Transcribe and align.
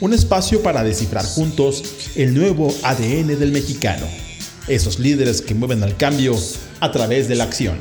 un 0.00 0.12
espacio 0.12 0.62
para 0.62 0.82
descifrar 0.82 1.24
juntos 1.24 2.12
el 2.16 2.34
nuevo 2.34 2.74
ADN 2.82 3.38
del 3.38 3.52
mexicano, 3.52 4.06
esos 4.68 4.98
líderes 4.98 5.40
que 5.40 5.54
mueven 5.54 5.82
al 5.82 5.96
cambio 5.96 6.34
a 6.80 6.90
través 6.90 7.28
de 7.28 7.36
la 7.36 7.44
acción. 7.44 7.78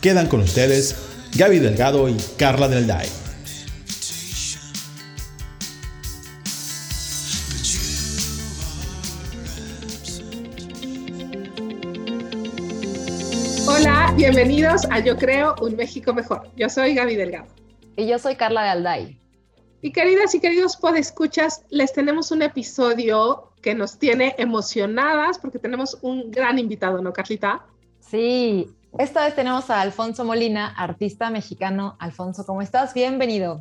Quedan 0.00 0.28
con 0.28 0.40
ustedes 0.40 0.94
Gaby 1.36 1.58
Delgado 1.58 2.08
y 2.08 2.16
Carla 2.36 2.68
Del 2.68 2.86
Day. 2.86 3.08
Hola, 13.66 14.14
bienvenidos 14.16 14.82
a 14.90 15.00
Yo 15.00 15.16
Creo 15.16 15.56
un 15.60 15.76
México 15.76 16.14
Mejor. 16.14 16.48
Yo 16.56 16.68
soy 16.68 16.94
Gaby 16.94 17.16
Delgado. 17.16 17.48
Y 17.96 18.06
yo 18.06 18.18
soy 18.18 18.36
Carla 18.36 18.62
de 18.62 18.68
Alday. 18.70 19.25
Y 19.82 19.92
queridas 19.92 20.34
y 20.34 20.40
queridos 20.40 20.76
podescuchas, 20.76 21.62
les 21.68 21.92
tenemos 21.92 22.30
un 22.30 22.42
episodio 22.42 23.52
que 23.60 23.74
nos 23.74 23.98
tiene 23.98 24.34
emocionadas 24.38 25.38
porque 25.38 25.58
tenemos 25.58 25.98
un 26.00 26.30
gran 26.30 26.58
invitado, 26.58 27.02
¿no, 27.02 27.12
Carlita? 27.12 27.66
Sí, 28.00 28.70
esta 28.98 29.24
vez 29.24 29.34
tenemos 29.34 29.68
a 29.68 29.82
Alfonso 29.82 30.24
Molina, 30.24 30.68
artista 30.68 31.28
mexicano. 31.30 31.96
Alfonso, 31.98 32.46
¿cómo 32.46 32.62
estás? 32.62 32.94
Bienvenido. 32.94 33.60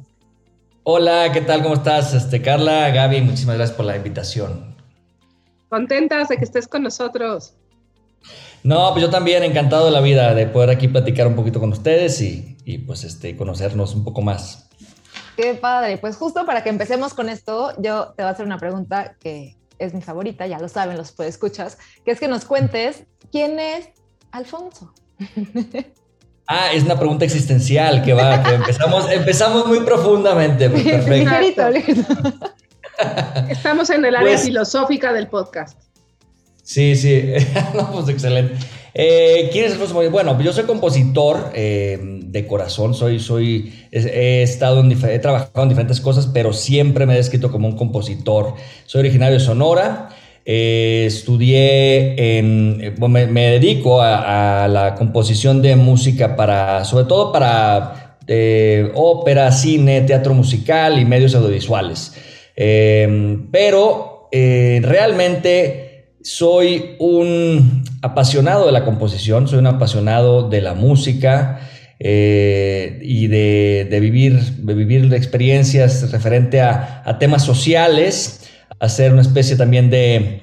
Hola, 0.83 1.31
¿qué 1.33 1.41
tal? 1.41 1.61
¿Cómo 1.63 1.75
estás? 1.75 2.13
Este, 2.13 2.41
Carla, 2.41 2.89
Gaby, 2.91 3.21
muchísimas 3.21 3.57
gracias 3.57 3.75
por 3.75 3.85
la 3.85 3.97
invitación. 3.97 4.75
Contentas 5.67 6.29
de 6.29 6.37
que 6.37 6.45
estés 6.45 6.67
con 6.67 6.83
nosotros. 6.83 7.55
No, 8.63 8.91
pues 8.93 9.03
yo 9.03 9.09
también 9.09 9.43
encantado 9.43 9.85
de 9.85 9.91
la 9.91 9.99
vida 9.99 10.33
de 10.33 10.47
poder 10.47 10.69
aquí 10.69 10.87
platicar 10.87 11.27
un 11.27 11.35
poquito 11.35 11.59
con 11.59 11.71
ustedes 11.71 12.21
y, 12.21 12.57
y 12.63 12.77
pues 12.77 13.03
este, 13.03 13.35
conocernos 13.35 13.93
un 13.93 14.05
poco 14.05 14.21
más. 14.21 14.64
Qué 15.35 15.53
padre. 15.55 15.97
Pues 15.97 16.15
justo 16.15 16.45
para 16.45 16.63
que 16.63 16.69
empecemos 16.69 17.13
con 17.13 17.29
esto, 17.29 17.73
yo 17.81 18.13
te 18.15 18.23
voy 18.23 18.29
a 18.29 18.29
hacer 18.29 18.45
una 18.45 18.57
pregunta 18.57 19.15
que 19.19 19.57
es 19.79 19.93
mi 19.93 20.01
favorita, 20.01 20.47
ya 20.47 20.59
lo 20.59 20.69
saben 20.69 20.97
los 20.97 21.19
escuchas, 21.19 21.77
que 22.03 22.11
es 22.11 22.19
que 22.19 22.27
nos 22.27 22.45
cuentes 22.45 23.03
quién 23.31 23.59
es 23.59 23.89
Alfonso. 24.31 24.93
Ah, 26.47 26.71
es 26.73 26.83
una 26.83 26.99
pregunta 26.99 27.25
existencial 27.25 28.03
que 28.03 28.13
va, 28.13 28.43
que 28.43 28.53
empezamos, 28.53 29.11
empezamos 29.11 29.65
muy 29.65 29.79
profundamente. 29.79 30.69
Pues, 30.69 30.83
perfecto. 30.83 31.63
Estamos 33.49 33.89
en 33.89 34.05
el 34.05 34.15
área 34.15 34.33
pues 34.33 34.43
filosófica 34.43 35.11
del 35.11 35.27
podcast. 35.27 35.79
Sí, 36.61 36.95
sí, 36.95 37.33
no, 37.73 37.91
pues 37.91 38.09
excelente. 38.09 38.57
Eh, 38.93 39.49
¿Quién 39.51 39.65
es 39.65 39.71
Alfonso 39.71 40.09
Bueno, 40.11 40.39
yo 40.39 40.53
soy 40.53 40.65
compositor 40.65 41.51
eh, 41.55 41.99
de 42.35 42.45
corazón, 42.47 42.93
soy, 42.93 43.17
soy, 43.19 43.73
he, 43.91 44.43
estado 44.43 44.81
en, 44.81 44.91
he 44.91 45.19
trabajado 45.19 45.63
en 45.63 45.69
diferentes 45.69 46.01
cosas, 46.01 46.27
pero 46.33 46.51
siempre 46.51 47.05
me 47.05 47.13
he 47.13 47.17
descrito 47.17 47.49
como 47.49 47.65
un 47.65 47.77
compositor. 47.77 48.55
Soy 48.85 48.99
originario 48.99 49.35
de 49.35 49.39
Sonora, 49.39 50.09
eh, 50.43 51.05
estudié 51.07 52.37
en, 52.37 52.93
me, 53.07 53.51
dedico 53.51 54.01
a, 54.01 54.67
la 54.67 54.95
composición 54.95 55.61
de 55.61 55.77
música 55.77 56.35
para, 56.35 56.83
sobre 56.83 57.05
todo 57.05 57.31
para 57.31 58.17
ópera, 58.95 59.51
cine, 59.53 60.01
teatro 60.01 60.33
musical 60.33 60.99
y 60.99 61.05
medios 61.05 61.35
audiovisuales. 61.35 62.13
pero 62.53 64.27
realmente 64.29 66.09
soy 66.21 66.95
un 66.99 67.85
apasionado 68.01 68.65
de 68.65 68.73
la 68.73 68.83
composición, 68.83 69.47
soy 69.47 69.59
un 69.59 69.67
apasionado 69.67 70.49
de 70.49 70.59
la 70.59 70.73
música 70.73 71.61
eh, 71.99 72.99
y 73.01 73.27
de, 73.27 73.97
vivir, 74.01 74.39
de 74.39 74.73
vivir 74.73 75.13
experiencias 75.13 76.11
referente 76.11 76.61
a, 76.61 77.17
temas 77.19 77.43
sociales, 77.43 78.49
hacer 78.79 79.13
una 79.13 79.21
especie 79.21 79.55
también 79.55 79.89
de, 79.89 80.41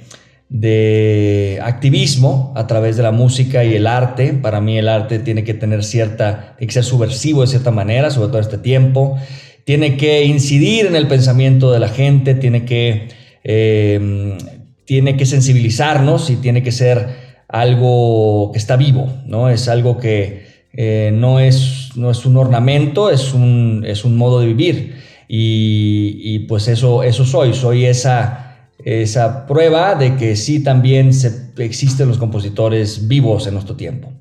de 0.49 1.59
activismo 1.63 2.53
a 2.57 2.67
través 2.67 2.97
de 2.97 3.03
la 3.03 3.13
música 3.13 3.65
y 3.65 3.75
el 3.75 3.87
arte. 3.87 4.33
Para 4.33 4.61
mí 4.61 4.79
el 4.79 4.89
arte 4.89 5.19
tiene 5.19 5.45
que 5.45 5.55
tener 5.55 5.85
cierta, 5.85 6.55
tiene 6.59 6.69
que 6.69 6.75
ser 6.75 6.85
subversivo 6.85 7.43
de 7.43 7.49
cierta 7.49 7.71
manera, 7.71 8.11
sobre 8.11 8.29
todo 8.29 8.39
en 8.39 8.45
este 8.45 8.59
tiempo. 8.59 9.19
Tiene 9.65 9.97
que 9.97 10.25
incidir 10.25 10.87
en 10.87 10.97
el 10.97 11.07
pensamiento 11.07 11.71
de 11.71 11.79
la 11.79 11.89
gente, 11.89 12.35
tiene 12.35 12.65
que 12.65 13.09
eh, 13.45 14.37
tiene 14.85 15.17
que 15.17 15.27
sensibilizarnos 15.27 16.31
y 16.31 16.37
tiene 16.37 16.63
que 16.63 16.73
ser 16.73 17.09
algo 17.49 18.51
que 18.53 18.59
está 18.59 18.77
vivo, 18.77 19.13
¿no? 19.27 19.49
Es 19.49 19.69
algo 19.69 19.99
que 19.99 20.52
eh, 20.75 21.11
no, 21.13 21.39
es, 21.39 21.91
no 21.97 22.11
es 22.11 22.25
un 22.25 22.37
ornamento, 22.37 23.11
es 23.11 23.35
un, 23.35 23.85
es 23.87 24.05
un 24.05 24.17
modo 24.17 24.41
de 24.41 24.47
vivir. 24.47 25.03
Y, 25.35 26.41
pues 26.41 26.69
eso, 26.69 27.03
eso 27.03 27.25
soy, 27.25 27.55
soy 27.55 27.87
esa, 27.87 28.69
esa 28.85 29.47
prueba 29.47 29.95
de 29.95 30.15
que 30.17 30.37
sí 30.37 30.63
también 30.63 31.15
se, 31.15 31.53
existen 31.57 32.09
los 32.09 32.19
compositores 32.19 33.09
vivos 33.09 33.47
en 33.47 33.55
nuestro 33.55 33.75
tiempo. 33.75 34.13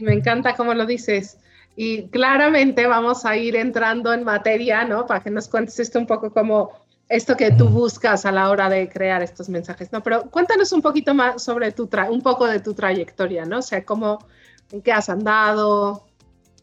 me 0.00 0.12
encanta 0.12 0.54
cómo 0.54 0.74
lo 0.74 0.86
dices. 0.86 1.38
Y 1.74 2.04
claramente 2.04 2.86
vamos 2.86 3.24
a 3.24 3.36
ir 3.36 3.56
entrando 3.56 4.12
en 4.12 4.22
materia, 4.22 4.84
¿no? 4.84 5.06
Para 5.06 5.24
que 5.24 5.30
nos 5.30 5.48
cuentes 5.48 5.80
esto 5.80 5.98
un 5.98 6.06
poco 6.06 6.32
como 6.32 6.70
esto 7.08 7.36
que 7.36 7.50
tú 7.50 7.68
buscas 7.68 8.24
a 8.24 8.32
la 8.32 8.50
hora 8.50 8.68
de 8.68 8.88
crear 8.88 9.22
estos 9.22 9.48
mensajes, 9.48 9.92
¿no? 9.92 10.02
Pero 10.02 10.30
cuéntanos 10.30 10.72
un 10.72 10.82
poquito 10.82 11.14
más 11.14 11.42
sobre 11.42 11.72
tu, 11.72 11.88
un 12.10 12.22
poco 12.22 12.46
de 12.46 12.60
tu 12.60 12.74
trayectoria, 12.74 13.44
¿no? 13.44 13.58
O 13.58 13.62
sea, 13.62 13.84
cómo, 13.84 14.20
en 14.72 14.82
qué 14.82 14.92
has 14.92 15.08
andado, 15.08 16.04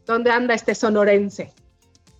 dónde 0.05 0.31
anda 0.31 0.53
este 0.53 0.75
sonorense. 0.75 1.51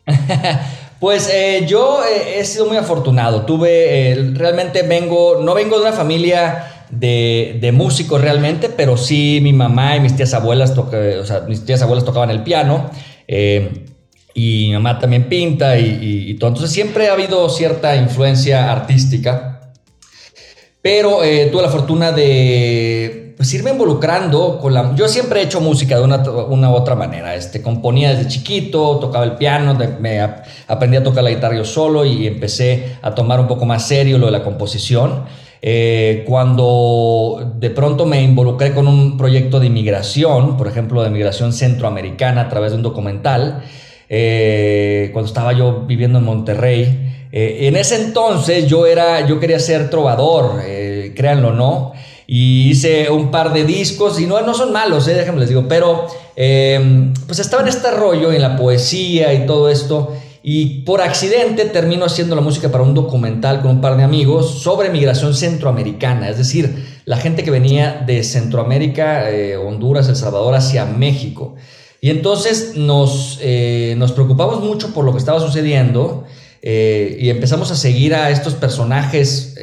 pues 1.00 1.30
eh, 1.34 1.66
yo 1.68 2.02
eh, 2.04 2.40
he 2.40 2.46
sido 2.46 2.66
muy 2.66 2.78
afortunado, 2.78 3.46
tuve, 3.46 4.12
eh, 4.12 4.32
realmente 4.34 4.84
vengo, 4.84 5.40
no 5.42 5.54
vengo 5.54 5.78
de 5.78 5.84
una 5.84 5.94
familia 5.94 6.86
de, 6.90 7.58
de, 7.62 7.72
músicos 7.72 8.22
realmente, 8.22 8.70
pero 8.70 8.98
sí 8.98 9.40
mi 9.42 9.54
mamá 9.54 9.96
y 9.96 10.00
mis 10.00 10.16
tías 10.16 10.34
abuelas, 10.34 10.78
o 10.78 11.26
sea, 11.26 11.42
mis 11.48 11.66
tías 11.66 11.82
abuelas 11.82 12.04
tocaban 12.04 12.30
el 12.32 12.44
piano 12.44 12.90
y 14.34 14.68
mi 14.68 14.74
mamá 14.74 15.00
también 15.00 15.30
pinta 15.30 15.78
y, 15.80 16.34
todo. 16.34 16.50
Entonces 16.50 16.72
siempre 16.74 17.08
ha 17.08 17.14
habido 17.14 17.48
cierta 17.50 17.96
influencia 17.96 18.70
artística, 18.72 19.72
pero 20.82 21.20
tuve 21.50 21.62
la 21.62 21.70
fortuna 21.70 22.12
de 22.12 23.21
pues, 23.42 23.56
irme 23.56 23.72
involucrando 23.72 24.60
con 24.60 24.72
la... 24.72 24.94
Yo 24.94 25.08
siempre 25.08 25.40
he 25.40 25.46
hecho 25.46 25.60
música 25.62 25.98
de 25.98 26.04
una, 26.04 26.22
u 26.70 26.74
otra 26.76 26.94
manera. 26.94 27.34
Este, 27.34 27.60
componía 27.60 28.12
desde 28.12 28.28
chiquito, 28.28 29.00
tocaba 29.00 29.26
el 29.26 29.32
piano, 29.32 29.76
me 30.00 30.22
aprendí 30.68 30.98
a 30.98 31.02
tocar 31.02 31.24
la 31.24 31.32
guitarra 31.32 31.56
yo 31.56 31.66
solo 31.66 32.06
y 32.06 32.28
empecé 32.28 32.98
a 33.02 33.16
tomar 33.16 33.40
un 33.40 33.48
poco 33.48 33.66
más 33.66 33.88
serio 33.88 34.20
lo 34.20 34.28
de 34.28 34.32
la 34.32 34.44
composición. 34.44 35.24
Eh, 35.60 36.24
cuando 36.28 37.54
de 37.58 37.72
pronto 37.72 38.06
me 38.06 38.22
involucré 38.22 38.76
con 38.76 38.88
un 38.88 39.18
proyecto 39.18 39.60
de 39.60 39.66
inmigración, 39.66 40.56
por 40.56 40.68
ejemplo, 40.68 41.02
de 41.02 41.08
inmigración 41.08 41.52
centroamericana 41.52 42.42
a 42.42 42.50
través 42.50 42.74
de 42.74 42.78
un 42.78 42.84
documental, 42.84 43.64
eh, 44.08 45.10
cuando 45.14 45.28
estaba 45.28 45.52
yo 45.54 45.86
viviendo 45.88 46.20
en 46.20 46.26
Monterrey. 46.26 47.28
Eh, 47.32 47.68
en 47.68 47.76
ese 47.76 47.96
entonces 48.04 48.68
yo, 48.68 48.86
era, 48.86 49.26
yo 49.26 49.40
quería 49.40 49.58
ser 49.58 49.90
trovador, 49.90 50.62
eh, 50.64 51.14
créanlo 51.16 51.48
o 51.48 51.54
no, 51.54 51.94
y 52.34 52.70
hice 52.70 53.10
un 53.10 53.30
par 53.30 53.52
de 53.52 53.66
discos, 53.66 54.18
y 54.18 54.26
no, 54.26 54.40
no 54.40 54.54
son 54.54 54.72
malos, 54.72 55.06
déjenme 55.06 55.42
les 55.42 55.50
digo, 55.50 55.66
pero 55.68 56.08
em, 56.38 57.14
pues 57.28 57.40
estaba 57.40 57.62
en 57.62 57.68
este 57.68 57.92
rollo, 57.92 58.32
en 58.32 58.42
la 58.42 58.56
poesía 58.56 59.34
y 59.34 59.46
todo 59.46 59.68
esto, 59.68 60.16
y 60.42 60.84
por 60.84 61.02
accidente 61.02 61.66
termino 61.66 62.06
haciendo 62.06 62.38
la 62.38 62.42
música 62.42 62.72
para 62.72 62.86
un 62.86 62.94
documental 62.94 63.62
con 63.62 63.72
un 63.72 63.82
par 63.82 63.98
de 63.98 64.04
amigos 64.04 64.62
sobre 64.62 64.90
migración 64.92 65.34
centroamericana, 65.34 66.30
es 66.30 66.38
decir, 66.38 67.02
la 67.04 67.18
gente 67.18 67.44
que 67.44 67.52
venía 67.52 68.02
de 68.08 68.24
Centroamérica, 68.24 69.26
Honduras, 69.68 70.08
El 70.08 70.16
Salvador 70.16 70.56
hacia 70.56 70.86
México. 70.86 71.56
Y 72.00 72.12
entonces 72.12 72.78
nos, 72.78 73.40
eh, 73.42 73.96
nos 73.98 74.14
preocupamos 74.14 74.64
mucho 74.64 74.94
por 74.94 75.04
lo 75.04 75.12
que 75.12 75.18
estaba 75.18 75.42
sucediendo 75.42 76.24
eh, 76.62 77.18
y 77.20 77.30
empezamos 77.30 77.72
a 77.72 77.76
seguir 77.76 78.16
a 78.16 78.30
estos 78.30 78.54
personajes 78.54 79.54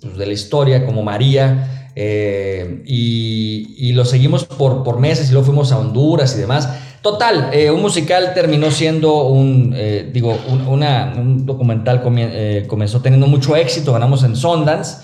pues, 0.00 0.16
de 0.16 0.24
la 0.26 0.32
historia 0.32 0.86
como 0.86 1.02
María 1.02 1.74
eh, 2.00 2.82
y, 2.86 3.92
lo 3.92 4.04
seguimos 4.04 4.44
por, 4.44 5.00
meses 5.00 5.28
y 5.28 5.32
luego 5.32 5.46
fuimos 5.46 5.72
a 5.72 5.78
Honduras 5.78 6.36
y 6.36 6.40
demás. 6.40 6.68
Total, 7.02 7.50
un 7.74 7.82
musical 7.82 8.32
terminó 8.34 8.70
siendo 8.70 9.24
un, 9.24 9.74
digo, 10.12 10.38
un, 10.48 11.46
documental 11.46 12.02
comenzó 12.68 13.00
teniendo 13.00 13.26
mucho 13.26 13.56
éxito, 13.56 13.92
ganamos 13.92 14.22
en 14.22 14.36
Sundance. 14.36 14.98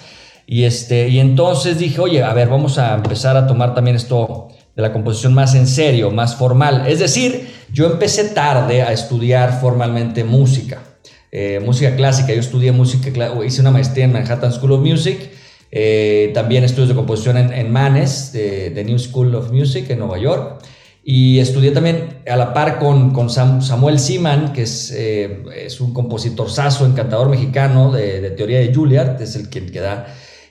Y, 0.46 0.64
este, 0.64 1.08
y 1.08 1.18
entonces 1.18 1.78
dije, 1.78 2.00
oye, 2.00 2.22
a 2.22 2.32
ver, 2.34 2.48
vamos 2.48 2.78
a 2.78 2.94
empezar 2.94 3.36
a 3.36 3.46
tomar 3.46 3.74
también 3.74 3.96
esto 3.96 4.48
de 4.76 4.82
la 4.82 4.92
composición 4.92 5.34
más 5.34 5.54
en 5.54 5.66
serio, 5.66 6.10
más 6.10 6.36
formal. 6.36 6.84
Es 6.86 6.98
decir, 6.98 7.48
yo 7.72 7.86
empecé 7.86 8.24
tarde 8.30 8.82
a 8.82 8.92
estudiar 8.92 9.60
formalmente 9.60 10.24
música, 10.24 10.82
eh, 11.30 11.60
música 11.64 11.94
clásica. 11.96 12.32
Yo 12.32 12.40
estudié 12.40 12.72
música, 12.72 13.10
hice 13.44 13.60
una 13.60 13.70
maestría 13.70 14.04
en 14.04 14.12
Manhattan 14.12 14.52
School 14.52 14.72
of 14.72 14.80
Music, 14.80 15.30
eh, 15.74 16.30
también 16.32 16.64
estudios 16.64 16.88
de 16.88 16.94
composición 16.94 17.36
en, 17.36 17.52
en 17.52 17.70
Manes, 17.70 18.32
de, 18.32 18.82
New 18.86 18.98
School 18.98 19.34
of 19.34 19.50
Music 19.50 19.90
en 19.90 19.98
Nueva 19.98 20.18
York. 20.18 20.62
Y 21.02 21.38
estudié 21.40 21.72
también 21.72 22.20
a 22.26 22.36
la 22.36 22.54
par 22.54 22.78
con, 22.78 23.12
con 23.12 23.28
Samuel 23.28 23.98
Siman, 23.98 24.54
que 24.54 24.62
es, 24.62 24.90
eh, 24.96 25.42
es 25.54 25.80
un 25.80 25.92
compositor 25.92 26.48
saso, 26.50 26.86
encantador 26.86 27.28
mexicano 27.28 27.92
de, 27.92 28.22
de, 28.22 28.30
teoría 28.30 28.60
de 28.60 28.72
Juilliard, 28.72 29.20
es 29.20 29.36
el 29.36 29.50
quien 29.50 29.70
que 29.70 29.80
da 29.80 30.06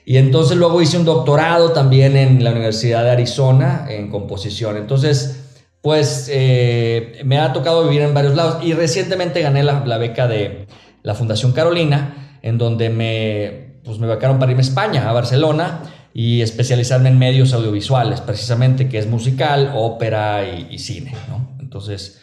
y 0.06 0.18
entonces 0.18 0.56
luego 0.56 0.82
hice 0.82 0.98
un 0.98 1.04
doctorado 1.04 1.72
también 1.72 2.16
en 2.16 2.44
la 2.44 2.52
Universidad 2.52 3.04
de 3.04 3.10
Arizona 3.10 3.86
en 3.88 4.10
composición. 4.10 4.76
Entonces, 4.76 5.44
pues 5.80 6.28
eh, 6.30 7.20
me 7.24 7.38
ha 7.38 7.52
tocado 7.52 7.84
vivir 7.84 8.02
en 8.02 8.12
varios 8.12 8.34
lados 8.34 8.62
y 8.62 8.74
recientemente 8.74 9.40
gané 9.40 9.62
la, 9.62 9.98
beca 9.98 10.28
de 10.28 10.66
la 11.02 11.14
Fundación 11.14 11.52
Carolina, 11.52 12.38
en 12.42 12.58
donde 12.58 12.90
me, 12.90 13.63
pues 13.84 13.98
me 13.98 14.06
becaron 14.06 14.38
para 14.38 14.52
irme 14.52 14.62
a 14.62 14.66
España, 14.66 15.08
a 15.08 15.12
Barcelona, 15.12 15.82
y 16.12 16.42
especializarme 16.42 17.08
en 17.08 17.18
medios 17.18 17.52
audiovisuales, 17.52 18.20
precisamente, 18.20 18.88
que 18.88 18.98
es 18.98 19.06
musical, 19.06 19.72
ópera 19.74 20.46
y, 20.46 20.68
y 20.70 20.78
cine, 20.78 21.12
¿no? 21.28 21.56
Entonces, 21.60 22.22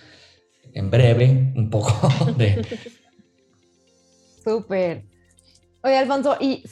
en 0.73 0.89
breve, 0.89 1.53
un 1.55 1.69
poco 1.69 1.93
de... 2.37 2.65
Súper. 4.43 5.03
Oye, 5.83 5.97
Alfonso, 5.97 6.37
y 6.39 6.63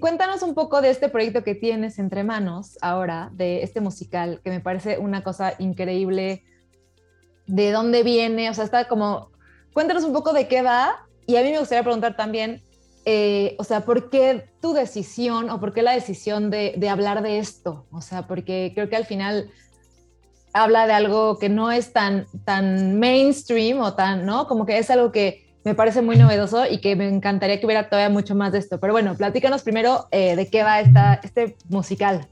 cuéntanos 0.00 0.42
un 0.42 0.54
poco 0.54 0.80
de 0.80 0.90
este 0.90 1.08
proyecto 1.08 1.44
que 1.44 1.54
tienes 1.54 2.00
entre 2.00 2.24
manos 2.24 2.76
ahora, 2.82 3.30
de 3.32 3.62
este 3.62 3.80
musical, 3.80 4.40
que 4.42 4.50
me 4.50 4.60
parece 4.60 4.98
una 4.98 5.22
cosa 5.22 5.54
increíble. 5.58 6.42
¿De 7.46 7.70
dónde 7.70 8.02
viene? 8.02 8.50
O 8.50 8.54
sea, 8.54 8.64
está 8.64 8.88
como, 8.88 9.30
cuéntanos 9.72 10.02
un 10.02 10.12
poco 10.12 10.32
de 10.32 10.48
qué 10.48 10.62
va. 10.62 11.06
Y 11.26 11.36
a 11.36 11.42
mí 11.42 11.52
me 11.52 11.60
gustaría 11.60 11.84
preguntar 11.84 12.16
también, 12.16 12.60
eh, 13.08 13.54
o 13.58 13.62
sea, 13.62 13.82
¿por 13.82 14.10
qué 14.10 14.48
tu 14.60 14.72
decisión 14.72 15.48
o 15.50 15.60
por 15.60 15.72
qué 15.72 15.82
la 15.82 15.92
decisión 15.92 16.50
de, 16.50 16.88
hablar 16.90 17.22
de 17.22 17.38
esto? 17.38 17.86
O 17.92 18.00
sea, 18.00 18.26
porque 18.26 18.72
creo 18.74 18.88
que 18.88 18.96
al 18.96 19.06
final 19.06 19.48
habla 20.52 20.88
de 20.88 20.92
algo 20.92 21.38
que 21.38 21.48
no 21.48 21.70
es 21.70 21.92
tan, 21.92 22.26
tan 22.44 22.98
mainstream 22.98 23.78
o 23.80 23.94
tan, 23.94 24.26
¿no? 24.26 24.48
Como 24.48 24.66
que 24.66 24.78
es 24.78 24.90
algo 24.90 25.12
que 25.12 25.46
me 25.64 25.76
parece 25.76 26.02
muy 26.02 26.16
novedoso 26.16 26.66
y 26.68 26.80
que 26.80 26.96
me 26.96 27.06
encantaría 27.06 27.60
que 27.60 27.66
hubiera 27.66 27.88
todavía 27.88 28.12
mucho 28.12 28.34
más 28.34 28.50
de 28.50 28.58
esto. 28.58 28.80
Pero 28.80 28.92
bueno, 28.92 29.14
platícanos 29.16 29.62
primero 29.62 30.08
eh, 30.10 30.34
de 30.34 30.48
qué 30.48 30.64
va 30.64 30.80
esta, 30.80 31.20
este 31.22 31.54
musical. 31.68 32.26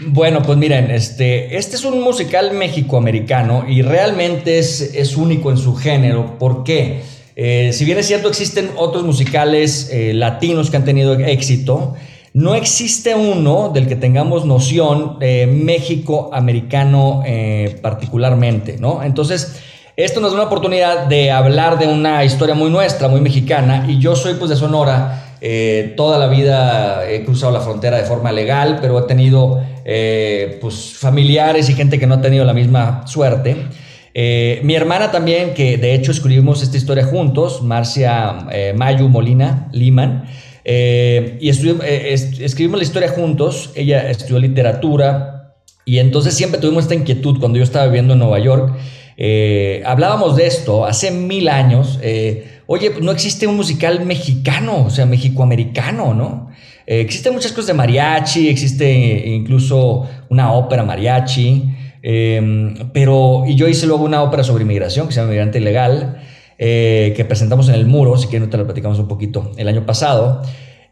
Bueno, 0.00 0.42
pues 0.42 0.58
miren, 0.58 0.90
este, 0.90 1.56
este 1.56 1.76
es 1.76 1.84
un 1.84 2.02
musical 2.02 2.52
mexicoamericano 2.54 3.68
y 3.68 3.82
realmente 3.82 4.58
es, 4.58 4.80
es 4.80 5.16
único 5.16 5.52
en 5.52 5.58
su 5.58 5.76
género. 5.76 6.38
¿Por 6.38 6.64
qué? 6.64 7.02
Eh, 7.36 7.70
si 7.72 7.84
bien 7.84 7.98
es 7.98 8.06
cierto, 8.06 8.28
existen 8.28 8.70
otros 8.76 9.04
musicales 9.04 9.90
eh, 9.92 10.12
latinos 10.14 10.70
que 10.70 10.78
han 10.78 10.84
tenido 10.84 11.14
éxito, 11.14 11.94
no 12.32 12.54
existe 12.54 13.14
uno 13.14 13.70
del 13.72 13.86
que 13.86 13.94
tengamos 13.96 14.44
noción 14.44 15.18
eh, 15.20 15.46
México-americano 15.46 17.22
particularmente, 17.80 18.76
¿no? 18.78 19.02
Entonces, 19.02 19.60
esto 19.96 20.20
nos 20.20 20.32
da 20.32 20.38
una 20.38 20.46
oportunidad 20.46 21.06
de 21.06 21.30
hablar 21.30 21.78
de 21.78 21.86
una 21.86 22.24
historia 22.24 22.54
muy 22.54 22.70
nuestra, 22.70 23.08
muy 23.08 23.20
mexicana, 23.20 23.86
y 23.88 23.98
yo 23.98 24.16
soy 24.16 24.34
pues 24.34 24.50
de 24.50 24.56
Sonora, 24.56 25.26
eh, 25.40 25.94
toda 25.96 26.18
la 26.18 26.28
vida 26.28 27.08
he 27.08 27.24
cruzado 27.24 27.52
la 27.52 27.60
frontera 27.60 27.98
de 27.98 28.04
forma 28.04 28.32
legal, 28.32 28.78
pero 28.80 28.98
he 28.98 29.02
tenido 29.02 29.62
eh, 29.84 30.58
pues 30.60 30.94
familiares 30.96 31.68
y 31.68 31.74
gente 31.74 31.98
que 31.98 32.06
no 32.06 32.16
ha 32.16 32.20
tenido 32.20 32.44
la 32.44 32.54
misma 32.54 33.06
suerte. 33.06 33.56
Eh, 34.18 34.60
mi 34.62 34.74
hermana 34.74 35.10
también, 35.10 35.52
que 35.52 35.76
de 35.76 35.94
hecho 35.94 36.10
escribimos 36.10 36.62
esta 36.62 36.78
historia 36.78 37.04
juntos, 37.04 37.62
Marcia 37.62 38.46
Mayu 38.74 39.08
Molina 39.10 39.68
Liman, 39.72 40.24
y 40.64 41.48
escribimos 41.50 42.78
la 42.78 42.82
historia 42.82 43.10
juntos, 43.10 43.72
ella 43.74 44.10
estudió 44.10 44.38
literatura, 44.38 45.54
y 45.84 45.98
entonces 45.98 46.34
siempre 46.34 46.60
tuvimos 46.60 46.84
esta 46.84 46.94
inquietud 46.94 47.38
cuando 47.38 47.58
yo 47.58 47.64
estaba 47.64 47.86
viviendo 47.86 48.14
en 48.14 48.20
Nueva 48.20 48.38
York 48.38 48.76
eh, 49.18 49.82
hablábamos 49.86 50.36
de 50.36 50.46
esto 50.46 50.84
hace 50.84 51.10
mil 51.10 51.48
años. 51.48 51.98
Eh, 52.02 52.60
oye, 52.66 52.92
no 53.00 53.12
existe 53.12 53.46
un 53.46 53.56
musical 53.56 54.04
mexicano, 54.04 54.84
o 54.86 54.90
sea, 54.90 55.06
mexicoamericano, 55.06 56.14
¿no? 56.14 56.50
Eh, 56.86 57.00
existen 57.00 57.32
muchas 57.32 57.52
cosas 57.52 57.68
de 57.68 57.74
mariachi, 57.74 58.48
existe 58.48 59.26
incluso 59.26 60.06
una 60.28 60.52
ópera 60.52 60.84
mariachi, 60.84 61.64
pero, 62.92 63.44
y 63.46 63.54
yo 63.56 63.66
hice 63.68 63.86
luego 63.86 64.04
una 64.04 64.22
ópera 64.22 64.44
sobre 64.44 64.62
inmigración 64.62 65.08
que 65.08 65.14
se 65.14 65.20
llama 65.20 65.30
Migrante 65.30 65.58
Ilegal, 65.58 66.22
que 66.56 67.24
presentamos 67.26 67.68
en 67.68 67.74
el 67.74 67.86
muro, 67.86 68.16
si 68.16 68.28
quieren 68.28 68.48
te 68.48 68.56
lo 68.56 68.64
platicamos 68.64 68.98
un 68.98 69.08
poquito, 69.08 69.52
el 69.56 69.66
año 69.68 69.84
pasado. 69.84 70.42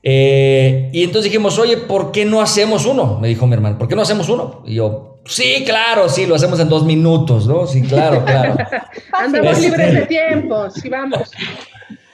y 0.03 1.05
entonces 1.05 1.25
dijimos, 1.25 1.59
oye, 1.59 1.77
¿por 1.77 2.11
qué 2.11 2.25
no 2.25 2.41
hacemos 2.41 2.85
uno? 2.85 3.19
Me 3.21 3.29
dijo 3.29 3.47
mi 3.47 3.55
hermano, 3.55 3.79
¿por 3.79 3.87
qué 3.89 3.95
no 3.95 4.03
hacemos 4.03 4.29
uno? 4.29 4.63
Y 4.67 4.75
yo, 4.75 5.15
Sí, 5.27 5.65
claro, 5.65 6.09
sí, 6.09 6.27
lo 6.27 6.35
hacemos 6.35 6.61
en 6.61 6.69
dos 6.69 6.85
minutos, 6.85 7.47
¿no? 7.47 7.67
Sí, 7.67 7.83
claro, 7.83 8.25
claro. 8.25 8.57
Andamos 9.13 9.59
libres 9.59 9.95
de 9.95 10.07
tiempo, 10.07 10.71
sí, 10.71 10.89
vamos. 10.89 11.31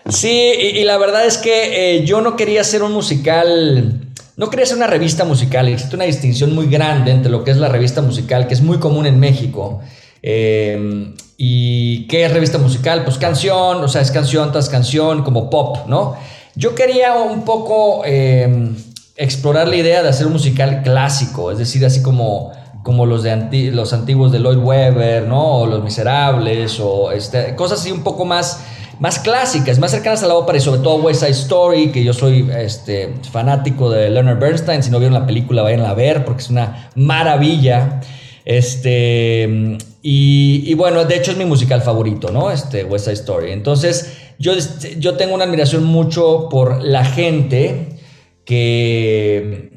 Sí, 0.08 0.52
y, 0.74 0.84
la 0.84 0.96
verdad 0.96 1.26
es 1.26 1.38
que 1.38 1.96
eh, 1.96 2.04
yo 2.04 2.20
no 2.20 2.36
quería 2.36 2.60
hacer 2.60 2.82
un 2.82 2.92
musical, 2.92 4.09
no 4.40 4.46
hacer 4.46 4.76
una 4.78 4.86
revista 4.86 5.24
musical. 5.24 5.68
Existe 5.68 5.96
una 5.96 6.06
distinción 6.06 6.54
muy 6.54 6.66
grande 6.66 7.10
entre 7.10 7.30
lo 7.30 7.44
que 7.44 7.50
es 7.50 7.58
la 7.58 7.68
revista 7.68 8.00
musical, 8.00 8.46
que 8.46 8.54
es 8.54 8.62
muy 8.62 8.78
común 8.78 9.04
en 9.04 9.20
México. 9.20 9.80
Em, 10.22 11.14
¿Y 11.36 12.06
qué 12.06 12.24
es 12.24 12.32
revista 12.32 12.56
musical? 12.56 13.04
Pues 13.04 13.18
canción, 13.18 13.84
o 13.84 13.88
sea, 13.88 14.00
es 14.00 14.10
canción 14.10 14.50
tras 14.50 14.70
canción, 14.70 15.24
como 15.24 15.50
pop, 15.50 15.86
¿no? 15.88 16.16
Yo 16.54 16.74
quería 16.74 17.16
un 17.16 17.44
poco 17.44 18.02
em, 18.06 18.76
explorar 19.16 19.68
la 19.68 19.76
idea 19.76 20.02
de 20.02 20.08
hacer 20.08 20.26
un 20.26 20.32
musical 20.32 20.80
clásico, 20.82 21.50
es 21.50 21.58
decir, 21.58 21.84
así 21.84 22.02
como 22.02 22.52
como 22.82 23.04
los 23.04 23.22
de 23.22 23.70
los 23.74 23.92
antiguos 23.92 24.32
de 24.32 24.38
Lloyd 24.38 24.56
Webber, 24.56 25.28
¿no? 25.28 25.58
O 25.58 25.66
Los 25.66 25.84
Miserables, 25.84 26.80
o 26.80 27.12
este, 27.12 27.54
cosas 27.54 27.80
así 27.80 27.92
un 27.92 28.02
poco 28.02 28.24
más, 28.24 28.64
más 29.00 29.18
clásicas, 29.18 29.78
más 29.78 29.90
cercanas 29.90 30.22
a 30.22 30.26
la 30.26 30.34
ópera 30.34 30.58
y 30.58 30.60
sobre 30.60 30.80
todo 30.80 30.96
West 30.96 31.20
Side 31.20 31.32
Story, 31.32 31.90
que 31.90 32.04
yo 32.04 32.12
soy 32.12 32.48
este, 32.56 33.14
fanático 33.32 33.90
de 33.90 34.10
Leonard 34.10 34.38
Bernstein. 34.38 34.82
Si 34.82 34.90
no 34.90 34.98
vieron 34.98 35.14
la 35.14 35.26
película, 35.26 35.62
vayan 35.62 35.80
a 35.80 35.94
ver 35.94 36.24
porque 36.24 36.42
es 36.42 36.50
una 36.50 36.90
maravilla. 36.94 38.00
Este, 38.44 39.78
y, 40.02 40.74
bueno, 40.74 41.04
de 41.04 41.16
hecho 41.16 41.32
es 41.32 41.38
mi 41.38 41.46
musical 41.46 41.82
favorito, 41.82 42.30
¿no? 42.30 42.50
Este, 42.50 42.84
West 42.84 43.06
Side 43.06 43.14
Story. 43.14 43.52
Entonces, 43.52 44.18
yo, 44.38 44.52
yo 44.98 45.16
tengo 45.16 45.34
una 45.34 45.44
admiración 45.44 45.84
mucho 45.84 46.48
por 46.50 46.82
la 46.82 47.04
gente 47.04 47.98
que 48.44 49.70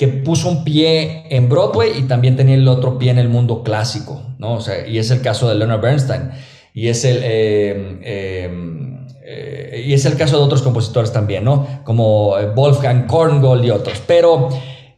que 0.00 0.08
puso 0.08 0.48
un 0.48 0.64
pie 0.64 1.24
en 1.28 1.50
Broadway 1.50 1.90
y 1.98 2.02
también 2.04 2.34
tenía 2.34 2.54
el 2.54 2.66
otro 2.68 2.96
pie 2.96 3.10
en 3.10 3.18
el 3.18 3.28
mundo 3.28 3.62
clásico, 3.62 4.22
¿no? 4.38 4.54
O 4.54 4.60
sea, 4.62 4.88
y 4.88 4.96
es 4.96 5.10
el 5.10 5.20
caso 5.20 5.46
de 5.46 5.56
Leonard 5.56 5.82
Bernstein, 5.82 6.30
y 6.74 6.88
es 6.88 7.04
el, 7.04 7.20
eh, 7.22 8.00
eh, 9.22 9.84
y 9.86 9.92
es 9.92 10.04
el 10.06 10.16
caso 10.16 10.38
de 10.38 10.44
otros 10.44 10.62
compositores 10.62 11.12
también, 11.12 11.44
¿no? 11.44 11.66
Como 11.84 12.34
Wolfgang 12.54 13.06
Korngold 13.06 13.64
y 13.64 13.70
otros. 13.70 14.02
Pero 14.06 14.48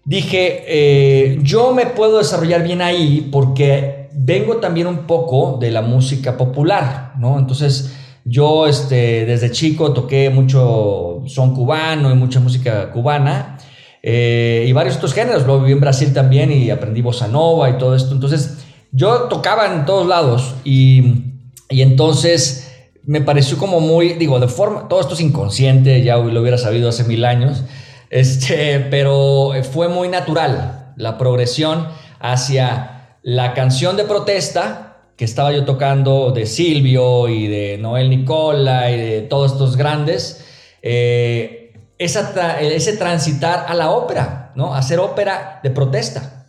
dije, 0.04 1.38
yo 1.42 1.72
me 1.72 1.86
puedo 1.86 2.18
desarrollar 2.18 2.62
bien 2.62 2.82
ahí 2.82 3.28
porque 3.30 4.08
vengo 4.14 4.56
también 4.56 4.86
un 4.86 5.06
poco 5.06 5.58
de 5.60 5.70
la 5.70 5.82
música 5.82 6.36
popular, 6.36 7.12
¿no? 7.18 7.38
Entonces, 7.38 7.94
yo 8.24 8.66
este, 8.66 9.26
desde 9.26 9.50
chico 9.50 9.92
toqué 9.92 10.30
mucho 10.30 11.22
son 11.26 11.54
cubano 11.54 12.10
y 12.10 12.14
mucha 12.14 12.40
música 12.40 12.90
cubana. 12.90 13.58
Eh, 14.02 14.64
y 14.66 14.72
varios 14.72 14.96
otros 14.96 15.14
géneros. 15.14 15.46
Luego 15.46 15.60
viví 15.60 15.72
en 15.72 15.80
Brasil 15.80 16.12
también 16.12 16.50
y 16.50 16.70
aprendí 16.70 17.02
bossa 17.02 17.28
nova 17.28 17.70
y 17.70 17.78
todo 17.78 17.94
esto. 17.94 18.12
Entonces, 18.12 18.64
yo 18.90 19.22
tocaba 19.22 19.72
en 19.72 19.84
todos 19.86 20.06
lados 20.06 20.54
y, 20.64 21.31
y 21.72 21.82
entonces 21.82 22.70
me 23.04 23.20
pareció 23.20 23.58
como 23.58 23.80
muy, 23.80 24.14
digo, 24.14 24.38
de 24.38 24.48
forma, 24.48 24.88
todo 24.88 25.00
esto 25.00 25.14
es 25.14 25.20
inconsciente, 25.20 26.02
ya 26.02 26.16
lo 26.16 26.40
hubiera 26.40 26.58
sabido 26.58 26.88
hace 26.88 27.04
mil 27.04 27.24
años, 27.24 27.64
este, 28.10 28.78
pero 28.90 29.52
fue 29.72 29.88
muy 29.88 30.08
natural 30.08 30.92
la 30.96 31.18
progresión 31.18 31.88
hacia 32.20 33.16
la 33.22 33.54
canción 33.54 33.96
de 33.96 34.04
protesta 34.04 34.92
que 35.16 35.24
estaba 35.24 35.52
yo 35.52 35.64
tocando 35.64 36.32
de 36.32 36.46
Silvio 36.46 37.28
y 37.28 37.46
de 37.46 37.78
Noel 37.78 38.10
Nicola 38.10 38.90
y 38.90 38.98
de 38.98 39.20
todos 39.22 39.52
estos 39.52 39.76
grandes. 39.76 40.44
Eh, 40.82 41.72
ese 41.98 42.96
transitar 42.96 43.66
a 43.68 43.74
la 43.74 43.90
ópera, 43.90 44.52
¿no? 44.56 44.74
Hacer 44.74 44.98
ópera 44.98 45.60
de 45.62 45.70
protesta. 45.70 46.41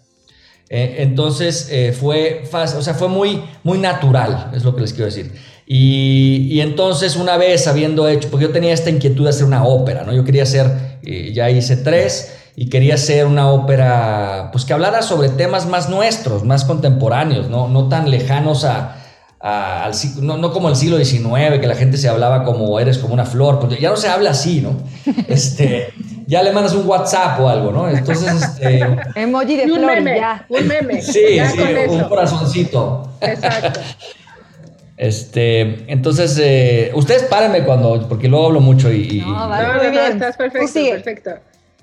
Eh, 0.69 0.95
entonces 0.99 1.69
eh, 1.71 1.95
fue 1.97 2.43
fácil, 2.49 2.79
o 2.79 2.81
sea, 2.81 2.93
fue 2.93 3.07
muy, 3.07 3.43
muy 3.63 3.77
natural, 3.77 4.51
es 4.55 4.63
lo 4.63 4.75
que 4.75 4.81
les 4.81 4.93
quiero 4.93 5.05
decir. 5.05 5.31
Y, 5.65 6.59
entonces 6.59 7.15
una 7.15 7.37
vez 7.37 7.67
habiendo 7.67 8.07
hecho, 8.07 8.29
porque 8.29 8.47
yo 8.47 8.51
tenía 8.51 8.73
esta 8.73 8.89
inquietud 8.89 9.23
de 9.23 9.29
hacer 9.29 9.45
una 9.45 9.63
ópera, 9.63 10.03
¿no? 10.03 10.13
Yo 10.13 10.25
quería 10.25 10.43
hacer 10.43 10.99
Y 11.01 11.33
ya 11.33 11.49
hice 11.49 11.77
tres 11.77 12.35
y 12.55 12.69
quería 12.69 12.95
hacer 12.95 13.25
una 13.25 13.49
ópera 13.49 14.49
pues 14.51 14.65
que 14.65 14.73
hablara 14.73 15.01
sobre 15.01 15.29
temas 15.29 15.65
más 15.65 15.89
nuestros, 15.89 16.43
más 16.43 16.65
contemporáneos, 16.65 17.49
no, 17.49 17.67
no 17.67 17.87
tan 17.87 18.11
lejanos 18.11 18.63
a, 18.63 19.02
al, 19.43 19.91
no, 20.21 20.37
no, 20.37 20.53
como 20.53 20.69
el 20.69 20.75
siglo 20.77 20.97
XIX, 20.97 21.59
que 21.59 21.67
la 21.67 21.75
gente 21.75 21.97
se 21.97 22.07
hablaba 22.07 22.45
como 22.45 22.79
eres 22.79 22.97
como 22.97 23.13
una 23.13 23.25
flor, 23.25 23.59
porque 23.59 23.75
ya 23.77 23.89
no 23.89 23.97
se 23.97 24.07
habla 24.07 24.29
así, 24.29 24.61
¿no? 24.61 24.77
Este, 25.27 25.89
ya 26.25 26.41
le 26.41 26.53
mandas 26.53 26.73
un 26.73 26.87
WhatsApp 26.87 27.41
o 27.41 27.49
algo, 27.49 27.71
¿no? 27.73 27.89
Entonces, 27.89 28.41
este... 28.41 28.79
Emoji 29.15 29.57
de 29.57 29.63
flor, 29.65 30.15
ya. 30.15 30.45
Un 30.47 30.65
meme. 30.65 31.01
Sí, 31.01 31.19
sí, 31.53 31.61
un 31.89 32.03
corazoncito. 32.05 33.09
Exacto. 33.19 33.81
Este, 34.95 35.91
entonces, 35.91 36.39
eh, 36.41 36.91
ustedes 36.93 37.23
párenme 37.23 37.65
cuando, 37.65 38.07
porque 38.07 38.29
luego 38.29 38.45
hablo 38.45 38.61
mucho 38.61 38.93
y... 38.93 39.23
no, 39.25 39.49
vale, 39.49 39.91
no, 39.91 40.01
estás 40.01 40.37
perfecto, 40.37 40.67
sí. 40.69 40.89
perfecto. 40.89 41.31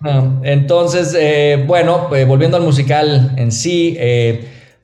Ah, 0.02 0.24
entonces, 0.44 1.14
eh, 1.18 1.62
bueno, 1.66 2.08
eh, 2.14 2.24
volviendo 2.24 2.56
al 2.56 2.62
musical 2.62 3.34
en 3.36 3.52
sí, 3.52 3.98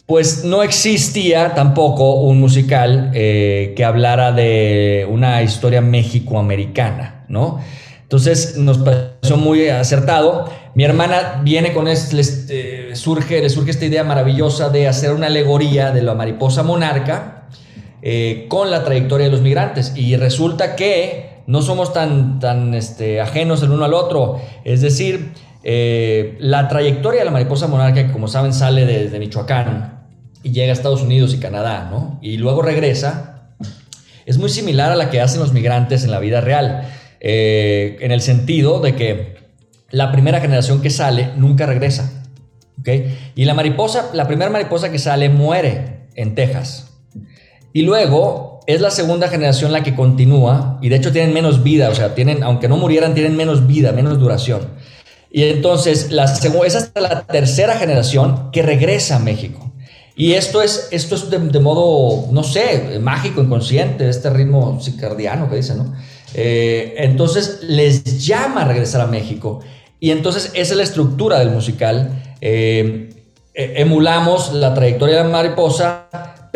pues 0.06 0.44
no 0.44 0.62
existía 0.62 1.54
tampoco 1.54 2.20
un 2.20 2.38
musical 2.38 3.10
que 3.12 3.84
hablara 3.84 4.30
de 4.32 5.06
una 5.10 5.42
historia 5.42 5.80
mexicoamericana, 5.80 7.24
¿no? 7.28 7.60
Entonces 8.06 8.56
nos 8.56 8.78
pareció 8.78 9.36
muy 9.36 9.68
acertado. 9.68 10.48
Mi 10.76 10.84
hermana 10.84 11.40
viene 11.42 11.72
con 11.72 11.88
este, 11.88 12.94
surge, 12.94 13.42
le 13.42 13.50
surge 13.50 13.72
esta 13.72 13.84
idea 13.84 14.04
maravillosa 14.04 14.68
de 14.68 14.86
hacer 14.86 15.12
una 15.12 15.26
alegoría 15.26 15.90
de 15.90 16.02
la 16.02 16.14
mariposa 16.14 16.62
monarca, 16.62 17.48
eh, 18.02 18.46
con 18.48 18.70
la 18.70 18.84
trayectoria 18.84 19.26
de 19.26 19.32
los 19.32 19.40
migrantes. 19.40 19.92
Y 19.96 20.14
resulta 20.14 20.76
que 20.76 21.40
no 21.48 21.62
somos 21.62 21.92
tan, 21.92 22.38
tan 22.38 22.74
este, 22.74 23.20
ajenos 23.20 23.60
el 23.64 23.72
uno 23.72 23.84
al 23.84 23.94
otro. 23.94 24.40
Es 24.62 24.82
decir, 24.82 25.32
eh, 25.64 26.36
la 26.38 26.68
trayectoria 26.68 27.22
de 27.22 27.24
la 27.24 27.32
mariposa 27.32 27.66
monarca, 27.66 28.06
que 28.06 28.12
como 28.12 28.28
saben 28.28 28.52
sale 28.52 28.86
desde 28.86 29.18
Michoacán 29.18 29.95
y 30.46 30.52
llega 30.52 30.70
a 30.70 30.74
Estados 30.74 31.02
Unidos 31.02 31.34
y 31.34 31.38
Canadá, 31.38 31.88
¿no? 31.90 32.20
Y 32.22 32.36
luego 32.36 32.62
regresa, 32.62 33.48
es 34.26 34.38
muy 34.38 34.48
similar 34.48 34.92
a 34.92 34.94
la 34.94 35.10
que 35.10 35.20
hacen 35.20 35.40
los 35.40 35.52
migrantes 35.52 36.04
en 36.04 36.12
la 36.12 36.20
vida 36.20 36.40
real. 36.40 36.88
Eh, 37.18 37.96
en 38.00 38.12
el 38.12 38.20
sentido 38.20 38.78
de 38.78 38.94
que 38.94 39.38
la 39.90 40.12
primera 40.12 40.40
generación 40.40 40.82
que 40.82 40.90
sale 40.90 41.30
nunca 41.36 41.66
regresa. 41.66 42.22
Y 43.34 43.44
la 43.44 43.54
mariposa, 43.54 44.10
la 44.14 44.28
primera 44.28 44.48
mariposa 44.48 44.92
que 44.92 45.00
sale 45.00 45.30
muere 45.30 46.06
en 46.14 46.36
Texas. 46.36 46.92
Y 47.72 47.82
luego 47.82 48.60
es 48.68 48.80
la 48.80 48.92
segunda 48.92 49.26
generación 49.26 49.72
la 49.72 49.82
que 49.82 49.96
continúa 49.96 50.78
y 50.80 50.90
de 50.90 50.96
hecho 50.96 51.10
tienen 51.10 51.34
menos 51.34 51.64
vida, 51.64 51.88
o 51.88 51.94
sea, 51.96 52.14
tienen, 52.14 52.44
aunque 52.44 52.68
no 52.68 52.76
murieran, 52.76 53.14
tienen 53.14 53.36
menos 53.36 53.66
vida, 53.66 53.90
menos 53.90 54.20
duración. 54.20 54.60
Y 55.28 55.42
entonces 55.42 56.12
la, 56.12 56.24
es 56.24 56.76
hasta 56.76 57.00
la 57.00 57.22
tercera 57.26 57.76
generación 57.76 58.52
que 58.52 58.62
regresa 58.62 59.16
a 59.16 59.18
México. 59.18 59.65
Y 60.16 60.32
esto 60.32 60.62
es, 60.62 60.88
esto 60.90 61.14
es 61.14 61.28
de, 61.30 61.60
modo, 61.60 62.32
no 62.32 62.42
sé, 62.42 62.98
mágico, 63.00 63.42
inconsciente, 63.42 64.08
este 64.08 64.30
ritmo 64.30 64.80
circadiano 64.80 65.50
que 65.50 65.56
dicen, 65.56 65.78
¿no? 65.78 65.94
Eh, 66.34 66.94
entonces 66.98 67.60
les 67.62 68.24
llama 68.24 68.62
a 68.62 68.64
regresar 68.64 69.02
a 69.02 69.06
México. 69.06 69.60
Y 70.00 70.10
entonces 70.10 70.50
esa 70.54 70.72
es 70.72 70.76
la 70.76 70.82
estructura 70.82 71.38
del 71.38 71.50
musical. 71.50 72.22
Eh, 72.40 73.10
e, 73.54 73.74
emulamos 73.76 74.54
la 74.54 74.74
trayectoria 74.74 75.18
de 75.18 75.22
la 75.24 75.28
mariposa 75.28 76.06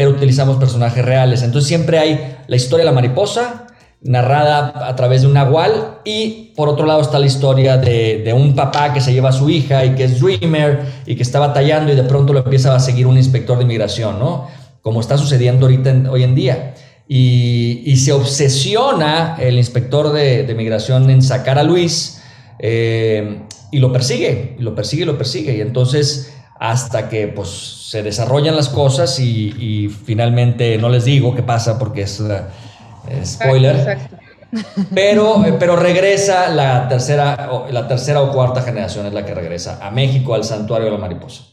pero 0.00 0.12
utilizamos 0.12 0.56
personajes 0.56 1.04
reales. 1.04 1.42
Entonces 1.42 1.68
siempre 1.68 1.98
hay 1.98 2.38
la 2.46 2.56
historia 2.56 2.86
de 2.86 2.90
la 2.90 2.94
mariposa 2.94 3.59
narrada 4.02 4.88
a 4.88 4.96
través 4.96 5.22
de 5.22 5.26
un 5.26 5.34
nahual 5.34 5.98
y 6.04 6.52
por 6.56 6.68
otro 6.68 6.86
lado 6.86 7.00
está 7.00 7.18
la 7.18 7.26
historia 7.26 7.76
de, 7.76 8.32
un 8.34 8.54
papá 8.54 8.92
que 8.92 9.00
se 9.00 9.12
lleva 9.12 9.28
a 9.28 9.32
su 9.32 9.50
hija 9.50 9.84
y 9.84 9.94
que 9.94 10.04
es 10.04 10.20
dreamer 10.20 10.80
y 11.06 11.16
que 11.16 11.22
está 11.22 11.38
batallando 11.38 11.92
y 11.92 11.96
de 11.96 12.04
pronto 12.04 12.32
lo 12.32 12.40
empieza 12.40 12.74
a 12.74 12.80
seguir 12.80 13.06
un 13.06 13.16
inspector 13.16 13.58
de 13.58 13.64
inmigración, 13.64 14.18
¿no? 14.18 14.48
Como 14.82 15.00
está 15.00 15.18
sucediendo 15.18 15.66
ahorita 15.66 16.10
hoy 16.10 16.22
en 16.22 16.34
día. 16.34 16.74
Y, 17.06 17.96
se 17.96 18.12
obsesiona 18.12 19.36
el 19.38 19.58
inspector 19.58 20.12
de, 20.12 20.44
de 20.44 20.54
migración 20.54 21.10
en 21.10 21.22
sacar 21.22 21.58
a 21.58 21.64
Luis 21.64 22.22
eh, 22.60 23.42
y 23.72 23.78
lo 23.78 23.92
persigue, 23.92 24.56
y 24.58 24.62
lo 24.62 24.74
persigue, 24.74 25.02
y 25.02 25.06
lo 25.06 25.18
persigue. 25.18 25.56
Y 25.56 25.60
entonces 25.60 26.32
hasta 26.60 27.08
que 27.08 27.26
pues 27.26 27.48
se 27.48 28.02
desarrollan 28.02 28.54
las 28.54 28.68
cosas 28.68 29.18
y, 29.18 29.88
finalmente 30.04 30.76
no 30.76 30.90
les 30.90 31.06
digo 31.06 31.34
qué 31.34 31.42
pasa 31.42 31.78
porque 31.78 32.02
es 32.02 32.22
spoiler. 33.24 33.98
Pero, 34.92 35.44
eh, 35.44 35.54
pero 35.58 35.76
regresa 35.76 36.48
la 36.48 36.88
tercera, 36.88 37.48
la 37.70 37.86
tercera 37.86 38.20
o 38.20 38.32
cuarta 38.32 38.62
generación 38.62 39.06
es 39.06 39.12
la 39.12 39.24
que 39.24 39.34
regresa 39.34 39.78
a 39.84 39.90
México, 39.90 40.34
al 40.34 40.42
santuario 40.42 40.86
de 40.86 40.92
la 40.92 40.98
mariposa. 40.98 41.44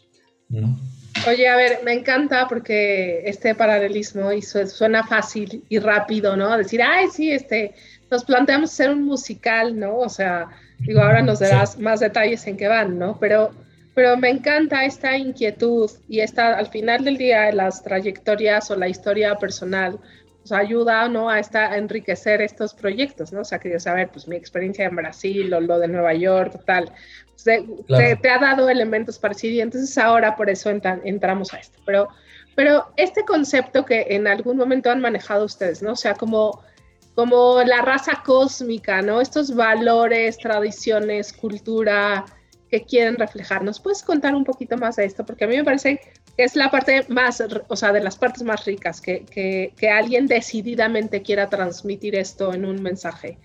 Oye, 1.27 1.47
a 1.47 1.55
ver, 1.55 1.79
me 1.83 1.93
encanta 1.93 2.47
porque 2.47 3.21
este 3.25 3.53
paralelismo 3.53 4.31
y 4.31 4.41
suena 4.41 5.05
fácil 5.05 5.63
y 5.69 5.77
rápido, 5.79 6.35
¿no? 6.35 6.57
Decir, 6.57 6.81
ay, 6.81 7.07
sí, 7.11 7.31
este, 7.31 7.75
nos 8.09 8.23
planteamos 8.23 8.71
hacer 8.71 8.89
un 8.89 9.03
musical, 9.03 9.77
¿no? 9.77 9.97
O 9.97 10.09
sea, 10.09 10.47
digo, 10.79 11.01
ahora 11.01 11.21
nos 11.21 11.39
darás 11.39 11.77
más 11.77 11.99
detalles 11.99 12.47
en 12.47 12.57
qué 12.57 12.67
van, 12.67 12.97
¿no? 12.97 13.17
Pero 13.19 13.51
pero 13.97 14.15
me 14.15 14.29
encanta 14.29 14.85
esta 14.85 15.17
inquietud 15.17 15.89
y 16.07 16.19
esta, 16.19 16.55
al 16.55 16.67
final 16.67 17.03
del 17.03 17.17
día, 17.17 17.51
las 17.51 17.81
trayectorias 17.81 18.69
o 18.69 18.75
la 18.75 18.87
historia 18.87 19.33
personal 19.37 19.97
ayuda 20.51 21.07
¿no? 21.09 21.29
a, 21.29 21.39
esta, 21.39 21.77
enriquecer 21.77 22.41
estos 22.41 22.73
proyectos, 22.73 23.31
¿no? 23.31 23.41
O 23.41 23.45
sea, 23.45 23.59
quería 23.59 23.79
saber, 23.79 24.09
pues 24.09 24.27
mi 24.27 24.35
experiencia 24.35 24.85
en 24.85 24.95
Brasil 24.95 25.53
o 25.53 25.59
lo 25.59 25.79
de 25.79 25.87
Nueva 25.87 26.13
York, 26.13 26.61
tal, 26.65 26.91
pues, 27.31 27.43
te, 28.21 28.29
ha 28.29 28.39
dado 28.39 28.69
elementos 28.69 29.19
parecidos 29.19 29.55
y 29.55 29.61
entonces 29.61 29.97
ahora 29.97 30.35
por 30.35 30.49
eso 30.49 30.69
entramos 30.69 31.53
a 31.53 31.57
esto. 31.57 31.79
Pero, 31.85 32.07
pero 32.55 32.87
este 32.97 33.23
concepto 33.25 33.85
que 33.85 34.07
en 34.09 34.27
algún 34.27 34.57
momento 34.57 34.89
han 34.89 35.01
manejado 35.01 35.45
ustedes, 35.45 35.81
¿no? 35.81 35.93
O 35.93 35.95
sea, 35.95 36.13
como 36.13 36.61
como 37.17 37.63
la 37.63 37.81
raza 37.81 38.21
cósmica, 38.23 39.01
¿no? 39.01 39.21
Estos 39.21 39.55
valores, 39.55 40.37
tradiciones, 40.37 41.33
cultura, 41.33 42.23
que 42.69 42.83
quieren 42.83 43.15
reflejar. 43.15 43.63
¿Nos 43.63 43.79
puedes 43.79 44.03
contar 44.03 44.35
un 44.35 44.43
poquito 44.43 44.77
más 44.77 44.97
de 44.97 45.05
esto? 45.05 45.25
Porque 45.25 45.45
a 45.45 45.47
mí 45.47 45.57
me 45.57 45.63
parece 45.63 45.97
que 45.97 46.13
es 46.37 46.55
la 46.55 46.69
parte 46.69 47.05
más, 47.09 47.43
o 47.67 47.75
sea, 47.75 47.91
de 47.91 48.01
las 48.01 48.15
partes 48.15 48.43
más 48.43 48.65
ricas, 48.65 49.01
que, 49.01 49.25
que, 49.25 49.89
alguien 49.89 50.27
decididamente 50.27 51.21
quiera 51.21 51.49
transmitir 51.49 52.15
esto 52.15 52.53
en 52.53 52.65
un 52.65 52.81
mensaje. 52.81 53.37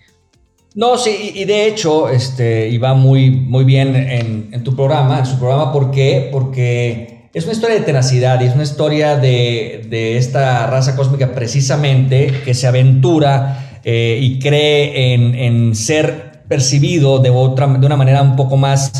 No, 0.75 0.97
sí, 0.97 1.31
y 1.35 1.45
de 1.45 1.67
hecho, 1.67 2.09
este, 2.09 2.77
va 2.79 2.93
muy, 2.93 3.29
muy 3.29 3.63
bien 3.63 3.95
en, 3.95 4.49
en, 4.51 4.63
tu 4.63 4.75
programa, 4.75 5.19
en 5.19 5.25
su 5.25 5.37
programa, 5.37 5.71
¿por 5.71 5.91
qué? 5.91 6.29
Porque 6.31 7.29
es 7.33 7.43
una 7.43 7.53
historia 7.53 7.75
de 7.77 7.83
tenacidad 7.83 8.41
y 8.41 8.45
es 8.45 8.53
una 8.53 8.63
historia 8.63 9.15
de, 9.15 9.85
de 9.89 10.17
esta 10.17 10.67
raza 10.67 10.95
cósmica 10.95 11.33
precisamente 11.33 12.31
que 12.43 12.53
se 12.53 12.67
aventura 12.67 13.79
eh, 13.83 14.17
y 14.21 14.39
cree 14.39 15.13
en, 15.13 15.35
en 15.35 15.75
ser 15.75 16.43
percibido 16.47 17.19
de, 17.19 17.29
otra, 17.29 17.67
de 17.67 17.85
una 17.85 17.95
manera 17.95 18.21
un 18.21 18.35
poco 18.35 18.57
más 18.57 18.91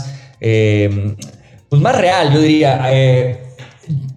eh, 0.45 1.15
pues 1.69 1.81
más 1.81 1.97
real, 1.97 2.31
yo 2.31 2.39
diría. 2.39 2.81
Eh, 2.91 3.42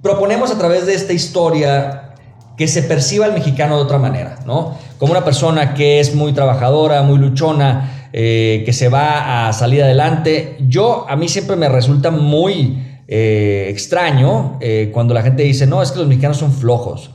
proponemos 0.02 0.50
a 0.50 0.58
través 0.58 0.86
de 0.86 0.94
esta 0.94 1.12
historia 1.12 2.14
que 2.56 2.68
se 2.68 2.82
perciba 2.82 3.26
al 3.26 3.32
mexicano 3.32 3.76
de 3.76 3.82
otra 3.82 3.98
manera, 3.98 4.38
¿no? 4.46 4.78
Como 4.98 5.12
una 5.12 5.24
persona 5.24 5.74
que 5.74 6.00
es 6.00 6.14
muy 6.14 6.32
trabajadora, 6.32 7.02
muy 7.02 7.18
luchona, 7.18 8.08
eh, 8.12 8.62
que 8.64 8.72
se 8.72 8.88
va 8.88 9.48
a 9.48 9.52
salir 9.52 9.82
adelante. 9.82 10.56
Yo, 10.60 11.06
a 11.08 11.16
mí 11.16 11.28
siempre 11.28 11.56
me 11.56 11.68
resulta 11.68 12.10
muy 12.10 12.82
extraño 13.08 14.58
cuando 14.92 15.14
la 15.14 15.22
gente 15.22 15.44
dice, 15.44 15.64
no, 15.64 15.80
es 15.80 15.92
que 15.92 16.00
los 16.00 16.08
mexicanos 16.08 16.38
son 16.38 16.52
flojos. 16.52 17.12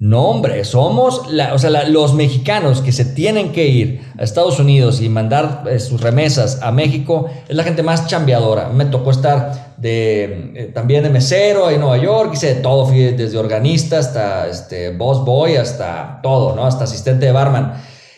No, 0.00 0.30
hombre, 0.30 0.64
somos 0.64 1.24
o 1.52 1.58
sea, 1.58 1.84
los 1.86 2.14
mexicanos 2.14 2.80
que 2.80 2.90
se 2.90 3.04
tienen 3.04 3.52
que 3.52 3.66
ir 3.66 4.00
a 4.18 4.22
Estados 4.22 4.58
Unidos 4.58 5.02
y 5.02 5.10
mandar 5.10 5.64
eh, 5.70 5.78
sus 5.78 6.00
remesas 6.00 6.62
a 6.62 6.72
México 6.72 7.28
es 7.46 7.54
la 7.54 7.64
gente 7.64 7.82
más 7.82 8.06
chambeadora. 8.06 8.70
Me 8.70 8.86
tocó 8.86 9.10
estar 9.10 9.74
de, 9.76 10.52
eh, 10.54 10.70
también 10.72 11.02
de 11.02 11.10
mesero 11.10 11.68
en 11.68 11.80
Nueva 11.80 11.98
York, 11.98 12.30
hice 12.32 12.54
de 12.54 12.60
todo, 12.62 12.86
fui 12.86 13.12
desde 13.12 13.36
organista 13.36 13.98
hasta 13.98 14.48
este, 14.48 14.96
boss 14.96 15.22
boy, 15.22 15.56
hasta 15.56 16.20
todo, 16.22 16.56
¿no? 16.56 16.64
Hasta 16.64 16.84
asistente 16.84 17.26
de 17.26 17.32
barman. 17.32 17.74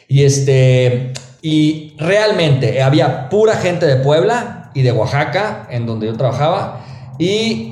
Y, 0.06 0.22
este, 0.22 1.12
y 1.42 1.96
realmente 1.98 2.80
había 2.80 3.28
pura 3.28 3.56
gente 3.56 3.86
de 3.86 3.96
Puebla 3.96 4.70
y 4.72 4.82
de 4.82 4.92
Oaxaca, 4.92 5.66
en 5.68 5.86
donde 5.86 6.06
yo 6.06 6.16
trabajaba, 6.16 6.84
y 7.18 7.71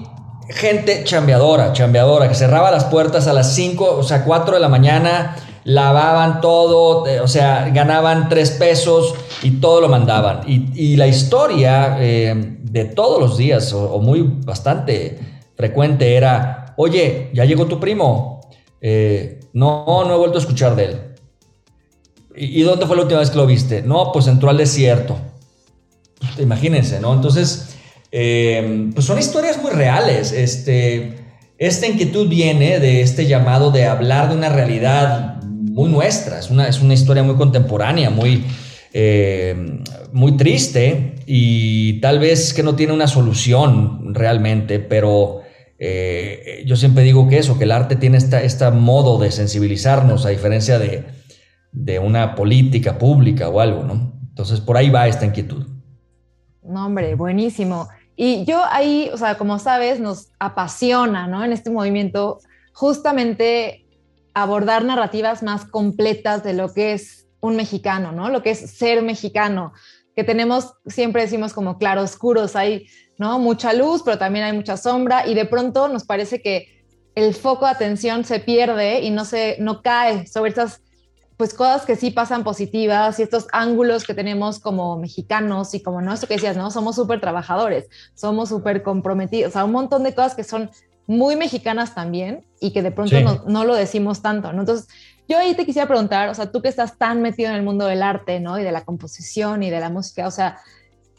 gente 0.53 1.05
chambeadora, 1.05 1.73
chambeadora, 1.73 2.29
que 2.29 2.35
cerraba 2.35 2.71
las 2.71 2.85
puertas 2.85 3.27
a 3.27 3.33
las 3.33 3.55
5, 3.55 3.97
o 3.99 4.03
sea, 4.03 4.25
4 4.25 4.55
de 4.55 4.61
la 4.61 4.69
mañana, 4.69 5.37
lavaban 5.65 6.41
todo, 6.41 7.07
eh, 7.07 7.21
o 7.21 7.29
sea, 7.29 7.71
ganaban 7.71 8.29
3 8.29 8.51
pesos 8.53 9.15
y 9.43 9.53
todo 9.53 9.81
lo 9.81 9.89
mandaban. 9.89 10.43
Y, 10.47 10.97
la 10.97 11.07
historia 11.07 11.97
eh, 12.01 12.35
de 12.63 12.85
todos 12.85 13.21
los 13.21 13.37
días, 13.37 13.73
o, 13.73 13.99
muy 14.01 14.23
bastante 14.23 15.19
frecuente, 15.55 16.17
era, 16.17 16.75
oye, 16.77 17.31
ya 17.33 17.45
llegó 17.45 17.67
tu 17.67 17.79
primo, 17.79 18.41
eh, 18.81 19.41
no, 19.53 20.05
no 20.05 20.15
he 20.15 20.19
vuelto 20.19 20.39
a 20.39 20.41
escuchar 20.41 20.75
de 20.77 20.85
él. 20.85 21.01
¿Y, 22.37 22.61
¿Y 22.61 22.63
dónde 22.63 22.87
fue 22.87 22.97
la 22.97 23.03
última 23.03 23.21
vez 23.21 23.31
que 23.31 23.37
lo 23.37 23.47
viste? 23.47 23.83
No, 23.83 24.13
pues 24.13 24.27
entró 24.27 24.51
al 24.51 24.57
desierto. 24.57 25.17
pues, 26.19 26.39
imagínense, 26.39 27.01
¿no? 27.01 27.13
Entonces, 27.13 27.70
eh, 28.13 28.91
pues 28.95 29.07
son 29.07 29.19
historias 29.19 29.61
muy 29.63 29.71
reales. 29.71 30.33
Este, 30.33 31.17
esta 31.59 31.87
inquietud 31.87 32.29
viene 32.29 32.81
de 32.81 33.03
este 33.03 33.27
llamado 33.27 33.71
de 33.71 33.87
hablar 33.87 34.31
de 34.31 34.37
una 34.37 34.49
realidad 34.49 35.43
muy 35.43 35.91
nuestra, 35.91 36.39
es 36.39 36.51
una, 36.51 36.67
es 36.69 36.81
una 36.81 36.95
historia 36.95 37.23
muy 37.23 37.37
contemporánea, 37.37 38.11
muy, 38.11 38.45
eh, 38.93 39.83
muy 40.13 40.37
triste 40.37 41.17
y 41.27 42.01
tal 42.01 42.19
vez 42.19 42.53
que 42.53 42.63
no 42.63 42.75
tiene 42.75 42.93
una 42.93 43.07
solución 43.07 44.15
realmente, 44.15 44.81
pero 44.81 45.43
eh, 45.79 46.63
yo 46.67 46.77
siempre 46.77 47.05
digo 47.05 47.29
que 47.29 47.39
eso, 47.39 47.57
que 47.57 47.65
el 47.65 47.73
arte 47.73 47.97
tiene 47.97 48.19
este 48.19 48.45
esta 48.45 48.71
modo 48.71 49.19
de 49.19 49.31
sensibilizarnos 49.31 50.27
a 50.27 50.31
diferencia 50.31 50.79
de, 50.79 51.05
de 51.73 51.99
una 51.99 52.35
política 52.35 52.99
pública 52.99 53.49
o 53.49 53.61
algo, 53.61 53.85
¿no? 53.85 54.13
Entonces 54.29 54.61
por 54.61 54.77
ahí 54.77 54.91
va 54.91 55.09
esta 55.09 55.27
inquietud. 55.27 55.67
No, 56.63 56.87
hombre, 56.87 57.15
buenísimo. 57.15 57.89
Y 58.23 58.45
yo 58.45 58.63
ahí, 58.71 59.09
o 59.15 59.17
sea, 59.17 59.39
como 59.39 59.59
sabes, 59.59 59.99
nos 59.99 60.29
apasiona, 60.39 61.27
¿no? 61.27 61.43
En 61.43 61.55
este 61.55 61.71
movimiento, 61.71 62.41
justamente 62.75 63.87
abordar 64.35 64.85
narrativas 64.85 65.43
más 65.43 65.65
completas 65.65 66.45
de 66.45 66.53
lo 66.53 66.75
que 66.75 66.93
es 66.93 67.27
un 67.41 67.57
mexicano, 67.57 68.13
¿no? 68.13 68.29
Lo 68.29 68.43
que 68.43 68.51
es 68.51 68.59
ser 68.59 69.01
mexicano, 69.01 69.73
que 70.15 70.23
tenemos, 70.23 70.75
siempre 70.85 71.23
decimos 71.23 71.55
como 71.55 71.79
claroscuros, 71.79 72.57
hay, 72.57 72.89
¿no? 73.17 73.39
Mucha 73.39 73.73
luz, 73.73 74.03
pero 74.05 74.19
también 74.19 74.45
hay 74.45 74.53
mucha 74.53 74.77
sombra 74.77 75.27
y 75.27 75.33
de 75.33 75.47
pronto 75.47 75.89
nos 75.89 76.05
parece 76.05 76.43
que 76.43 76.85
el 77.15 77.33
foco 77.33 77.65
de 77.65 77.71
atención 77.71 78.25
se 78.25 78.39
pierde 78.39 79.01
y 79.01 79.09
no 79.09 79.25
se, 79.25 79.57
no 79.61 79.81
cae 79.81 80.27
sobre 80.27 80.51
estas 80.51 80.83
pues 81.41 81.55
cosas 81.55 81.87
que 81.87 81.97
sí 81.97 82.11
pasan 82.11 82.45
positivas 82.45 83.19
y 83.19 83.23
estos 83.23 83.47
ángulos 83.51 84.05
que 84.05 84.13
tenemos 84.13 84.59
como 84.59 84.99
mexicanos 84.99 85.73
y 85.73 85.83
como 85.83 86.03
no, 86.03 86.13
esto 86.13 86.27
que 86.27 86.35
decías, 86.35 86.55
¿no? 86.55 86.71
Somos 86.71 86.97
súper 86.97 87.19
trabajadores, 87.19 87.89
somos 88.13 88.51
súper 88.51 88.83
comprometidos, 88.83 89.49
o 89.49 89.53
sea, 89.55 89.65
un 89.65 89.73
montón 89.73 90.03
de 90.03 90.15
cosas 90.15 90.35
que 90.35 90.45
son 90.45 90.71
muy 91.07 91.37
mexicanas 91.37 91.95
también 91.95 92.45
y 92.61 92.75
que 92.75 92.83
de 92.83 92.91
pronto 92.91 93.19
no, 93.23 93.43
no, 93.47 93.65
lo 93.65 93.75
decimos 93.75 94.21
tanto, 94.21 94.53
¿no? 94.53 94.61
Entonces, 94.61 94.89
yo 95.31 95.39
ahí 95.39 95.55
te 95.55 95.65
quisiera 95.65 95.89
preguntar, 95.89 96.29
o 96.29 96.35
sea, 96.35 96.53
tú 96.53 96.61
que 96.61 96.69
estás 96.69 96.99
tan 96.99 97.23
metido 97.23 97.49
en 97.49 97.57
el 97.57 97.63
mundo 97.63 97.87
del 97.87 98.03
arte, 98.03 98.39
¿no? 98.39 98.59
Y 98.59 98.63
de 98.63 98.73
la 98.73 98.85
composición 98.85 99.63
y 99.63 99.71
de 99.71 99.81
la 99.81 99.89
música, 99.89 100.27
o 100.27 100.31
sea, 100.31 100.59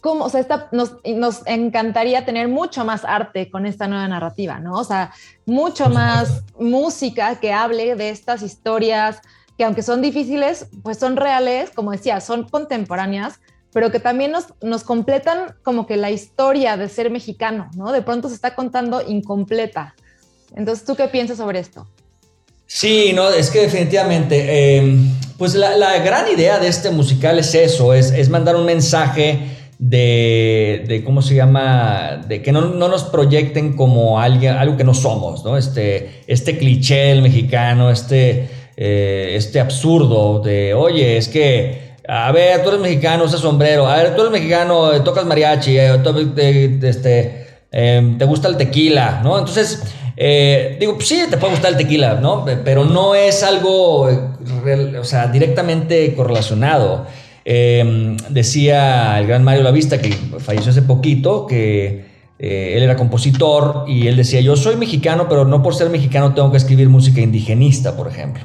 ¿cómo, 0.02 0.26
o 0.26 0.30
sea, 0.30 0.40
esta, 0.40 0.70
nos, 0.72 0.98
nos 1.04 1.42
encantaría 1.48 2.26
tener 2.26 2.48
mucho 2.48 2.86
más 2.86 3.06
arte 3.06 3.50
con 3.50 3.66
esta 3.66 3.88
nueva 3.88 4.08
narrativa, 4.08 4.60
¿no? 4.60 4.76
O 4.76 4.84
sea, 4.84 5.14
mucho 5.48 5.90
más 5.90 6.44
música 6.60 7.40
que 7.40 7.52
hable 7.52 7.96
de 7.96 8.12
estas 8.12 8.44
historias, 8.44 9.20
que 9.58 9.64
aunque 9.64 9.84
son 9.84 10.02
difíciles, 10.02 10.68
pues 10.84 10.98
son 10.98 11.18
reales, 11.18 11.70
como 11.72 11.92
decía, 11.92 12.20
son 12.22 12.48
contemporáneas, 12.48 13.40
pero 13.74 13.92
que 13.92 14.00
también 14.00 14.32
nos, 14.32 14.48
nos 14.62 14.84
completan 14.84 15.56
como 15.64 15.88
que 15.88 15.98
la 15.98 16.12
historia 16.12 16.78
de 16.78 16.90
ser 16.90 17.10
mexicano, 17.10 17.70
¿no? 17.76 17.92
De 17.92 18.02
pronto 18.02 18.28
se 18.28 18.36
está 18.36 18.56
contando 18.56 19.02
incompleta. 19.02 19.96
Entonces, 20.56 20.86
¿tú 20.86 20.96
qué 20.96 21.08
piensas 21.08 21.38
sobre 21.38 21.60
esto? 21.60 21.88
Sí, 22.66 23.12
no, 23.14 23.30
es 23.30 23.50
que 23.50 23.60
definitivamente, 23.60 24.78
em, 24.78 25.10
pues 25.38 25.56
la, 25.56 25.76
la, 25.76 25.98
gran 26.00 26.32
idea 26.32 26.58
de 26.58 26.68
este 26.68 26.90
musical 26.90 27.38
es 27.40 27.54
eso, 27.54 27.94
es, 27.94 28.12
es 28.12 28.30
mandar 28.30 28.56
un 28.56 28.66
mensaje 28.66 29.40
de, 29.78 30.86
de, 30.88 31.04
¿cómo 31.04 31.22
se 31.22 31.36
llama? 31.36 32.22
De 32.28 32.42
que 32.42 32.52
no, 32.52 32.62
no, 32.62 32.88
nos 32.88 33.04
proyecten 33.04 33.76
como 33.76 34.20
alguien, 34.20 34.54
algo 34.54 34.78
que 34.78 34.84
no 34.84 34.94
somos, 34.94 35.44
¿no? 35.44 35.58
Este, 35.58 36.24
este 36.28 36.58
cliché 36.58 37.08
del 37.08 37.22
mexicano, 37.22 37.90
este 37.90 38.48
eh, 38.84 39.36
este 39.36 39.60
absurdo 39.60 40.40
de, 40.40 40.74
oye, 40.74 41.16
es 41.16 41.28
que, 41.28 41.94
a 42.08 42.32
ver, 42.32 42.64
tú 42.64 42.70
eres 42.70 42.82
mexicano, 42.82 43.26
usas 43.26 43.40
sombrero, 43.40 43.86
a 43.86 43.98
ver, 43.98 44.16
tú 44.16 44.22
eres 44.22 44.34
mexicano, 44.34 44.92
eh, 44.92 45.02
tocas 45.02 45.24
mariachi, 45.24 45.78
eh, 45.78 46.80
este, 46.82 47.46
em, 47.72 48.18
te 48.18 48.26
gusta 48.26 48.48
el 48.48 48.58
tequila, 48.58 49.22
¿no? 49.24 49.38
Entonces, 49.38 49.84
digo, 50.80 50.96
pues 50.96 51.08
sí, 51.08 51.22
te 51.30 51.38
puede 51.38 51.54
gustar 51.54 51.74
el 51.74 51.78
tequila, 51.78 52.16
¿no? 52.16 52.44
Pero 52.66 52.84
no 52.84 53.14
es 53.14 53.44
algo, 53.44 54.10
o 55.00 55.04
sea, 55.04 55.28
directamente 55.28 56.16
correlacionado. 56.16 57.06
Em, 57.46 58.18
decía 58.30 59.20
el 59.20 59.28
gran 59.28 59.44
Mario 59.44 59.62
Lavista, 59.62 60.00
que 60.02 60.12
falleció 60.40 60.72
hace 60.72 60.82
poquito, 60.82 61.46
que 61.46 62.04
él 62.42 62.84
era 62.84 62.96
compositor 62.96 63.86
y 63.88 64.08
él 64.08 64.18
decía, 64.18 64.42
yo 64.42 64.56
soy 64.56 64.76
mexicano, 64.76 65.28
pero 65.30 65.46
no 65.46 65.62
por 65.62 65.76
ser 65.76 65.90
mexicano 65.90 66.34
tengo 66.34 66.52
que 66.52 66.58
escribir 66.58 66.90
música 66.90 67.22
indigenista, 67.22 67.96
por 67.96 68.08
ejemplo 68.08 68.44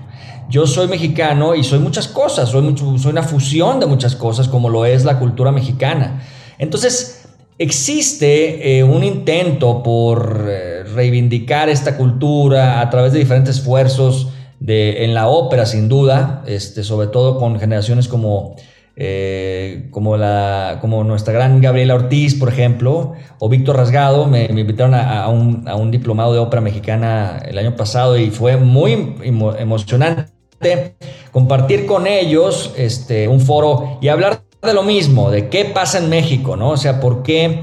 yo 0.48 0.66
soy 0.66 0.88
mexicano 0.88 1.54
y 1.54 1.64
soy 1.64 1.78
muchas 1.78 2.08
cosas, 2.08 2.50
soy, 2.50 2.74
una 3.06 3.22
fusión 3.22 3.80
de 3.80 3.86
muchas 3.86 4.14
cosas 4.14 4.48
como 4.48 4.68
lo 4.68 4.86
es 4.86 5.04
la 5.04 5.18
cultura 5.18 5.50
mexicana. 5.50 6.22
Entonces, 6.58 7.26
existe 7.58 8.78
eh, 8.78 8.84
un 8.84 9.02
intento 9.02 9.82
por 9.82 10.46
eh, 10.48 10.84
reivindicar 10.84 11.68
esta 11.68 11.96
cultura 11.96 12.80
a 12.80 12.90
través 12.90 13.12
de 13.12 13.18
diferentes 13.18 13.56
esfuerzos 13.56 14.28
en 14.68 15.12
la 15.12 15.28
ópera, 15.28 15.66
sin 15.66 15.88
duda, 15.88 16.42
este, 16.46 16.82
sobre 16.82 17.08
todo 17.08 17.38
con 17.38 17.60
generaciones 17.60 18.08
como, 18.08 18.56
eh, 18.98 19.88
como, 19.90 20.16
la, 20.16 20.78
como 20.80 21.04
nuestra 21.04 21.34
gran 21.34 21.60
Gabriela 21.60 21.94
Ortiz, 21.94 22.34
por 22.34 22.48
ejemplo, 22.48 23.12
o 23.38 23.48
Víctor 23.48 23.76
Rasgado. 23.76 24.26
Me, 24.26 24.46
invitaron 24.46 24.94
a, 24.94 25.28
un, 25.28 25.68
a, 25.68 25.76
un, 25.76 25.90
diplomado 25.90 26.32
de 26.32 26.38
ópera 26.38 26.62
mexicana 26.62 27.42
el 27.46 27.58
año 27.58 27.76
pasado 27.76 28.16
y 28.16 28.30
fue 28.30 28.56
muy 28.56 29.14
emocionante 29.58 30.96
compartir 31.30 31.84
con 31.84 32.06
ellos 32.06 32.72
este, 32.76 33.28
un 33.28 33.40
foro 33.40 33.98
y 34.00 34.08
hablar 34.08 34.42
de 34.62 34.72
lo 34.72 34.82
mismo, 34.82 35.30
de 35.30 35.48
qué 35.48 35.66
pasa 35.66 35.98
en 35.98 36.08
México, 36.08 36.56
¿no? 36.56 36.70
O 36.70 36.76
sea, 36.78 36.98
¿por 36.98 37.22
qué, 37.22 37.60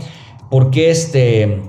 por 0.52 0.69
qué, 0.69 0.91
este, 0.91 1.62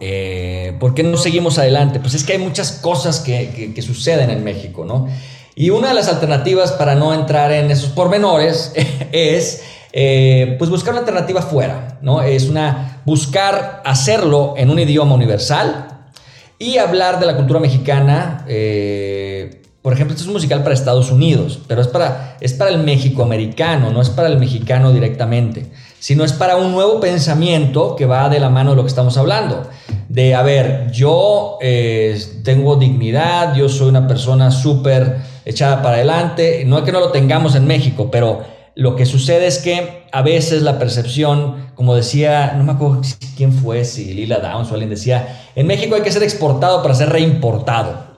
eh, 0.00 0.76
¿por 0.78 0.92
qué 0.92 1.02
no 1.02 1.16
seguimos 1.16 1.58
adelante? 1.58 2.00
Pues 2.00 2.14
es 2.14 2.24
que 2.24 2.34
hay 2.34 2.38
muchas 2.38 2.72
cosas 2.72 3.20
que, 3.20 3.72
que, 3.74 3.82
suceden 3.82 4.28
en 4.28 4.44
México, 4.44 4.84
¿no? 4.84 5.08
Y 5.60 5.70
una 5.70 5.88
de 5.88 5.94
las 5.94 6.06
alternativas 6.06 6.70
para 6.70 6.94
no 6.94 7.12
entrar 7.12 7.50
en 7.50 7.72
esos 7.72 7.90
pormenores 7.90 8.72
es 9.12 9.64
eh, 9.92 10.54
pues 10.56 10.70
buscar 10.70 10.92
una 10.92 11.00
alternativa 11.00 11.42
fuera, 11.42 11.98
¿no? 12.00 12.22
Es 12.22 12.48
una 12.48 13.02
buscar 13.04 13.82
hacerlo 13.84 14.54
en 14.56 14.70
un 14.70 14.78
idioma 14.78 15.16
universal 15.16 16.12
y 16.60 16.78
hablar 16.78 17.18
de 17.18 17.26
la 17.26 17.34
cultura 17.34 17.58
mexicana 17.58 18.44
eh, 18.46 19.62
por 19.88 19.94
ejemplo, 19.94 20.12
este 20.12 20.24
es 20.24 20.26
un 20.26 20.34
musical 20.34 20.62
para 20.62 20.74
Estados 20.74 21.10
Unidos, 21.10 21.60
pero 21.66 21.80
es 21.80 21.88
para, 21.88 22.36
es 22.40 22.52
para 22.52 22.70
el 22.70 22.78
México 22.82 23.22
americano, 23.22 23.90
no 23.90 24.02
es 24.02 24.10
para 24.10 24.28
el 24.28 24.38
mexicano 24.38 24.92
directamente, 24.92 25.70
sino 25.98 26.24
es 26.24 26.34
para 26.34 26.56
un 26.56 26.72
nuevo 26.72 27.00
pensamiento 27.00 27.96
que 27.96 28.04
va 28.04 28.28
de 28.28 28.38
la 28.38 28.50
mano 28.50 28.70
de 28.70 28.76
lo 28.76 28.82
que 28.82 28.88
estamos 28.88 29.16
hablando. 29.16 29.66
De, 30.08 30.34
a 30.34 30.42
ver, 30.42 30.90
yo 30.92 31.58
eh, 31.62 32.20
tengo 32.44 32.76
dignidad, 32.76 33.54
yo 33.54 33.68
soy 33.68 33.88
una 33.88 34.06
persona 34.06 34.50
súper 34.50 35.18
echada 35.48 35.82
para 35.82 35.96
adelante, 35.96 36.62
no 36.66 36.78
es 36.78 36.84
que 36.84 36.92
no 36.92 37.00
lo 37.00 37.10
tengamos 37.10 37.54
en 37.56 37.66
México, 37.66 38.10
pero 38.10 38.44
lo 38.74 38.94
que 38.94 39.06
sucede 39.06 39.46
es 39.46 39.58
que 39.58 40.04
a 40.12 40.22
veces 40.22 40.62
la 40.62 40.78
percepción, 40.78 41.70
como 41.74 41.96
decía, 41.96 42.54
no 42.56 42.64
me 42.64 42.72
acuerdo 42.72 43.02
quién 43.36 43.52
fue, 43.52 43.84
si 43.84 44.14
Lila 44.14 44.38
Downs 44.38 44.70
o 44.70 44.74
alguien 44.74 44.90
decía, 44.90 45.50
en 45.56 45.66
México 45.66 45.96
hay 45.96 46.02
que 46.02 46.12
ser 46.12 46.22
exportado 46.22 46.82
para 46.82 46.94
ser 46.94 47.10
reimportado. 47.10 48.08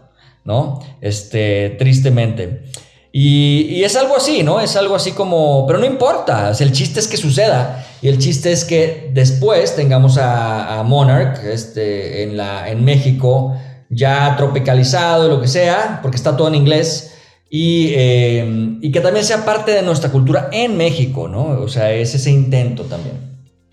¿no? 0.44 0.80
Este, 1.00 1.76
tristemente. 1.78 2.64
Y, 3.12 3.82
es 3.82 3.96
algo 3.96 4.16
así, 4.16 4.42
¿no? 4.42 4.60
Es 4.60 4.76
algo 4.76 4.94
así 4.94 5.12
como, 5.12 5.66
pero 5.66 5.78
no 5.78 5.84
importa, 5.84 6.52
el 6.58 6.72
chiste 6.72 7.00
es 7.00 7.08
que 7.08 7.16
suceda 7.16 7.84
y 8.02 8.08
el 8.08 8.18
chiste 8.18 8.52
es 8.52 8.64
que 8.64 9.10
después 9.12 9.74
tengamos 9.74 10.16
a, 10.16 10.82
Monarch 10.84 11.42
este, 11.44 12.22
en, 12.22 12.36
la, 12.36 12.68
en 12.70 12.84
México 12.84 13.54
ya 13.90 14.36
tropicalizado, 14.36 15.28
lo 15.28 15.40
que 15.40 15.48
sea, 15.48 15.98
porque 16.02 16.16
está 16.16 16.36
todo 16.36 16.48
en 16.48 16.54
inglés 16.54 17.09
y, 17.52 17.92
eh, 17.96 18.78
y 18.80 18.92
que 18.92 19.00
también 19.00 19.24
sea 19.24 19.44
parte 19.44 19.72
de 19.72 19.82
nuestra 19.82 20.10
cultura 20.10 20.48
en 20.52 20.76
México, 20.76 21.26
¿no? 21.26 21.60
O 21.60 21.68
sea, 21.68 21.92
es 21.92 22.14
ese 22.14 22.30
intento 22.30 22.84
también. 22.84 23.16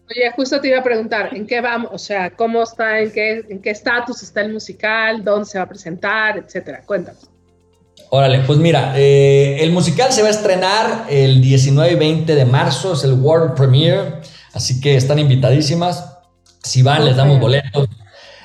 Oye, 0.10 0.32
justo 0.36 0.60
te 0.60 0.70
iba 0.70 0.80
a 0.80 0.84
preguntar, 0.84 1.36
¿en 1.36 1.46
qué 1.46 1.62
vamos? 1.62 1.92
O 1.94 1.98
sea, 2.00 2.32
¿cómo 2.32 2.64
está, 2.64 3.00
en 3.00 3.12
qué 3.12 3.46
en 3.50 3.62
qué 3.62 3.70
estatus 3.70 4.24
está 4.24 4.42
el 4.42 4.52
musical? 4.52 5.24
¿Dónde 5.24 5.46
se 5.46 5.60
va 5.60 5.66
a 5.66 5.70
presentar? 5.70 6.38
Etcétera. 6.38 6.82
Cuéntanos. 6.86 7.30
Órale, 8.10 8.40
pues 8.48 8.58
mira, 8.58 8.94
eh, 8.96 9.58
el 9.60 9.72
musical 9.72 10.12
se 10.12 10.22
va 10.22 10.30
a 10.30 10.32
estrenar 10.32 11.06
el 11.10 11.42
19 11.42 11.92
y 11.92 11.96
20 11.96 12.36
de 12.36 12.46
marzo, 12.46 12.94
es 12.94 13.04
el 13.04 13.14
World 13.14 13.56
Premiere, 13.56 14.22
así 14.54 14.80
que 14.80 14.96
están 14.96 15.20
invitadísimas. 15.20 16.18
Si 16.64 16.82
van, 16.82 17.06
les 17.06 17.16
damos 17.16 17.40
boletos. 17.40 17.88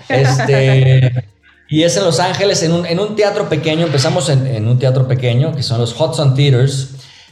Este, 0.09 1.13
y 1.73 1.85
es 1.85 1.97
en 1.97 2.05
Los 2.05 2.21
Ángeles, 2.21 2.63
en 2.63 2.73
un, 2.73 2.85
en 2.85 3.01
un 3.01 3.17
teatro 3.17 3.49
pequeño. 3.49 3.87
Empezamos 3.87 4.29
en, 4.29 4.47
en, 4.47 4.69
un 4.69 4.79
teatro 4.79 5.09
pequeño, 5.09 5.57
que 5.57 5.63
son 5.63 5.81
los 5.81 5.99
Hudson 5.99 6.35
Theaters. 6.35 6.91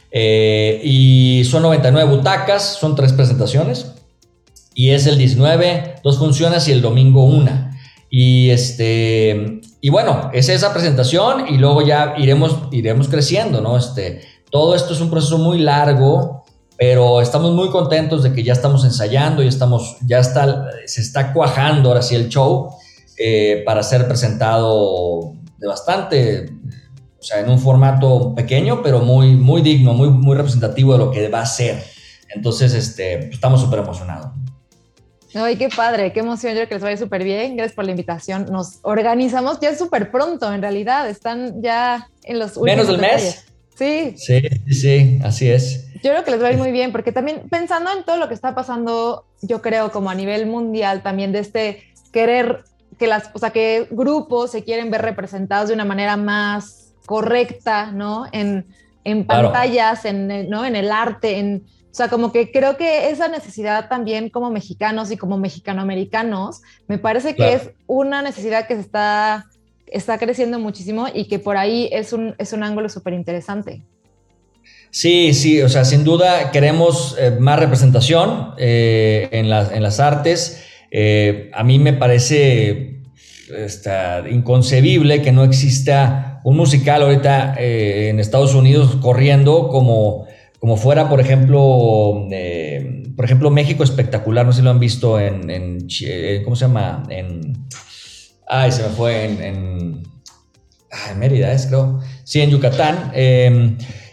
Eh, 0.09 0.81
y 0.83 1.43
son 1.45 1.61
99 1.61 2.09
butacas, 2.09 2.77
son 2.79 2.95
tres 2.95 3.13
presentaciones 3.13 3.91
y 4.73 4.89
es 4.89 5.05
el 5.05 5.19
19, 5.19 5.97
dos 6.03 6.17
funciones 6.17 6.67
y 6.67 6.71
el 6.71 6.81
domingo 6.81 7.23
una. 7.23 7.79
Y 8.09 8.49
este 8.49 9.61
y 9.79 9.89
bueno, 9.89 10.31
es 10.33 10.49
esa 10.49 10.73
presentación 10.73 11.45
y 11.47 11.59
luego 11.59 11.83
ya 11.85 12.15
iremos 12.17 12.63
iremos 12.71 13.09
creciendo, 13.09 13.61
¿no? 13.61 13.77
Este, 13.77 14.21
todo 14.49 14.73
esto 14.73 14.95
es 14.95 15.01
un 15.01 15.11
proceso 15.11 15.37
muy 15.37 15.59
largo. 15.59 16.43
pero 16.79 17.21
estamos 17.21 17.51
muy 17.51 17.69
contentos 17.69 18.23
de 18.23 18.33
que 18.33 18.41
ya 18.41 18.53
estamos 18.53 18.83
ensayando, 18.85 19.43
y 19.43 19.47
estamos, 19.47 19.97
ya 20.03 20.17
está, 20.17 20.65
se 20.87 21.01
está 21.01 21.31
cuajando 21.31 21.89
ahora 21.89 22.01
sí 22.01 22.15
el 22.15 22.27
show 22.27 22.71
eh, 23.23 23.61
para 23.65 23.83
ser 23.83 24.07
presentado 24.07 25.33
de 25.59 25.67
bastante, 25.67 26.49
o 27.19 27.23
sea, 27.23 27.39
en 27.39 27.51
un 27.51 27.59
formato 27.59 28.33
pequeño, 28.33 28.81
pero 28.81 28.99
muy, 28.99 29.35
muy 29.35 29.61
digno, 29.61 29.93
muy, 29.93 30.09
muy 30.09 30.35
representativo 30.35 30.93
de 30.93 30.97
lo 30.97 31.11
que 31.11 31.29
va 31.29 31.41
a 31.41 31.45
ser. 31.45 31.83
Entonces, 32.33 32.73
este, 32.73 33.29
estamos 33.29 33.61
súper 33.61 33.79
emocionados. 33.79 34.31
Ay, 35.35 35.55
qué 35.55 35.69
padre, 35.69 36.11
qué 36.11 36.21
emoción, 36.21 36.53
yo 36.53 36.61
creo 36.61 36.67
que 36.67 36.75
les 36.75 36.83
vaya 36.83 36.97
súper 36.97 37.23
bien. 37.23 37.55
Gracias 37.55 37.75
por 37.75 37.85
la 37.85 37.91
invitación. 37.91 38.47
Nos 38.51 38.79
organizamos 38.81 39.59
ya 39.59 39.77
súper 39.77 40.09
pronto, 40.09 40.51
en 40.51 40.63
realidad. 40.63 41.07
Están 41.07 41.61
ya 41.61 42.09
en 42.23 42.39
los 42.39 42.57
últimos 42.57 42.65
¿Menos 42.65 42.87
del 42.87 42.97
mes? 42.97 43.45
Sí. 43.75 44.15
Sí, 44.17 44.41
sí, 44.73 45.19
así 45.23 45.47
es. 45.47 45.85
Yo 46.03 46.09
creo 46.09 46.23
que 46.23 46.31
les 46.31 46.41
va 46.41 46.47
a 46.47 46.51
ir 46.51 46.57
muy 46.57 46.71
bien, 46.71 46.91
porque 46.91 47.11
también 47.11 47.43
pensando 47.51 47.91
en 47.95 48.03
todo 48.03 48.17
lo 48.17 48.27
que 48.27 48.33
está 48.33 48.55
pasando, 48.55 49.27
yo 49.43 49.61
creo 49.61 49.91
como 49.91 50.09
a 50.09 50.15
nivel 50.15 50.47
mundial 50.47 51.03
también 51.03 51.31
de 51.31 51.39
este 51.39 51.83
querer 52.11 52.63
que 53.01 53.07
las, 53.07 53.31
o 53.33 53.39
sea, 53.39 53.49
que 53.49 53.87
grupos 53.89 54.51
se 54.51 54.63
quieren 54.63 54.91
ver 54.91 55.01
representados 55.01 55.69
de 55.69 55.73
una 55.73 55.85
manera 55.85 56.17
más 56.17 56.93
correcta, 57.07 57.91
¿no? 57.91 58.27
En, 58.31 58.67
en 59.03 59.25
pantallas, 59.25 60.05
en, 60.05 60.47
¿no? 60.51 60.63
en 60.63 60.75
el 60.75 60.91
arte, 60.91 61.39
en 61.39 61.63
o 61.91 61.93
sea, 61.93 62.07
como 62.07 62.31
que 62.31 62.51
creo 62.51 62.77
que 62.77 63.09
esa 63.09 63.27
necesidad 63.27 63.89
también 63.89 64.29
como 64.29 64.51
mexicanos 64.51 65.11
y 65.11 65.17
como 65.17 65.39
mexicanoamericanos, 65.39 66.61
me 66.87 66.99
parece 66.99 67.35
que 67.35 67.53
es 67.53 67.71
una 67.87 68.21
necesidad 68.21 68.67
que 68.67 68.75
se 68.75 68.81
está, 68.81 69.47
está 69.87 70.19
creciendo 70.19 70.59
muchísimo 70.59 71.07
y 71.11 71.25
que 71.25 71.39
por 71.39 71.57
ahí 71.57 71.89
es 71.91 72.13
un, 72.13 72.35
es 72.37 72.53
un 72.53 72.63
ángulo 72.63 72.87
súper 72.87 73.13
interesante. 73.13 73.81
Sí, 74.91 75.33
sí, 75.33 75.61
o 75.61 75.69
sea, 75.69 75.83
sin 75.83 76.03
duda 76.03 76.51
queremos 76.51 77.17
eh, 77.19 77.31
más 77.31 77.59
representación 77.59 78.53
eh, 78.57 79.27
en, 79.31 79.51
en, 79.51 79.83
las 79.83 79.99
artes. 79.99 80.63
Eh, 80.91 81.49
a 81.53 81.63
mí 81.63 81.79
me 81.79 81.93
parece 81.93 82.90
inconcebible 84.29 85.21
que 85.21 85.31
no 85.31 85.43
exista 85.43 86.41
un 86.43 86.57
musical 86.57 87.03
ahorita 87.03 87.55
en 87.57 88.19
Estados 88.19 88.55
Unidos 88.55 88.97
corriendo 89.01 89.67
como 89.69 90.25
como 90.61 90.77
fuera, 90.77 91.09
por 91.09 91.19
ejemplo, 91.19 92.27
eh, 92.31 93.01
por 93.15 93.25
ejemplo, 93.25 93.49
México 93.49 93.83
espectacular, 93.83 94.45
no 94.45 94.51
sé 94.51 94.59
si 94.59 94.63
lo 94.63 94.69
han 94.69 94.79
visto 94.79 95.19
en, 95.19 95.49
en 95.49 95.87
¿cómo 96.43 96.55
se 96.55 96.65
llama? 96.65 97.01
En, 97.09 97.65
ay, 98.47 98.71
se 98.71 98.83
me 98.83 98.89
fue, 98.89 99.25
en, 99.25 99.41
en 99.41 100.03
Mérida 101.17 101.51
es, 101.51 101.65
creo. 101.65 101.99
Sí, 102.23 102.41
en 102.41 102.51
Yucatán. 102.51 103.11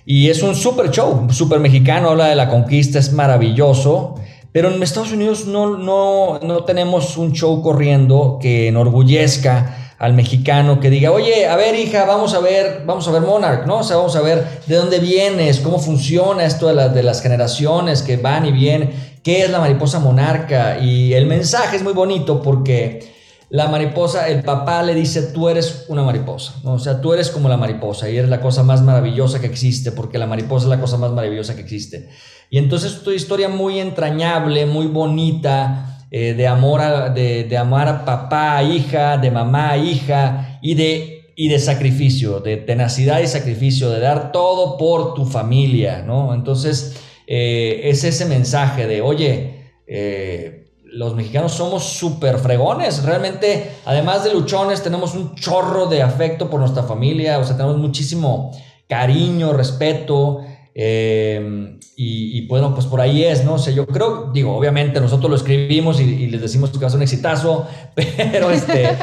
Y 0.07 0.31
es 0.31 0.43
un 0.43 0.55
super 0.55 0.91
show, 0.91 1.31
super 1.31 1.61
mexicano, 1.61 2.09
habla 2.09 2.29
de 2.29 2.35
la 2.37 2.49
conquista, 2.49 2.99
es 2.99 3.13
maravilloso. 3.13 4.18
Pero 4.53 4.73
en 4.73 4.83
Estados 4.83 5.13
Unidos 5.13 5.47
no, 5.47 5.77
no, 5.77 6.41
no 6.41 6.65
tenemos 6.65 7.17
un 7.17 7.33
show 7.33 7.63
corriendo 7.63 8.39
que 8.41 8.69
enorgullezca 8.69 9.95
al 9.99 10.15
mexicano 10.15 10.79
que 10.79 10.91
diga, 10.91 11.11
oye, 11.11 11.47
a 11.49 11.57
ver 11.57 11.75
hija, 11.75 12.05
vamos 12.05 12.33
a 12.35 12.39
ver, 12.39 12.85
vamos 12.87 13.07
a 13.09 13.11
ver 13.11 13.23
Monarch, 13.23 13.67
¿no? 13.67 13.79
O 13.79 13.83
sea, 13.83 13.97
vamos 13.97 14.15
a 14.15 14.23
ver 14.23 14.63
de 14.67 14.77
dónde 14.77 15.01
vienes, 15.01 15.59
cómo 15.59 15.79
funciona 15.79 16.45
esto 16.45 16.73
de, 16.73 16.89
de 16.89 17.03
las 17.03 17.21
generaciones 17.21 18.03
que 18.03 18.17
van 18.17 18.47
y 18.47 18.53
vienen, 18.53 18.93
qué 19.23 19.43
es 19.43 19.51
la 19.51 19.59
mariposa 19.59 19.99
monarca. 19.99 20.79
Y 20.79 21.15
el 21.15 21.27
mensaje 21.27 21.77
es 21.77 21.83
muy 21.83 21.93
bonito 21.93 22.43
porque 22.43 23.13
la 23.51 23.67
mariposa, 23.69 24.29
el 24.29 24.43
papá 24.43 24.83
le 24.83 24.95
dice, 24.95 25.23
tú 25.23 25.49
eres 25.49 25.87
una 25.89 26.03
mariposa, 26.03 26.55
¿no? 26.65 26.75
o 26.75 26.79
sea, 26.79 27.01
tú 27.01 27.15
eres 27.15 27.31
como 27.31 27.49
la 27.49 27.57
mariposa 27.57 28.09
y 28.11 28.17
eres 28.19 28.29
la 28.29 28.43
cosa 28.43 28.63
más 28.63 28.83
maravillosa 28.83 29.41
que 29.41 29.47
existe, 29.47 29.91
porque 29.91 30.19
la 30.19 30.27
mariposa 30.27 30.67
es 30.67 30.71
la 30.71 30.81
cosa 30.81 30.99
más 30.99 31.13
maravillosa 31.13 31.57
que 31.57 31.63
existe. 31.63 32.11
Y 32.51 32.59
entonces 32.59 32.93
es 32.93 33.03
tu 33.03 33.11
historia 33.11 33.49
muy 33.49 33.79
entrañable, 33.79 34.67
muy 34.67 34.87
bonita, 34.87 35.89
eh, 36.11 36.33
de, 36.33 36.47
amor 36.47 36.81
a, 36.81 37.11
de, 37.11 37.57
amar 37.59 37.87
a 37.89 38.05
papá, 38.05 38.63
hija, 38.63 39.19
de 39.19 39.31
mamá, 39.31 39.77
hija 39.77 40.59
y 40.63 40.75
de, 40.75 41.33
y 41.37 41.49
de 41.49 41.59
sacrificio, 41.59 42.41
de 42.41 42.57
tenacidad 42.57 43.21
y 43.21 43.27
sacrificio, 43.27 43.91
de 43.91 44.01
dar 44.01 44.33
todo 44.33 44.79
por 44.79 45.13
tu 45.13 45.27
familia, 45.27 46.03
¿no? 46.07 46.33
Entonces, 46.33 46.97
eh, 47.27 47.83
es 47.85 48.05
ese 48.05 48.25
mensaje 48.25 48.87
de, 48.87 49.03
oye, 49.03 49.73
eh, 49.87 50.73
los 50.85 51.15
mexicanos 51.15 51.53
somos 51.53 51.85
súper 51.85 52.39
fregones, 52.39 53.05
realmente, 53.05 53.73
además 53.85 54.25
de 54.25 54.33
luchones, 54.33 54.83
tenemos 54.83 55.15
un 55.15 55.35
chorro 55.35 55.87
de 55.87 56.01
afecto 56.01 56.49
por 56.49 56.61
nuestra 56.61 56.85
familia, 56.85 57.39
o 57.39 57.45
sea, 57.45 57.59
tenemos 57.59 57.77
muchísimo 57.77 58.53
cariño, 58.89 59.53
respeto, 59.53 60.41
eh, 60.81 61.77
y, 61.97 62.47
bueno, 62.47 62.73
pues 62.73 62.87
por 62.87 63.01
ahí 63.01 63.25
es, 63.25 63.45
¿no? 63.45 63.55
O 63.55 63.59
sea, 63.59 63.75
yo 63.75 63.85
creo, 63.85 64.31
digo, 64.33 64.57
obviamente 64.57 65.01
nosotros 65.01 65.29
lo 65.29 65.37
escribimos 65.37 66.01
y, 66.01 66.29
les 66.29 66.41
decimos 66.41 66.71
que 66.71 66.79
va 66.79 66.87
a 66.87 66.91
ser 66.91 66.99
un 66.99 67.03
exitazo, 67.03 67.67
pero 67.97 68.53
este, 68.53 68.97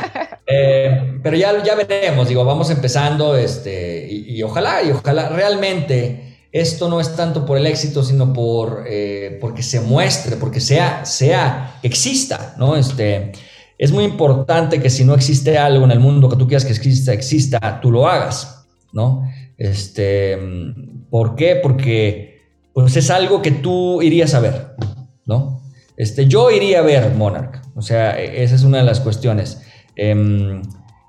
eh, 0.48 1.20
pero 1.22 1.36
ya, 1.36 1.62
ya 1.66 1.76
veremos, 1.76 2.30
digo, 2.30 2.46
vamos 2.46 2.70
empezando, 2.70 3.36
este, 3.36 4.08
y, 4.10 4.42
ojalá, 4.42 4.84
y 4.84 4.92
ojalá 4.92 5.28
realmente 5.28 6.48
esto 6.54 6.88
no 6.88 7.02
es 7.02 7.14
tanto 7.18 7.46
por 7.46 7.58
el 7.58 7.66
éxito, 7.66 8.04
sino 8.04 8.32
por, 8.32 8.86
eh, 8.88 9.38
porque 9.42 9.62
se 9.62 9.82
muestre, 9.82 10.38
porque 10.38 10.62
sea, 10.62 11.04
sea, 11.04 11.82
exista, 11.84 12.56
¿no? 12.58 12.78
Este, 12.78 13.34
es 13.78 13.92
muy 13.92 14.06
importante 14.06 14.82
que 14.82 14.90
si 14.90 15.04
no 15.04 15.14
existe 15.14 15.58
algo 15.58 15.84
en 15.84 15.92
el 15.92 16.00
mundo 16.00 16.30
que 16.30 16.38
tú 16.38 16.48
quieras 16.48 16.64
que 16.64 16.72
exista, 16.72 17.12
exista, 17.12 17.82
tú 17.82 17.92
lo 17.92 18.08
hagas, 18.08 18.66
¿no? 18.94 19.30
Este, 19.58 20.38
¿Por 21.10 21.36
qué? 21.36 21.56
Porque 21.62 22.36
pues 22.74 22.98
es 22.98 23.10
algo 23.10 23.42
que 23.42 23.52
tú 23.52 24.02
irías 24.02 24.34
a 24.34 24.42
ver, 24.42 24.76
¿no? 25.26 25.62
Este, 25.96 26.28
yo 26.28 26.52
iría 26.52 26.80
a 26.80 26.82
ver 26.82 27.16
Monarch, 27.16 27.62
o 27.74 27.82
sea, 27.82 28.20
e, 28.20 28.44
esa 28.44 28.56
es 28.56 28.64
una 28.64 28.80
de 28.80 28.84
las 28.84 29.00
cuestiones. 29.00 29.62
Em, 29.96 30.62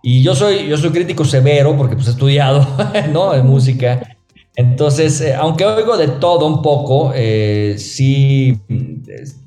y 0.02 0.22
yo 0.22 0.36
soy, 0.36 0.68
yo 0.68 0.76
soy 0.76 0.90
crítico 0.90 1.24
severo 1.24 1.76
porque 1.76 1.96
pues 1.96 2.06
he 2.06 2.10
estudiado, 2.10 2.64
¿no? 3.12 3.34
Música. 3.42 4.16
Entonces, 4.54 5.20
eh, 5.20 5.34
aunque 5.34 5.66
oigo 5.66 5.96
de 5.96 6.08
todo 6.08 6.46
un 6.46 6.62
poco, 6.62 7.12
eh, 7.14 7.74
sí, 7.78 8.58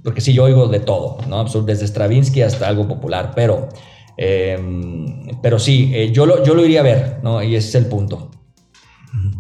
porque 0.03 0.21
sí, 0.21 0.33
yo 0.33 0.43
oigo 0.43 0.67
de 0.67 0.81
todo, 0.81 1.17
¿no? 1.27 1.45
Desde 1.45 1.87
Stravinsky 1.87 2.41
hasta 2.41 2.67
algo 2.67 2.87
popular, 2.87 3.31
pero, 3.35 3.69
em, 4.17 5.25
pero 5.41 5.57
sí, 5.57 5.91
eh, 5.95 6.11
yo, 6.11 6.25
lo, 6.25 6.43
yo 6.43 6.53
lo 6.53 6.63
iría 6.63 6.81
a 6.81 6.83
ver, 6.83 7.19
¿no? 7.23 7.41
Y 7.41 7.55
ese 7.55 7.69
es 7.69 7.75
el 7.75 7.85
punto. 7.85 8.28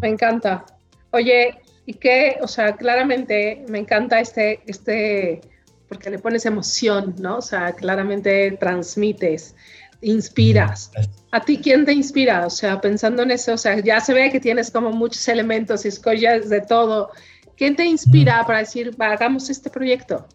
Me 0.01 0.09
encanta. 0.09 0.65
Oye, 1.11 1.59
y 1.85 1.93
que, 1.93 2.37
o 2.41 2.47
sea, 2.47 2.75
claramente 2.75 3.65
me 3.67 3.79
encanta 3.79 4.19
este, 4.19 4.61
este, 4.67 5.41
porque 5.87 6.09
le 6.09 6.19
pones 6.19 6.45
emoción, 6.45 7.15
¿no? 7.19 7.37
O 7.37 7.41
sea, 7.41 7.73
claramente 7.73 8.51
transmites, 8.59 9.55
inspiras. 10.01 10.91
¿A 11.31 11.41
ti 11.41 11.57
quién 11.57 11.85
te 11.85 11.93
inspira? 11.93 12.45
O 12.45 12.49
sea, 12.49 12.79
pensando 12.79 13.23
en 13.23 13.31
eso, 13.31 13.53
o 13.53 13.57
sea, 13.57 13.79
ya 13.79 13.99
se 13.99 14.13
ve 14.13 14.31
que 14.31 14.39
tienes 14.39 14.71
como 14.71 14.91
muchos 14.91 15.27
elementos 15.27 15.83
y 15.85 15.87
escollas 15.87 16.49
de 16.49 16.61
todo. 16.61 17.09
¿Quién 17.57 17.75
te 17.75 17.85
inspira 17.85 18.45
para 18.45 18.59
decir, 18.59 18.95
hagamos 18.99 19.49
este 19.49 19.69
proyecto? 19.69 20.27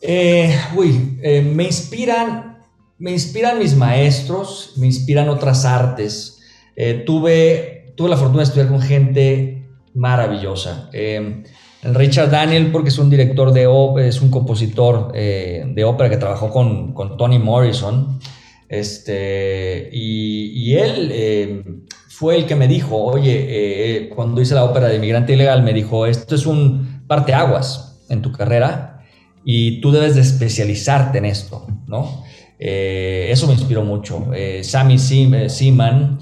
Eh, 0.00 0.58
uy, 0.74 1.18
eh, 1.22 1.42
me 1.42 1.64
inspiran, 1.64 2.58
me 2.98 3.12
inspiran 3.12 3.58
mis 3.58 3.76
maestros, 3.76 4.72
me 4.76 4.86
inspiran 4.86 5.28
otras 5.28 5.64
artes. 5.64 6.35
Eh, 6.76 7.02
tuve 7.06 7.76
tuve 7.96 8.10
la 8.10 8.16
fortuna 8.16 8.38
de 8.38 8.44
estudiar 8.44 8.68
con 8.68 8.80
gente 8.80 9.64
maravillosa. 9.94 10.90
Eh, 10.92 11.42
Richard 11.82 12.30
Daniel, 12.30 12.70
porque 12.70 12.90
es 12.90 12.98
un 12.98 13.10
director 13.10 13.52
de 13.52 13.66
ópera, 13.66 14.06
es 14.06 14.20
un 14.20 14.30
compositor 14.30 15.12
eh, 15.14 15.64
de 15.66 15.84
ópera 15.84 16.10
que 16.10 16.16
trabajó 16.16 16.50
con, 16.50 16.92
con 16.92 17.16
Toni 17.16 17.38
Morrison. 17.38 18.20
Este, 18.68 19.88
y, 19.92 20.74
él 20.74 21.10
eh, 21.12 21.62
fue 22.08 22.36
el 22.36 22.46
que 22.46 22.56
me 22.56 22.66
dijo, 22.66 22.96
oye, 23.02 24.10
cuando 24.14 24.40
hice 24.40 24.54
la 24.54 24.64
ópera 24.64 24.88
de 24.88 24.96
Inmigrante 24.96 25.34
Ilegal, 25.34 25.62
me 25.62 25.72
dijo, 25.72 26.06
esto 26.06 26.34
es 26.34 26.46
un 26.46 27.04
parteaguas 27.06 28.04
en 28.08 28.22
tu 28.22 28.32
carrera 28.32 29.04
y 29.44 29.80
tú 29.80 29.92
debes 29.92 30.16
de 30.16 30.22
especializarte 30.22 31.18
en 31.18 31.26
esto, 31.26 31.66
¿no? 31.86 32.24
eso 32.58 33.46
me 33.46 33.52
inspiró 33.52 33.84
mucho. 33.84 34.30
Sammy 34.62 34.98
Seaman, 34.98 36.18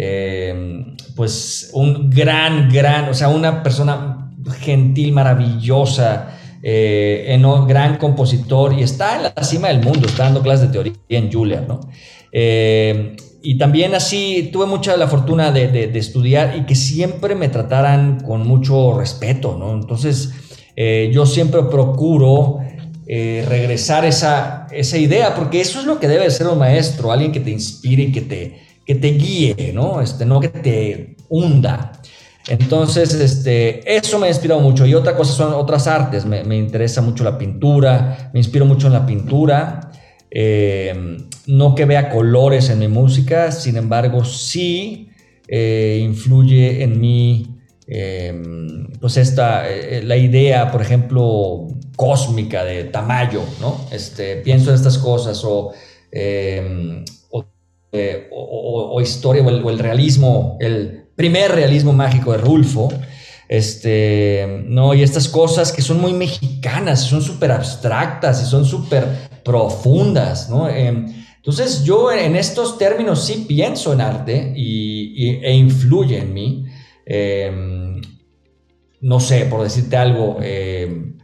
eh, 0.00 0.94
pues 1.16 1.70
un 1.72 2.08
gran, 2.08 2.68
gran, 2.68 3.08
o 3.08 3.14
sea, 3.14 3.28
una 3.30 3.64
persona 3.64 4.30
gentil, 4.60 5.10
maravillosa, 5.10 6.38
eh, 6.62 7.36
gran 7.66 7.96
compositor 7.96 8.74
y 8.74 8.84
está 8.84 9.16
en 9.16 9.22
la 9.24 9.42
cima 9.42 9.66
del 9.68 9.82
mundo, 9.82 10.06
está 10.06 10.24
dando 10.24 10.40
clases 10.40 10.68
de 10.68 10.72
teoría 10.72 10.92
en 11.08 11.32
Julia, 11.32 11.64
¿no? 11.66 11.80
Eh, 12.30 13.16
y 13.42 13.58
también 13.58 13.96
así 13.96 14.50
tuve 14.52 14.66
mucha 14.66 14.96
la 14.96 15.08
fortuna 15.08 15.50
de, 15.50 15.90
estudiar 15.98 16.56
y 16.56 16.64
que 16.64 16.76
siempre 16.76 17.34
me 17.34 17.48
trataran 17.48 18.20
con 18.20 18.46
mucho 18.46 18.96
respeto, 18.96 19.56
¿no? 19.58 19.72
Entonces, 19.74 20.32
yo 21.12 21.26
siempre 21.26 21.62
procuro 21.64 22.58
regresar 23.06 24.04
esa, 24.04 24.68
esa 24.70 24.98
idea, 24.98 25.34
porque 25.34 25.60
eso 25.60 25.80
es 25.80 25.86
lo 25.86 25.98
que 25.98 26.06
debe 26.06 26.30
ser 26.30 26.46
un 26.46 26.58
maestro, 26.58 27.10
alguien 27.10 27.32
que 27.32 27.40
te 27.40 27.50
inspire 27.50 28.04
y 28.04 28.12
que 28.12 28.20
te, 28.20 28.68
que 28.88 28.94
te 28.94 29.08
guíe, 29.08 29.72
¿no? 29.74 30.00
Este, 30.00 30.24
no 30.24 30.40
que 30.40 30.48
te 30.48 31.16
hunda. 31.28 31.92
Entonces, 32.48 33.12
este, 33.12 33.96
eso 33.96 34.18
me 34.18 34.28
ha 34.28 34.30
inspirado 34.30 34.62
mucho. 34.62 34.86
Y 34.86 34.94
otra 34.94 35.14
cosa 35.14 35.34
son 35.34 35.52
otras 35.52 35.86
artes. 35.86 36.24
Me, 36.24 36.42
me 36.42 36.56
interesa 36.56 37.02
mucho 37.02 37.22
la 37.22 37.36
pintura, 37.36 38.30
me 38.32 38.40
inspiro 38.40 38.64
mucho 38.64 38.86
en 38.86 38.94
la 38.94 39.04
pintura. 39.04 39.90
Eh, 40.30 41.18
no 41.46 41.74
que 41.74 41.84
vea 41.84 42.08
colores 42.08 42.70
en 42.70 42.78
mi 42.78 42.88
música, 42.88 43.52
sin 43.52 43.76
embargo, 43.76 44.24
sí 44.24 45.10
eh, 45.46 46.00
influye 46.02 46.82
en 46.82 46.98
mí, 46.98 47.58
eh, 47.86 48.34
pues 49.00 49.18
esta, 49.18 49.64
la 50.02 50.16
idea, 50.16 50.70
por 50.70 50.80
ejemplo, 50.80 51.68
cósmica 51.94 52.64
de 52.64 52.84
Tamayo, 52.84 53.42
¿no? 53.60 53.86
Este, 53.92 54.36
pienso 54.36 54.70
en 54.70 54.76
estas 54.76 54.96
cosas 54.96 55.42
o, 55.44 55.72
o, 58.30 59.00
historia 59.00 59.42
o 59.42 59.70
el, 59.70 59.78
realismo, 59.78 60.56
el 60.60 61.06
primer 61.16 61.52
realismo 61.52 61.92
mágico 61.92 62.32
de 62.32 62.38
Rulfo, 62.38 62.88
este, 63.48 64.64
¿no? 64.66 64.94
Y 64.94 65.02
estas 65.02 65.28
cosas 65.28 65.72
que 65.72 65.82
son 65.82 66.00
muy 66.00 66.12
mexicanas, 66.12 67.00
son 67.00 67.22
súper 67.22 67.50
abstractas 67.50 68.42
y 68.42 68.46
son 68.46 68.64
súper 68.64 69.06
profundas, 69.42 70.50
¿no? 70.50 70.68
Em, 70.68 71.06
entonces 71.36 71.82
yo 71.84 72.12
en 72.12 72.36
estos 72.36 72.76
términos 72.76 73.24
sí 73.24 73.46
pienso 73.48 73.92
en 73.92 74.02
arte 74.02 74.52
y, 74.54 75.40
e 75.42 75.54
influye 75.54 76.18
en 76.18 76.34
mí. 76.34 76.66
Em, 77.06 78.02
no 79.00 79.20
sé, 79.20 79.46
por 79.46 79.62
decirte 79.62 79.96
algo, 79.96 80.38
em, 80.42 81.17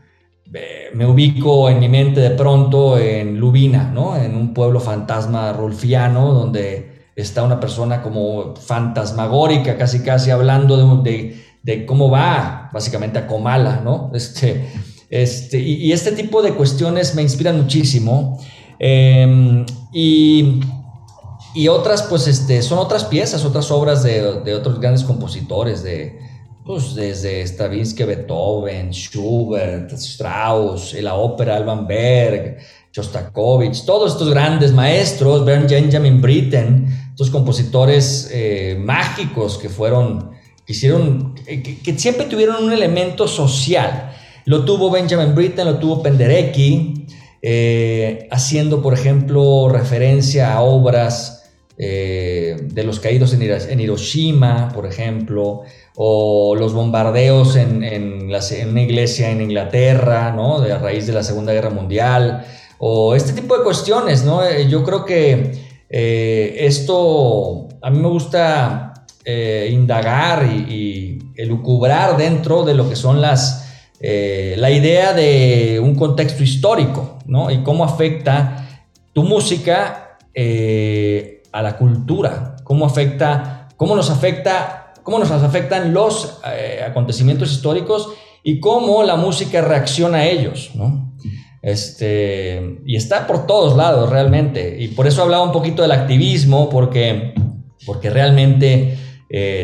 me 0.94 1.06
ubico 1.06 1.68
en 1.68 1.80
mi 1.80 1.88
mente 1.88 2.20
de 2.20 2.30
pronto 2.30 2.98
en 2.98 3.40
Lubina, 3.40 3.90
¿no? 3.92 4.16
En 4.16 4.36
un 4.36 4.54
pueblo 4.54 4.78
fantasma 4.78 5.52
rolfiano 5.52 6.32
donde 6.32 7.08
está 7.16 7.42
una 7.42 7.58
persona 7.60 8.02
como 8.02 8.54
fantasmagórica, 8.54 9.76
casi 9.76 10.02
casi 10.02 10.30
hablando 10.30 11.02
de, 11.02 11.42
de, 11.62 11.86
cómo 11.86 12.10
va 12.10 12.70
básicamente 12.72 13.18
a 13.18 13.26
Comala, 13.26 13.80
¿no? 13.82 14.10
Este, 14.14 14.68
este, 15.10 15.58
y, 15.58 15.92
este 15.92 16.12
tipo 16.12 16.42
de 16.42 16.54
cuestiones 16.54 17.14
me 17.14 17.22
inspiran 17.22 17.56
muchísimo. 17.60 18.40
Em, 18.78 19.64
y, 19.92 20.60
y, 21.54 21.68
otras, 21.68 22.02
pues, 22.02 22.26
este, 22.26 22.62
son 22.62 22.78
otras 22.78 23.04
piezas, 23.04 23.44
otras 23.44 23.70
obras 23.70 24.02
de, 24.02 24.40
de 24.40 24.54
otros 24.54 24.80
grandes 24.80 25.04
compositores, 25.04 25.84
de, 25.84 26.18
pues, 26.64 26.94
desde 26.94 27.42
Stravinsky, 27.42 28.04
Beethoven, 28.04 28.90
Schubert, 28.90 29.92
Strauss, 29.92 30.94
la 30.94 31.14
ópera 31.14 31.56
Alban 31.56 31.86
Berg, 31.86 32.56
Shostakovich, 32.90 33.84
todos 33.84 34.12
estos 34.12 34.30
grandes 34.30 34.72
maestros, 34.72 35.44
Benjamin 35.44 36.22
Britten, 36.22 36.86
estos 37.10 37.28
compositores 37.28 38.30
eh, 38.32 38.76
mágicos 38.80 39.58
que 39.58 39.68
fueron, 39.68 40.30
que 40.64 40.72
hicieron, 40.72 41.34
que, 41.34 41.98
siempre 41.98 42.26
tuvieron 42.26 42.64
un 42.64 42.72
elemento 42.72 43.28
social. 43.28 44.12
Lo 44.46 44.64
tuvo 44.64 44.90
Benjamin 44.90 45.34
Britten, 45.34 45.66
lo 45.66 45.78
tuvo 45.78 46.02
Penderecki, 46.02 47.06
eh, 47.42 48.26
haciendo, 48.30 48.80
por 48.80 48.94
ejemplo, 48.94 49.68
referencia 49.68 50.54
a 50.54 50.62
obras 50.62 51.44
eh, 51.76 52.56
de 52.62 52.84
los 52.84 53.00
caídos 53.00 53.34
en, 53.34 53.80
Hiroshima, 53.80 54.70
por 54.72 54.86
ejemplo, 54.86 55.62
o 55.96 56.56
los 56.56 56.72
bombardeos 56.74 57.56
en, 57.56 57.84
una 58.68 58.82
iglesia 58.82 59.30
en 59.30 59.40
Inglaterra, 59.40 60.32
¿no? 60.32 60.60
De, 60.60 60.72
a 60.72 60.78
raíz 60.78 61.06
de 61.06 61.12
la 61.12 61.22
Segunda 61.22 61.52
Guerra 61.52 61.70
Mundial, 61.70 62.44
o 62.78 63.14
este 63.14 63.32
tipo 63.32 63.56
de 63.56 63.64
cuestiones, 63.64 64.24
¿no? 64.24 64.44
Eh, 64.44 64.68
yo 64.68 64.82
creo 64.82 65.04
que 65.04 65.62
esto, 65.88 67.68
a 67.80 67.90
mí 67.90 67.98
me 68.00 68.08
gusta 68.08 68.94
indagar 69.70 70.44
y, 70.44 70.74
y 70.74 71.18
elucubrar 71.36 72.16
dentro 72.16 72.64
de 72.64 72.74
lo 72.74 72.88
que 72.88 72.96
son 72.96 73.20
las 73.20 73.64
eh, 74.06 74.54
la 74.58 74.70
idea 74.70 75.14
de 75.14 75.80
un 75.80 75.94
contexto 75.94 76.42
histórico, 76.42 77.18
¿no? 77.26 77.50
Y 77.50 77.62
cómo 77.62 77.84
afecta 77.84 78.68
tu 79.14 79.22
música 79.22 80.18
eh, 80.34 81.42
a 81.52 81.62
la 81.62 81.78
cultura, 81.78 82.56
cómo 82.64 82.84
afecta, 82.84 83.68
cómo 83.78 83.96
nos 83.96 84.10
afecta, 84.10 84.83
cómo 85.04 85.20
nos 85.20 85.30
afectan 85.30 85.94
los 85.94 86.40
eh, 86.44 86.80
acontecimientos 86.84 87.52
históricos 87.52 88.08
y 88.42 88.58
cómo 88.58 89.04
la 89.04 89.14
música 89.14 89.60
reacciona 89.60 90.18
a 90.18 90.26
ellos, 90.26 90.72
¿no? 90.74 91.14
Este, 91.62 92.80
y 92.84 92.96
está 92.96 93.26
por 93.26 93.46
todos 93.46 93.76
lados 93.76 94.10
realmente. 94.10 94.76
Y 94.82 94.88
por 94.88 95.06
eso 95.06 95.22
hablaba 95.22 95.44
un 95.44 95.52
poquito 95.52 95.82
del 95.82 95.92
activismo, 95.92 96.68
porque, 96.68 97.32
porque 97.86 98.10
realmente 98.10 98.98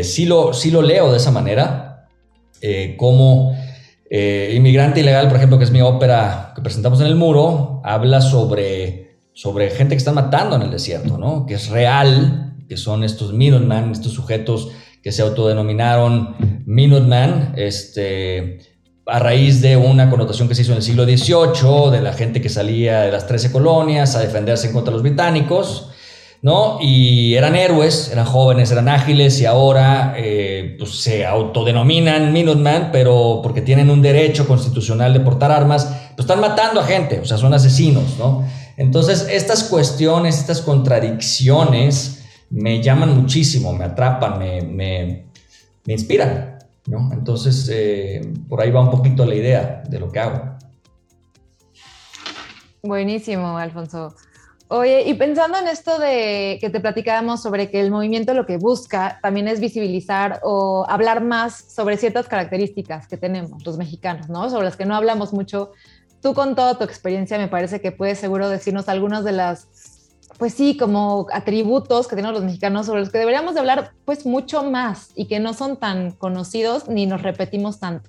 sí, 0.03 0.25
lo, 0.25 0.55
sí 0.55 0.71
lo 0.71 0.81
leo 0.81 1.11
de 1.11 1.19
esa 1.19 1.31
manera, 1.31 1.91
eh, 4.11 4.55
Inmigrante 4.57 5.01
Ilegal, 5.01 5.29
por 5.29 5.37
ejemplo, 5.37 5.59
que 5.59 5.65
es 5.65 5.71
mi 5.71 5.81
ópera 5.81 6.53
que 6.55 6.63
presentamos 6.63 7.01
en 7.01 7.07
el 7.07 7.15
muro, 7.15 7.81
habla 7.85 8.21
sobre, 8.21 9.21
sobre 9.33 9.71
gente 9.71 9.95
que 9.95 9.99
están 9.99 10.17
matando 10.17 10.57
en 10.57 10.63
el 10.63 10.71
desierto, 10.71 11.17
¿no? 11.17 11.47
Que 11.47 11.55
es 11.55 11.69
real, 11.69 12.57
que 12.69 12.77
son 12.77 13.05
estos 13.05 13.33
Minutemen, 13.33 13.93
estos 13.93 14.13
sujetos 14.13 14.73
que 15.03 15.13
se 15.13 15.23
autodenominaron 15.23 16.37
Minutemen, 16.67 17.53
este, 17.57 18.59
a 19.07 19.19
raíz 19.19 19.61
de 19.61 19.77
una 19.77 20.09
connotación 20.09 20.49
que 20.49 20.55
se 20.55 20.63
hizo 20.63 20.73
en 20.73 20.79
el 20.79 20.83
siglo 20.83 21.05
XVIII, 21.05 21.91
de 21.91 22.01
la 22.01 22.13
gente 22.13 22.41
que 22.41 22.49
salía 22.49 23.01
de 23.01 23.13
las 23.13 23.27
13 23.27 23.51
colonias 23.51 24.15
a 24.15 24.21
defenderse 24.21 24.69
en 24.69 24.73
contra 24.73 24.93
los 24.93 25.03
británicos. 25.03 25.91
¿no? 26.43 26.79
Y 26.81 27.35
eran 27.35 27.55
héroes, 27.55 28.09
eran 28.11 28.25
jóvenes, 28.25 28.71
eran 28.71 28.89
ágiles 28.89 29.41
y 29.41 29.47
ahora 29.47 30.15
eh, 30.17 30.77
pues 30.79 31.03
se 31.03 31.27
autodenominan 31.27 32.33
Minuteman, 32.33 32.91
pero 32.93 33.41
porque 33.43 33.61
tienen 33.61 33.91
un 33.91 34.01
derecho 34.01 34.49
constitucional 34.49 35.13
de 35.13 35.21
portar 35.21 35.53
armas, 35.53 35.87
pues 36.17 36.21
están 36.21 36.41
matando 36.41 36.81
a 36.81 36.85
gente, 36.85 37.21
o 37.21 37.27
sea, 37.27 37.37
son 37.37 37.53
asesinos, 37.53 38.17
¿no? 38.19 38.45
Entonces, 38.79 39.27
estas 39.31 39.65
cuestiones, 39.65 40.39
estas 40.39 40.63
contradicciones 40.63 42.20
me 42.51 42.83
llaman 42.83 43.17
muchísimo, 43.17 43.73
me 43.73 43.85
atrapan, 43.85 44.39
me, 44.39 44.63
me, 44.63 45.27
me 45.87 45.93
inspiran, 45.93 46.59
¿no? 46.87 47.11
Entonces, 47.13 47.71
eh, 47.73 48.33
por 48.49 48.61
ahí 48.61 48.71
va 48.71 48.81
un 48.81 48.91
poquito 48.91 49.25
la 49.25 49.35
idea 49.35 49.83
de 49.89 50.01
lo 50.01 50.11
que 50.11 50.19
hago. 50.19 50.57
Buenísimo, 52.83 53.59
Alfonso. 53.59 54.15
Oye, 54.73 55.03
y 55.03 55.15
pensando 55.15 55.59
en 55.59 55.67
esto 55.67 55.99
de 55.99 56.59
que 56.61 56.71
te 56.71 56.79
platicábamos 56.79 57.43
sobre 57.43 57.71
que 57.71 57.81
el 57.81 57.91
movimiento 57.91 58.35
lo 58.35 58.47
que 58.47 58.57
busca 58.57 59.19
también 59.21 59.49
es 59.49 59.59
visibilizar 59.59 60.39
o 60.45 60.87
hablar 60.89 61.23
más 61.23 61.57
sobre 61.75 61.97
ciertas 61.97 62.29
características 62.29 63.09
que 63.09 63.17
tenemos 63.17 63.67
los 63.67 63.77
mexicanos, 63.77 64.29
¿no? 64.29 64.49
Sobre 64.49 64.67
las 64.67 64.77
que 64.77 64.87
no 64.87 64.95
hablamos 64.95 65.33
mucho. 65.33 65.73
Tú 66.23 66.35
con 66.35 66.55
toda 66.55 66.79
tu 66.79 66.85
experiencia 66.85 67.37
me 67.37 67.49
parece 67.49 67.81
que 67.81 67.91
puedes 67.91 68.19
seguro 68.19 68.49
decirnos 68.49 68.89
algunas 68.89 69.25
de 69.25 69.33
las, 69.33 69.67
pues 70.41 70.55
sí, 70.55 70.75
como 70.79 71.27
atributos 71.35 72.09
que 72.09 72.17
tenemos 72.17 72.35
los 72.35 72.45
mexicanos 72.45 72.87
sobre 72.87 73.01
los 73.01 73.11
que 73.11 73.19
deberíamos 73.19 73.53
de 73.53 73.61
hablar 73.61 73.93
pues 74.07 74.25
mucho 74.25 74.63
más 74.65 75.11
y 75.15 75.27
que 75.27 75.39
no 75.39 75.53
son 75.53 75.77
tan 75.77 76.13
conocidos 76.13 76.89
ni 76.89 77.05
nos 77.05 77.21
repetimos 77.21 77.79
tanto. 77.79 78.09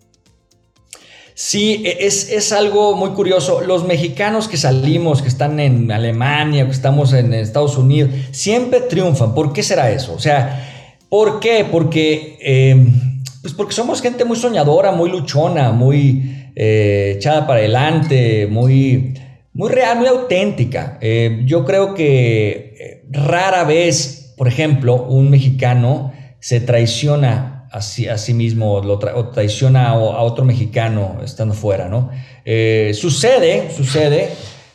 Sí, 1.34 1.84
e, 1.86 2.06
es, 2.06 2.52
algo 2.54 2.96
muy 2.96 3.10
curioso. 3.10 3.60
Los 3.60 3.86
mexicanos 3.86 4.48
que 4.48 4.56
salimos, 4.56 5.22
que 5.22 5.28
están 5.28 5.60
en 5.60 5.92
Alemania, 5.92 6.66
que 6.66 6.72
estamos 6.72 7.12
en 7.12 7.34
Estados 7.34 7.78
Unidos, 7.78 8.12
siempre 8.32 8.80
triunfan. 8.80 9.36
¿Por 9.36 9.52
qué 9.52 9.62
será 9.62 9.92
eso? 9.92 10.14
O 10.14 10.20
sea, 10.20 10.98
¿por 11.10 11.42
qué? 11.42 11.68
Porque, 11.70 12.38
em, 12.42 13.22
pues 13.42 13.54
porque 13.54 13.74
somos 13.74 14.02
gente 14.02 14.24
muy 14.24 14.38
soñadora, 14.38 14.94
muy 14.94 15.10
luchona, 15.10 15.74
muy 15.74 16.52
eh, 16.56 17.16
echada 17.18 17.46
para 17.46 17.60
adelante, 17.60 18.48
muy, 18.48 19.16
muy 19.54 19.70
real, 19.70 19.98
muy 19.98 20.08
auténtica. 20.08 20.98
Eh, 21.02 21.42
yo 21.46 21.66
creo 21.66 21.94
que 21.94 22.76
eh, 22.80 23.04
rara 23.10 23.64
vez, 23.64 24.34
por 24.38 24.48
ejemplo, 24.48 25.04
un 25.04 25.30
mexicano 25.30 26.14
se 26.40 26.60
traiciona 26.60 27.52
a 27.72 27.82
sí, 27.82 28.34
mismo 28.34 28.82
lo 28.82 28.96
o 28.96 29.30
traiciona 29.30 29.90
a, 29.90 29.96
otro 29.96 30.44
mexicano 30.44 31.22
estando 31.24 31.54
fuera, 31.54 31.88
¿no? 31.88 32.10
Eh, 32.44 32.92
sucede, 32.94 33.72
sucede, 33.76 34.30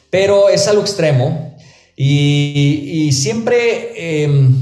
pero 0.09 0.49
es 0.49 0.67
algo 0.67 0.81
extremo 0.81 1.55
y, 1.95 3.11
siempre, 3.12 4.23
em, 4.25 4.55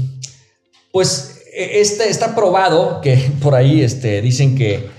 pues, 0.91 1.43
e, 1.53 1.79
este, 1.79 2.09
está 2.09 2.35
probado 2.35 2.99
que 3.01 3.15
por 3.41 3.55
ahí 3.55 3.81
este, 3.81 4.21
dicen 4.21 4.57
que, 4.57 4.89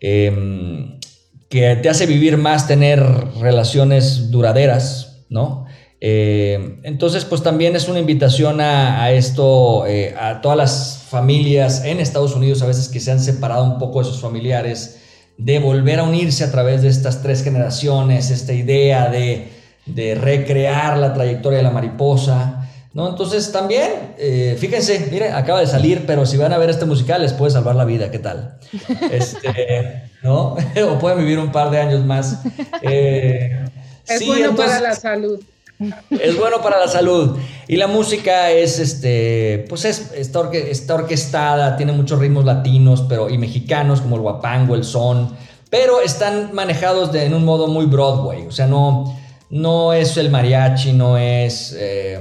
em, 0.00 0.95
que 1.48 1.76
te 1.76 1.88
hace 1.88 2.06
vivir 2.06 2.36
más 2.36 2.66
tener 2.66 3.02
relaciones 3.40 4.30
duraderas, 4.30 5.24
¿no? 5.28 5.66
Eh, 6.00 6.78
entonces, 6.82 7.24
pues 7.24 7.42
también 7.42 7.74
es 7.74 7.88
una 7.88 7.98
invitación 7.98 8.60
a, 8.60 9.10
esto, 9.12 9.86
eh, 9.86 10.14
a 10.20 10.40
todas 10.40 10.58
las 10.58 11.04
familias 11.08 11.84
en 11.84 12.00
Estados 12.00 12.34
Unidos, 12.34 12.62
a 12.62 12.66
veces 12.66 12.88
que 12.88 13.00
se 13.00 13.12
han 13.12 13.20
separado 13.20 13.64
un 13.64 13.78
poco 13.78 14.00
de 14.00 14.04
sus 14.04 14.20
familiares, 14.20 15.00
de 15.38 15.58
volver 15.58 16.00
a 16.00 16.02
unirse 16.02 16.44
a 16.44 16.50
través 16.50 16.82
de 16.82 16.88
estas 16.88 17.22
tres 17.22 17.42
generaciones, 17.42 18.30
esta 18.30 18.52
idea 18.52 19.10
de, 19.10 19.52
recrear 20.20 20.98
la 20.98 21.14
trayectoria 21.14 21.58
de 21.58 21.62
la 21.62 21.70
mariposa, 21.70 22.55
¿no? 22.96 23.10
Entonces 23.10 23.52
también, 23.52 24.14
eh, 24.16 24.56
fíjense, 24.58 25.08
mire, 25.12 25.30
acaba 25.30 25.60
de 25.60 25.66
salir, 25.66 26.04
pero 26.06 26.24
si 26.24 26.38
van 26.38 26.54
a 26.54 26.58
ver 26.58 26.70
este 26.70 26.86
musical 26.86 27.20
les 27.20 27.34
puede 27.34 27.52
salvar 27.52 27.76
la 27.76 27.84
vida, 27.84 28.10
¿qué 28.10 28.18
tal? 28.18 28.56
Este, 29.12 30.10
¿no? 30.22 30.56
o 30.88 30.98
pueden 30.98 31.18
vivir 31.18 31.38
un 31.38 31.52
par 31.52 31.70
de 31.70 31.78
años 31.78 32.02
más. 32.06 32.40
Eh, 32.80 33.66
es 34.08 34.26
bueno 34.26 34.56
para 34.56 34.80
la 34.80 34.94
salud. 34.94 35.38
Es 36.08 36.38
bueno 36.38 36.62
para 36.62 36.80
la 36.80 36.88
salud. 36.88 37.36
Y 37.68 37.76
la 37.76 37.86
música 37.86 38.50
es, 38.50 38.78
este, 38.78 39.66
pues 39.68 39.84
es, 39.84 40.12
está, 40.14 40.94
orquestada, 40.94 41.76
tiene 41.76 41.92
muchos 41.92 42.18
ritmos 42.18 42.46
latinos 42.46 43.04
pero, 43.06 43.28
y 43.28 43.36
mexicanos, 43.36 44.00
como 44.00 44.16
el 44.16 44.22
guapango, 44.22 44.74
el 44.74 44.84
son, 44.84 45.36
pero 45.68 46.00
están 46.00 46.54
manejados 46.54 47.12
de, 47.12 47.26
en 47.26 47.34
un 47.34 47.44
modo 47.44 47.66
muy 47.66 47.84
Broadway. 47.84 48.46
O 48.46 48.52
sea, 48.52 48.66
no, 48.66 49.14
no 49.50 49.92
es 49.92 50.16
el 50.16 50.30
mariachi, 50.30 50.94
no 50.94 51.18
es 51.18 51.76
eh, 51.78 52.18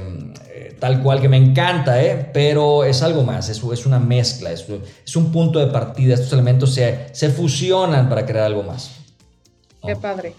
tal 0.80 1.02
cual 1.02 1.22
que 1.22 1.30
me 1.30 1.38
encanta, 1.38 2.04
¿eh? 2.04 2.30
pero 2.34 2.84
es 2.84 3.02
algo 3.02 3.24
más, 3.24 3.50
es, 3.50 3.64
es 3.64 3.86
una 3.86 4.00
mezcla, 4.00 4.52
es, 4.52 4.66
es, 5.06 5.16
un 5.16 5.32
punto 5.32 5.60
de 5.60 5.68
partida, 5.68 6.14
estos 6.14 6.34
elementos 6.34 6.74
se, 6.74 7.08
se 7.12 7.30
fusionan 7.30 8.10
para 8.10 8.26
crear 8.26 8.46
algo 8.46 8.64
más. 8.64 9.00
Qué 9.86 9.96
padre. 9.96 10.34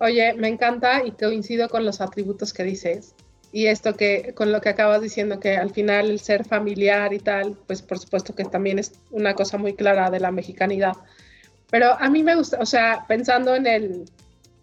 Oye, 0.00 0.34
me 0.34 0.48
encanta 0.48 1.04
y 1.04 1.12
coincido 1.12 1.68
con 1.68 1.84
los 1.84 2.00
atributos 2.00 2.52
que 2.52 2.64
dices. 2.64 3.14
Y 3.52 3.66
esto 3.66 3.94
que, 3.94 4.34
con 4.34 4.50
lo 4.50 4.60
que 4.60 4.68
acabas 4.68 5.00
diciendo, 5.00 5.38
que 5.38 5.56
al 5.56 5.70
final 5.70 6.10
el 6.10 6.18
ser 6.18 6.44
familiar 6.44 7.12
y 7.12 7.20
tal, 7.20 7.56
pues 7.66 7.82
por 7.82 7.98
supuesto 7.98 8.34
que 8.34 8.44
también 8.44 8.78
es 8.78 8.92
una 9.10 9.34
cosa 9.34 9.58
muy 9.58 9.74
clara 9.74 10.10
de 10.10 10.18
la 10.20 10.32
mexicanidad. 10.32 10.94
Pero 11.70 11.92
a 11.92 12.10
mí 12.10 12.22
me 12.22 12.34
gusta, 12.34 12.58
o 12.60 12.66
sea, 12.66 13.04
pensando 13.06 13.54
en 13.54 13.66
el, 13.66 14.04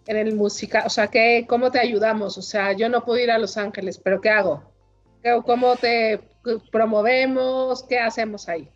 en 0.07 0.17
el 0.17 0.35
música, 0.35 0.83
o 0.85 0.89
sea, 0.89 1.07
¿qué, 1.07 1.45
¿cómo 1.47 1.71
te 1.71 1.79
ayudamos? 1.79 2.37
O 2.37 2.41
sea, 2.41 2.73
yo 2.73 2.89
no 2.89 3.05
puedo 3.05 3.23
ir 3.23 3.31
a 3.31 3.37
Los 3.37 3.57
Ángeles, 3.57 3.97
pero 3.97 4.19
¿qué 4.19 4.29
hago? 4.29 4.70
¿Cómo 5.45 5.75
te 5.75 6.19
promovemos? 6.71 7.83
¿Qué 7.83 7.99
hacemos 7.99 8.49
ahí? 8.49 8.67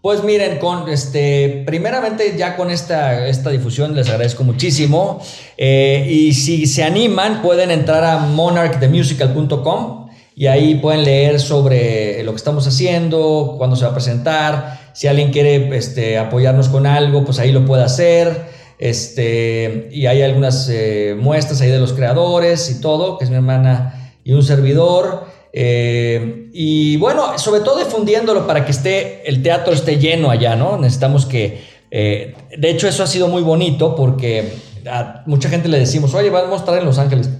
Pues 0.00 0.22
miren, 0.22 0.58
con 0.58 0.88
este, 0.88 1.64
primeramente 1.66 2.34
ya 2.38 2.56
con 2.56 2.70
esta, 2.70 3.26
esta 3.26 3.50
difusión 3.50 3.96
les 3.96 4.08
agradezco 4.08 4.44
muchísimo. 4.44 5.20
Eh, 5.56 6.06
y 6.08 6.34
si 6.34 6.66
se 6.66 6.84
animan, 6.84 7.42
pueden 7.42 7.72
entrar 7.72 8.04
a 8.04 8.18
monarchthemusical.com 8.18 10.08
y 10.36 10.46
ahí 10.46 10.76
pueden 10.76 11.02
leer 11.02 11.40
sobre 11.40 12.22
lo 12.22 12.30
que 12.30 12.36
estamos 12.36 12.64
haciendo, 12.68 13.56
cuándo 13.58 13.74
se 13.74 13.84
va 13.86 13.90
a 13.90 13.94
presentar. 13.94 14.78
Si 14.92 15.08
alguien 15.08 15.32
quiere 15.32 15.76
este, 15.76 16.16
apoyarnos 16.16 16.68
con 16.68 16.86
algo, 16.86 17.24
pues 17.24 17.40
ahí 17.40 17.50
lo 17.50 17.64
puede 17.64 17.82
hacer. 17.82 18.46
Este, 18.78 19.88
y 19.90 20.06
hay 20.06 20.22
algunas 20.22 20.68
eh, 20.70 21.16
muestras 21.18 21.60
ahí 21.60 21.70
de 21.70 21.80
los 21.80 21.92
creadores 21.92 22.70
y 22.70 22.80
todo, 22.80 23.18
que 23.18 23.24
es 23.24 23.30
mi 23.30 23.36
hermana 23.36 24.14
y 24.22 24.32
un 24.32 24.44
servidor. 24.44 25.26
Eh, 25.52 26.50
y 26.52 26.96
bueno, 26.98 27.38
sobre 27.38 27.60
todo 27.60 27.78
difundiéndolo 27.78 28.46
para 28.46 28.64
que 28.64 28.72
esté, 28.72 29.28
el 29.28 29.42
teatro 29.42 29.72
esté 29.72 29.98
lleno 29.98 30.30
allá, 30.30 30.56
¿no? 30.56 30.76
Necesitamos 30.76 31.26
que, 31.26 31.64
eh, 31.90 32.34
de 32.56 32.70
hecho 32.70 32.86
eso 32.88 33.02
ha 33.02 33.06
sido 33.06 33.28
muy 33.28 33.42
bonito 33.42 33.94
porque 33.94 34.52
a 34.86 35.22
mucha 35.26 35.48
gente 35.48 35.68
le 35.68 35.78
decimos, 35.78 36.14
oye, 36.14 36.30
vamos 36.30 36.48
a 36.48 36.50
mostrar 36.50 36.78
en 36.78 36.84
Los 36.84 36.98
Ángeles. 36.98 37.30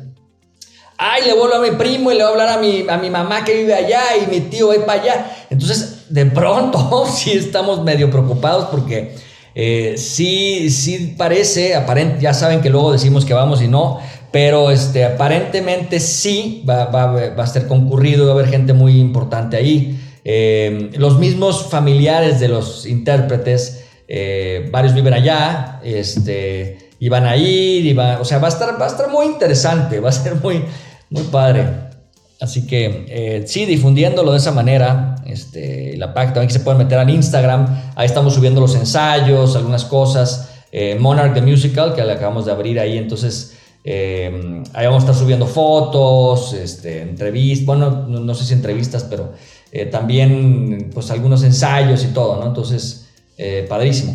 Ay, 0.97 1.27
le 1.27 1.35
vuelvo 1.35 1.57
a 1.57 1.61
mi 1.61 1.71
primo 1.77 2.11
y 2.11 2.17
le 2.17 2.25
voy 2.25 2.31
a 2.31 2.33
hablar 2.33 2.49
a 2.49 2.61
mi, 2.61 2.85
a 2.89 2.97
mi 2.97 3.09
mamá 3.09 3.45
que 3.45 3.55
vive 3.55 3.73
allá 3.73 4.03
y 4.17 4.31
mi 4.31 4.41
tío 4.41 4.69
va 4.69 4.85
para 4.85 5.01
allá. 5.01 5.37
Entonces, 5.49 6.07
de 6.09 6.27
pronto 6.27 7.07
sí 7.15 7.33
estamos 7.33 7.85
medio 7.85 8.11
preocupados 8.11 8.67
porque 8.67 9.15
eh, 9.55 9.95
sí, 9.97 10.71
sí 10.71 11.15
parece, 11.17 11.75
aparente, 11.75 12.21
ya 12.21 12.35
saben 12.35 12.61
que 12.61 12.71
luego 12.71 12.93
decimos 12.93 13.25
que 13.25 13.35
vamos 13.35 13.63
y 13.63 13.69
no, 13.69 13.99
pero 14.31 14.71
este, 14.71 15.05
aparentemente 15.05 16.01
sí 16.01 16.65
va, 16.69 16.83
a 16.83 17.47
ser 17.47 17.67
concurrido, 17.67 18.27
va 18.27 18.33
a 18.33 18.35
haber 18.35 18.49
gente 18.49 18.73
muy 18.73 18.99
importante 18.99 19.57
ahí. 19.57 19.99
Eh, 20.25 20.91
los 20.97 21.19
mismos 21.19 21.71
familiares 21.71 22.39
de 22.39 22.49
los 22.49 22.85
intérpretes, 22.85 23.85
eh, 24.07 24.69
varios 24.71 24.95
viven 24.95 25.15
allá, 25.15 25.81
este, 25.83 26.91
y 27.01 27.13
a 27.13 27.37
ir, 27.37 27.87
y 27.87 27.99
o 27.99 28.25
sea, 28.25 28.39
va 28.39 28.49
a, 28.49 28.51
estar, 28.51 28.79
va 28.79 28.85
a 28.85 28.89
estar 28.89 29.11
muy 29.11 29.27
interesante, 29.27 30.01
va 30.01 30.11
a 30.11 30.13
ser 30.13 30.35
muy, 30.35 30.63
muy 31.09 31.23
padre. 31.25 31.89
Así 32.41 32.67
que 32.67 33.07
eh, 33.09 33.45
sí, 33.47 33.65
difundiéndolo 33.65 34.33
de 34.33 34.39
esa 34.39 34.53
manera, 34.53 35.17
este, 35.27 35.97
la 35.97 36.13
PAC 36.13 36.35
también 36.35 36.51
se 36.51 36.61
pueden 36.61 36.79
meter 36.79 36.99
al 36.99 37.09
Instagram, 37.09 37.93
ahí 37.97 38.07
estamos 38.07 38.35
subiendo 38.35 38.61
los 38.61 38.75
ensayos, 38.75 39.57
algunas 39.57 39.85
cosas, 39.87 40.51
Monarch 40.99 41.33
the 41.33 41.41
Musical, 41.41 41.95
que 41.95 42.05
le 42.05 42.13
acabamos 42.13 42.45
de 42.45 42.53
abrir 42.53 42.79
ahí, 42.79 42.99
entonces 42.99 43.58
eh, 43.91 44.63
ahí 44.75 44.85
vamos 44.85 45.03
a 45.03 45.07
estar 45.07 45.15
subiendo 45.15 45.47
fotos, 45.47 46.53
este, 46.53 47.01
entrevistas, 47.01 47.65
bueno, 47.65 48.07
no, 48.07 48.35
sé 48.35 48.45
si 48.45 48.53
entrevistas, 48.53 49.03
pero 49.05 49.33
eh, 49.73 49.87
también 49.87 50.91
pues 50.93 51.11
algunos 51.11 51.43
ensayos 51.43 52.05
y 52.05 52.09
todo, 52.09 52.39
¿no? 52.39 52.49
Entonces, 52.49 53.09
eh, 53.39 53.65
padrísimo. 53.67 54.13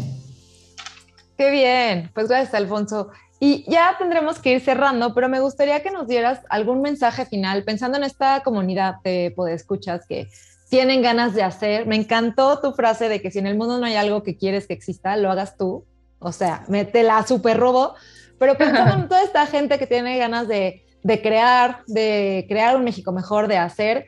Qué 1.35 1.49
bien, 1.49 2.11
pues 2.13 2.27
gracias 2.27 2.53
Alfonso. 2.53 3.09
Y 3.39 3.65
ya 3.67 3.95
tendremos 3.97 4.37
que 4.37 4.51
ir 4.51 4.61
cerrando, 4.61 5.15
pero 5.15 5.27
me 5.27 5.39
gustaría 5.39 5.81
que 5.81 5.89
nos 5.89 6.07
dieras 6.07 6.41
algún 6.51 6.83
mensaje 6.83 7.25
final, 7.25 7.63
pensando 7.63 7.97
en 7.97 8.03
esta 8.03 8.43
comunidad 8.43 8.97
de 9.03 9.33
escuchas 9.49 10.05
que 10.07 10.27
tienen 10.69 11.01
ganas 11.01 11.33
de 11.33 11.41
hacer. 11.41 11.87
Me 11.87 11.95
encantó 11.95 12.59
tu 12.59 12.73
frase 12.73 13.09
de 13.09 13.23
que 13.23 13.31
si 13.31 13.39
en 13.39 13.47
el 13.47 13.57
mundo 13.57 13.79
no 13.79 13.87
hay 13.87 13.95
algo 13.95 14.21
que 14.21 14.37
quieres 14.37 14.67
que 14.67 14.75
exista, 14.75 15.17
lo 15.17 15.31
hagas 15.31 15.57
tú. 15.57 15.83
O 16.19 16.31
sea, 16.31 16.63
me 16.67 16.85
te 16.85 17.01
la 17.01 17.25
super 17.25 17.57
robo, 17.57 17.95
pero 18.43 18.57
pensando 18.57 19.03
en 19.03 19.07
toda 19.07 19.23
esta 19.23 19.45
gente 19.45 19.79
que 19.79 19.87
tiene 19.87 20.17
ganas 20.17 20.49
de, 20.49 20.83
crear, 21.21 21.83
de 21.87 22.45
crear 22.49 22.75
un 22.75 22.83
México 22.83 23.13
mejor, 23.13 23.47
de 23.47 23.55
hacer, 23.55 24.05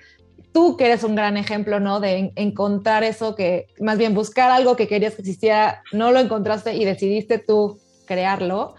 tú 0.51 0.75
que 0.75 0.87
eres 0.87 1.05
un 1.05 1.15
gran 1.15 1.37
ejemplo, 1.37 1.79
¿no? 1.79 2.01
De 2.01 2.33
encontrar 2.35 3.05
eso 3.05 3.33
que, 3.33 3.67
más 3.79 3.97
bien 3.97 4.13
buscar 4.13 4.51
algo 4.51 4.75
que 4.75 4.89
querías 4.89 5.15
que 5.15 5.21
existiera, 5.21 5.83
no 5.93 6.11
lo 6.11 6.19
encontraste 6.19 6.73
y 6.75 6.83
decidiste 6.83 7.39
tú 7.39 7.79
crearlo, 8.05 8.75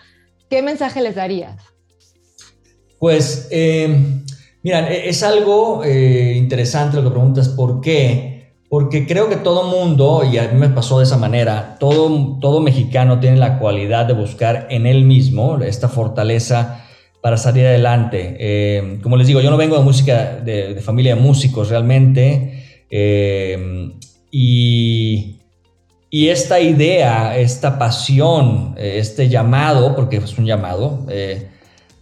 ¿qué 0.51 0.61
mensaje 0.61 1.01
les 1.01 1.15
darías? 1.15 1.57
Pues, 2.99 3.49
eh, 3.51 3.97
mira, 4.63 4.93
e-, 4.93 5.09
es 5.09 5.23
algo 5.23 5.85
eh, 5.85 6.35
interesante 6.37 6.99
lo 6.99 7.05
que 7.05 7.11
preguntas, 7.11 7.49
¿por 7.49 7.81
qué? 7.81 8.36
Porque 8.69 9.07
creo 9.07 9.29
que 9.29 9.37
todo 9.37 9.65
mundo, 9.65 10.23
y 10.31 10.39
a 10.39 10.49
mí 10.49 10.59
me 10.59 10.69
pasó 10.69 10.99
de 10.99 11.05
esa 11.05 11.17
manera, 11.17 11.77
todo, 11.79 12.39
todo 12.41 12.61
mexicano 12.61 13.21
tiene 13.21 13.37
la 13.37 13.59
cualidad 13.61 14.07
de 14.07 14.13
buscar 14.13 14.67
en 14.71 14.87
él 14.87 15.05
mismo 15.05 15.59
esta 15.63 15.89
fortaleza 15.89 16.83
para 17.23 17.37
salir 17.37 17.65
adelante. 17.65 18.37
Eh, 18.41 18.99
como 19.03 19.17
les 19.17 19.29
digo, 19.29 19.41
yo 19.41 19.51
no 19.51 19.57
vengo 19.57 19.77
de 19.77 19.85
música, 19.85 20.37
de, 20.45 20.81
familia 20.81 21.15
de 21.15 21.21
músicos 21.21 21.71
realmente, 21.71 22.85
eh, 22.91 23.93
y, 24.33 25.37
y, 26.11 26.29
esta 26.29 26.59
idea, 26.59 27.39
esta 27.39 27.79
pasión, 27.79 28.75
este 28.77 29.29
llamado, 29.29 29.95
porque 29.95 30.17
es 30.17 30.39
un 30.39 30.47
llamado, 30.47 31.07
eh, 31.09 31.49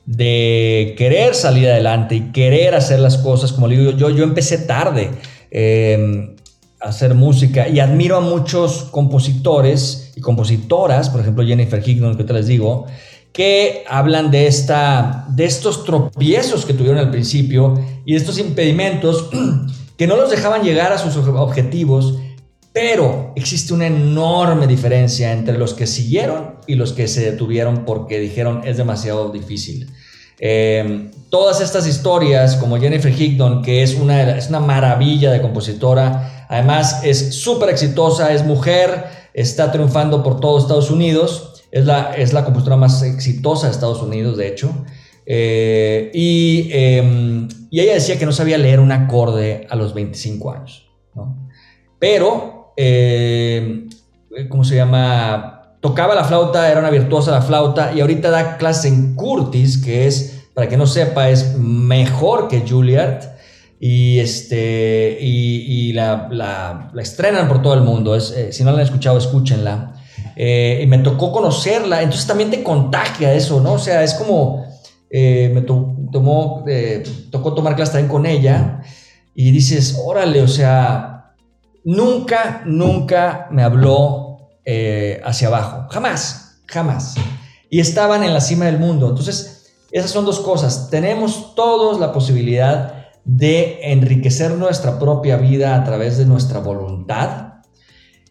de 0.06 0.94
querer 0.96 1.34
salir 1.34 1.68
adelante 1.68 2.14
y 2.16 2.32
querer 2.32 2.74
hacer 2.74 3.00
las 3.00 3.18
cosas, 3.18 3.52
como 3.52 3.68
le 3.68 3.76
digo, 3.76 3.90
yo, 3.92 4.08
yo 4.08 4.24
empecé 4.24 4.58
tarde 4.58 5.10
hacer 6.84 7.14
música 7.14 7.68
y 7.68 7.80
admiro 7.80 8.16
a 8.16 8.20
muchos 8.20 8.84
compositores 8.90 10.12
y 10.14 10.20
compositoras, 10.20 11.10
por 11.10 11.20
ejemplo 11.20 11.44
Jennifer 11.44 11.82
Higdon, 11.86 12.16
que 12.16 12.24
te 12.24 12.32
les 12.32 12.46
digo, 12.46 12.86
que 13.32 13.84
hablan 13.88 14.30
de, 14.30 14.46
esta, 14.46 15.26
de 15.30 15.44
estos 15.44 15.84
tropiezos 15.84 16.64
que 16.64 16.74
tuvieron 16.74 16.98
al 16.98 17.10
principio 17.10 17.74
y 18.04 18.14
estos 18.14 18.38
impedimentos 18.38 19.28
que 19.96 20.06
no 20.06 20.16
los 20.16 20.30
dejaban 20.30 20.62
llegar 20.62 20.92
a 20.92 20.98
sus 20.98 21.16
objetivos, 21.16 22.18
pero 22.72 23.32
existe 23.34 23.72
una 23.72 23.86
enorme 23.86 24.66
diferencia 24.66 25.32
entre 25.32 25.58
los 25.58 25.74
que 25.74 25.86
siguieron 25.86 26.56
y 26.66 26.74
los 26.74 26.92
que 26.92 27.08
se 27.08 27.30
detuvieron 27.30 27.84
porque 27.84 28.20
dijeron 28.20 28.62
es 28.64 28.76
demasiado 28.76 29.30
difícil. 29.30 29.88
Em, 30.38 31.10
todas 31.30 31.60
estas 31.60 31.86
historias, 31.86 32.56
como 32.56 32.78
Jennifer 32.78 33.12
Higdon, 33.12 33.62
que 33.62 33.82
es 33.82 33.94
una, 33.94 34.36
es 34.36 34.48
una 34.48 34.60
maravilla 34.60 35.30
de 35.30 35.40
compositora, 35.40 36.46
además 36.48 37.00
es 37.04 37.34
súper 37.36 37.70
exitosa, 37.70 38.32
es 38.32 38.44
mujer, 38.44 39.04
está 39.32 39.70
triunfando 39.72 40.22
por 40.22 40.40
todo 40.40 40.58
Estados 40.58 40.90
Unidos, 40.90 41.64
es 41.70 41.84
la, 41.86 42.14
es 42.14 42.32
la 42.32 42.44
compositora 42.44 42.76
más 42.76 43.02
exitosa 43.02 43.66
de 43.66 43.72
Estados 43.72 44.02
Unidos, 44.02 44.36
de 44.36 44.48
hecho. 44.48 44.84
Eh, 45.26 46.10
y, 46.12 46.68
em, 46.72 47.48
y, 47.70 47.80
ella 47.80 47.94
decía 47.94 48.18
que 48.18 48.26
no 48.26 48.32
sabía 48.32 48.58
leer 48.58 48.78
un 48.78 48.92
acorde 48.92 49.66
a 49.70 49.76
los 49.76 49.94
25 49.94 50.52
años, 50.52 50.90
Pero, 51.98 52.74
em, 52.76 53.88
¿cómo 54.50 54.64
se 54.64 54.76
llama? 54.76 55.53
Tocaba 55.84 56.14
la 56.14 56.24
flauta, 56.24 56.70
era 56.70 56.80
una 56.80 56.88
virtuosa 56.88 57.30
la 57.30 57.42
flauta 57.42 57.92
y 57.94 58.00
ahorita 58.00 58.30
da 58.30 58.56
clases 58.56 58.86
en 58.90 59.14
Curtis, 59.14 59.76
que 59.76 60.06
es, 60.06 60.46
para 60.54 60.66
que 60.66 60.78
no 60.78 60.86
sepa, 60.86 61.28
es 61.28 61.58
mejor 61.58 62.48
que 62.48 62.66
Juilliard 62.66 63.20
y, 63.78 64.18
este, 64.18 65.18
y, 65.20 65.92
la, 65.92 66.26
la, 66.30 66.90
estrenan 66.98 67.48
por 67.48 67.60
todo 67.60 67.74
el 67.74 67.82
mundo. 67.82 68.16
Eh, 68.16 68.48
si 68.50 68.64
no 68.64 68.70
la 68.70 68.78
han 68.78 68.84
escuchado, 68.84 69.18
escúchenla. 69.18 69.92
Eh, 70.36 70.80
y 70.82 70.86
me 70.86 70.96
tocó 71.00 71.30
conocerla, 71.30 72.00
entonces 72.00 72.26
también 72.26 72.50
te 72.50 72.62
contagia 72.62 73.34
eso, 73.34 73.60
¿no? 73.60 73.74
O 73.74 73.78
sea, 73.78 74.02
es 74.02 74.14
como 74.14 74.64
eh, 75.10 75.50
me 75.52 75.60
eh, 76.66 77.02
tocó 77.30 77.52
tomar 77.52 77.76
clase 77.76 77.92
también 77.92 78.10
con 78.10 78.24
ella 78.24 78.80
y 79.34 79.50
dices, 79.50 80.00
órale, 80.02 80.40
o 80.40 80.48
sea, 80.48 81.34
nunca, 81.84 82.62
nunca 82.64 83.48
me 83.50 83.62
habló 83.62 84.23
eh, 84.64 85.20
hacia 85.24 85.48
abajo, 85.48 85.86
jamás, 85.90 86.60
jamás. 86.66 87.14
Y 87.70 87.80
estaban 87.80 88.22
en 88.22 88.32
la 88.32 88.40
cima 88.40 88.66
del 88.66 88.78
mundo. 88.78 89.10
Entonces, 89.10 89.74
esas 89.90 90.10
son 90.10 90.24
dos 90.24 90.40
cosas. 90.40 90.90
Tenemos 90.90 91.54
todos 91.54 92.00
la 92.00 92.12
posibilidad 92.12 93.06
de 93.24 93.92
enriquecer 93.92 94.52
nuestra 94.52 94.98
propia 94.98 95.36
vida 95.36 95.74
a 95.74 95.84
través 95.84 96.18
de 96.18 96.26
nuestra 96.26 96.60
voluntad 96.60 97.52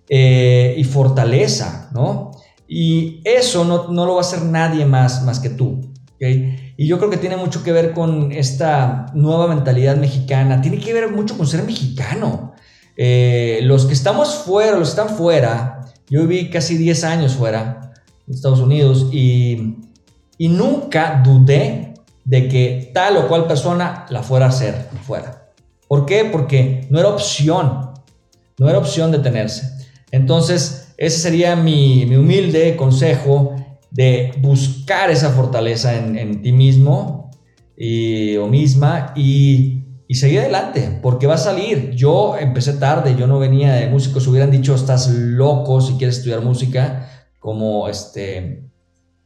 y 0.07 0.83
fortaleza, 0.83 1.89
¿no? 1.91 2.29
Y 2.67 3.21
eso 3.23 3.65
no, 3.65 3.89
no, 3.89 4.05
lo 4.05 4.13
va 4.13 4.19
a 4.19 4.21
hacer 4.21 4.43
nadie 4.43 4.85
más, 4.85 5.23
más 5.23 5.39
que 5.39 5.49
tú. 5.49 5.81
¿okay? 6.15 6.73
Y 6.77 6.87
yo 6.87 6.97
creo 6.97 7.09
que 7.09 7.17
tiene 7.17 7.37
mucho 7.37 7.63
que 7.63 7.71
ver 7.71 7.93
con 7.93 8.31
esta 8.31 9.07
nueva 9.13 9.47
mentalidad 9.47 9.95
mexicana. 9.97 10.61
Tiene 10.61 10.79
que 10.79 10.93
ver 10.93 11.11
mucho 11.11 11.37
con 11.37 11.45
ser 11.45 11.63
mexicano. 11.63 12.53
Eh, 12.95 13.59
los 13.63 13.85
que 13.85 13.93
estamos 13.93 14.35
fuera, 14.35 14.77
los 14.77 14.93
que 14.93 15.01
están 15.01 15.15
fuera, 15.15 15.72
yo 16.09 16.27
viví 16.27 16.49
casi 16.49 16.77
10 16.77 17.03
años 17.03 17.33
fuera 17.33 17.93
de 18.25 18.35
Estados 18.35 18.59
Unidos 18.59 19.09
y, 19.11 19.77
y 20.37 20.47
nunca 20.47 21.21
dudé 21.23 21.93
de 22.25 22.47
que 22.47 22.91
tal 22.93 23.17
o 23.17 23.27
cual 23.27 23.47
persona 23.47 24.05
la 24.09 24.23
fuera 24.23 24.45
a 24.45 24.49
hacer 24.49 24.89
fuera. 25.05 25.51
¿Por 25.87 26.05
qué? 26.05 26.25
Porque 26.25 26.87
no 26.89 26.99
era 26.99 27.09
opción. 27.09 27.91
No 28.57 28.69
era 28.69 28.79
opción 28.79 29.11
detenerse. 29.11 29.69
Entonces, 30.11 30.93
ese 30.97 31.19
sería 31.19 31.55
mi, 31.55 32.03
humilde 32.15 32.75
consejo 32.75 33.55
de 33.91 34.31
buscar 34.41 35.09
esa 35.11 35.31
fortaleza 35.31 35.95
en, 35.95 36.41
ti 36.41 36.51
mismo 36.51 37.31
y, 37.77 38.35
o 38.37 38.47
misma 38.47 39.13
y, 39.15 39.82
seguir 40.15 40.39
adelante, 40.39 40.99
porque 41.01 41.27
va 41.27 41.35
a 41.35 41.37
salir. 41.37 41.91
Yo 41.91 42.37
empecé 42.37 42.73
tarde, 42.73 43.15
yo 43.17 43.27
no 43.27 43.39
venía 43.39 43.73
de 43.73 43.87
músicos, 43.87 44.27
hubieran 44.27 44.51
dicho, 44.51 44.75
estás 44.75 45.09
loco 45.09 45.81
si 45.81 45.93
quieres 45.93 46.17
estudiar 46.17 46.41
música, 46.41 47.09
como 47.39 47.87
este, 47.89 48.69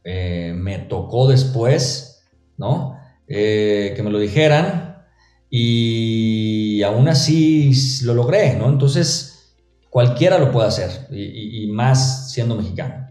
eh, 0.04 0.52
me 0.56 0.78
tocó 0.78 1.28
después, 1.28 2.24
¿no? 2.56 2.96
Eh, 3.26 3.92
que 3.94 4.02
me 4.02 4.10
lo 4.10 4.18
dijeran 4.18 5.04
y 5.50 6.82
aún 6.82 7.08
así 7.08 7.72
lo 8.04 8.14
logré, 8.14 8.54
¿no? 8.54 8.68
Entonces, 8.68 9.54
cualquiera 9.90 10.38
lo 10.38 10.50
puede 10.50 10.68
hacer 10.68 10.90
y, 11.10 11.66
más 11.68 12.32
siendo 12.32 12.56
mexicano. 12.56 13.08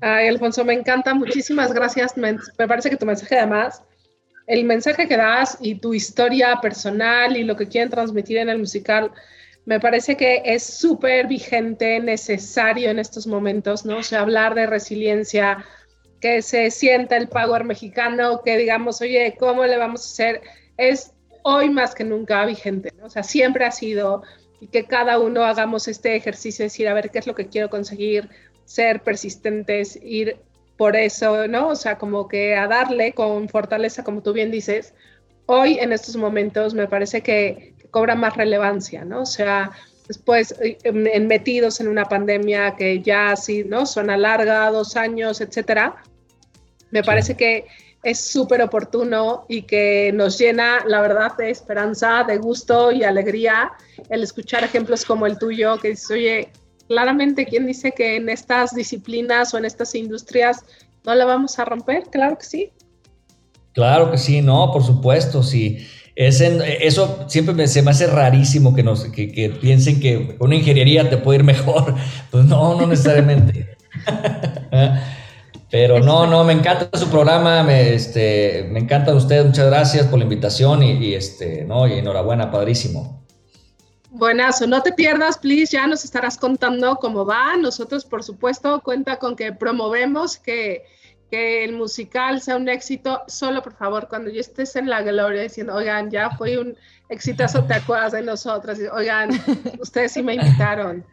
Ay, 0.00 0.28
Alfonso, 0.28 0.64
me 0.64 0.74
encanta, 0.74 1.14
muchísimas 1.14 1.72
gracias. 1.72 2.16
Me, 2.16 2.36
parece 2.56 2.90
que 2.90 2.96
tu 2.96 3.06
mensaje 3.06 3.38
además, 3.38 3.82
el 4.50 4.64
mensaje 4.64 5.06
que 5.06 5.16
das 5.16 5.56
y 5.60 5.76
tu 5.76 5.94
historia 5.94 6.58
personal 6.60 7.36
y 7.36 7.44
lo 7.44 7.54
que 7.54 7.68
quieren 7.68 7.88
transmitir 7.88 8.38
en 8.38 8.48
el 8.48 8.58
musical, 8.58 9.12
me 9.64 9.78
parece 9.78 10.16
que 10.16 10.42
es 10.44 10.64
súper 10.64 11.28
vigente, 11.28 12.00
necesario 12.00 12.90
en 12.90 12.98
estos 12.98 13.28
momentos, 13.28 13.84
¿no? 13.86 13.98
O 13.98 14.02
sea, 14.02 14.22
hablar 14.22 14.56
de 14.56 14.66
resiliencia, 14.66 15.64
que 16.20 16.42
se 16.42 16.72
sienta 16.72 17.16
el 17.16 17.28
power 17.28 17.62
mexicano, 17.62 18.42
que 18.44 18.56
digamos, 18.56 19.00
oye, 19.00 19.36
¿cómo 19.38 19.64
le 19.66 19.76
vamos 19.76 20.04
a 20.04 20.10
hacer? 20.10 20.40
Es 20.76 21.12
hoy 21.44 21.70
más 21.70 21.94
que 21.94 22.02
nunca 22.02 22.44
vigente, 22.44 22.92
¿no? 22.98 23.06
O 23.06 23.10
sea, 23.10 23.22
siempre 23.22 23.64
ha 23.64 23.70
sido 23.70 24.24
y 24.60 24.66
que 24.66 24.84
cada 24.84 25.20
uno 25.20 25.44
hagamos 25.44 25.86
este 25.86 26.16
ejercicio, 26.16 26.64
decir, 26.64 26.88
a 26.88 26.94
ver 26.94 27.10
qué 27.10 27.20
es 27.20 27.28
lo 27.28 27.36
que 27.36 27.46
quiero 27.46 27.70
conseguir, 27.70 28.28
ser 28.64 29.00
persistentes, 29.02 29.96
ir 30.02 30.38
por 30.80 30.96
eso, 30.96 31.46
¿no? 31.46 31.68
O 31.68 31.76
sea, 31.76 31.98
como 31.98 32.26
que 32.26 32.56
a 32.56 32.66
darle 32.66 33.12
con 33.12 33.50
fortaleza, 33.50 34.02
como 34.02 34.22
tú 34.22 34.32
bien 34.32 34.50
dices, 34.50 34.94
hoy 35.44 35.78
en 35.78 35.92
estos 35.92 36.16
momentos 36.16 36.72
me 36.72 36.88
parece 36.88 37.20
que, 37.20 37.74
cobra 37.90 38.14
más 38.14 38.34
relevancia, 38.34 39.04
¿no? 39.04 39.20
O 39.20 39.26
sea, 39.26 39.72
después 40.08 40.54
en, 40.58 41.26
metidos 41.26 41.82
en 41.82 41.88
una 41.88 42.06
pandemia 42.06 42.76
que 42.76 43.02
ya 43.02 43.32
así, 43.32 43.62
¿no? 43.62 43.84
Suena 43.84 44.16
larga, 44.16 44.70
dos 44.70 44.96
años, 44.96 45.42
etcétera, 45.42 45.96
me 46.90 47.02
parece 47.02 47.36
que 47.36 47.66
es 48.02 48.18
súper 48.18 48.62
oportuno 48.62 49.44
y 49.50 49.64
que 49.64 50.12
nos 50.14 50.38
llena, 50.38 50.82
la 50.86 51.02
verdad, 51.02 51.36
de 51.36 51.50
esperanza, 51.50 52.24
de 52.26 52.38
gusto 52.38 52.90
y 52.90 53.04
alegría 53.04 53.70
el 54.08 54.22
escuchar 54.22 54.64
ejemplos 54.64 55.04
como 55.04 55.26
el 55.26 55.36
tuyo, 55.36 55.76
que 55.76 55.88
dice, 55.88 56.14
oye, 56.14 56.52
claramente, 56.90 57.46
¿quién 57.46 57.66
dice 57.66 57.92
que 57.92 58.16
en 58.16 58.28
estas 58.28 58.74
disciplinas 58.74 59.54
o 59.54 59.58
en 59.58 59.64
estas 59.64 59.94
industrias 59.94 60.64
no 61.04 61.14
la 61.14 61.24
vamos 61.24 61.56
a 61.60 61.64
romper? 61.64 62.02
Claro 62.10 62.36
que 62.36 62.44
sí. 62.44 62.72
Claro 63.72 64.10
que 64.10 64.18
sí, 64.18 64.42
no, 64.42 64.72
por 64.72 64.82
supuesto, 64.82 65.44
sí. 65.44 65.86
Es 66.16 66.40
eso 66.40 67.26
siempre 67.28 67.54
me, 67.54 67.68
se 67.68 67.82
me 67.82 67.92
hace 67.92 68.08
rarísimo 68.08 68.74
que, 68.74 68.82
nos, 68.82 69.04
que, 69.04 69.56
piensen 69.60 70.00
que 70.00 70.36
una 70.40 70.56
ingeniería 70.56 71.08
te 71.08 71.16
puede 71.16 71.38
ir 71.38 71.44
mejor. 71.44 71.94
Pues 72.32 72.44
no, 72.46 72.74
no 72.74 72.88
necesariamente. 72.88 73.76
Pero 75.70 76.00
no, 76.00 76.26
no, 76.26 76.42
me 76.42 76.54
encanta 76.54 76.90
su 76.98 77.08
programa, 77.08 77.62
me, 77.62 77.94
este, 77.94 78.66
me 78.68 78.80
encantan 78.80 79.16
ustedes, 79.16 79.46
muchas 79.46 79.66
gracias 79.66 80.06
por 80.08 80.18
la 80.18 80.24
invitación 80.24 80.82
y, 80.82 81.14
este, 81.14 81.64
no, 81.64 81.86
y 81.86 81.92
enhorabuena, 81.92 82.50
padrísimo. 82.50 83.19
Buenazo, 84.10 84.66
no 84.66 84.82
te 84.82 84.92
pierdas, 84.92 85.38
please, 85.38 85.72
ya 85.72 85.86
nos 85.86 86.04
estarás 86.04 86.36
contando 86.36 86.96
cómo 86.96 87.24
va. 87.24 87.56
Nosotros, 87.56 88.04
por 88.04 88.24
supuesto, 88.24 88.80
cuenta 88.80 89.18
con 89.18 89.36
que 89.36 89.52
promovemos 89.52 90.36
que, 90.36 90.82
que 91.30 91.64
el 91.64 91.74
musical 91.74 92.40
sea 92.40 92.56
un 92.56 92.68
éxito. 92.68 93.22
Solo, 93.28 93.62
por 93.62 93.74
favor, 93.74 94.08
cuando 94.08 94.30
ya 94.30 94.40
estés 94.40 94.74
en 94.74 94.90
la 94.90 95.02
gloria 95.02 95.42
diciendo, 95.42 95.74
oigan, 95.74 96.10
ya 96.10 96.30
fue 96.30 96.58
un 96.58 96.76
exitazo, 97.08 97.64
te 97.64 97.74
acuerdas 97.74 98.12
de 98.12 98.22
nosotras, 98.22 98.78
oigan, 98.92 99.30
ustedes 99.80 100.12
sí 100.12 100.22
me 100.22 100.34
invitaron. 100.34 101.04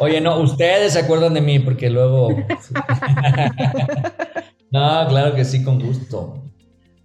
Oye, 0.00 0.20
no, 0.20 0.40
ustedes 0.40 0.94
se 0.94 0.98
acuerdan 0.98 1.34
de 1.34 1.40
mí 1.40 1.60
porque 1.60 1.88
luego... 1.88 2.30
no, 4.70 5.06
claro 5.08 5.36
que 5.36 5.44
sí, 5.44 5.62
con 5.62 5.80
gusto. 5.80 6.42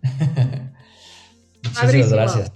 Muchísimas 1.63 2.11
gracias. 2.11 2.51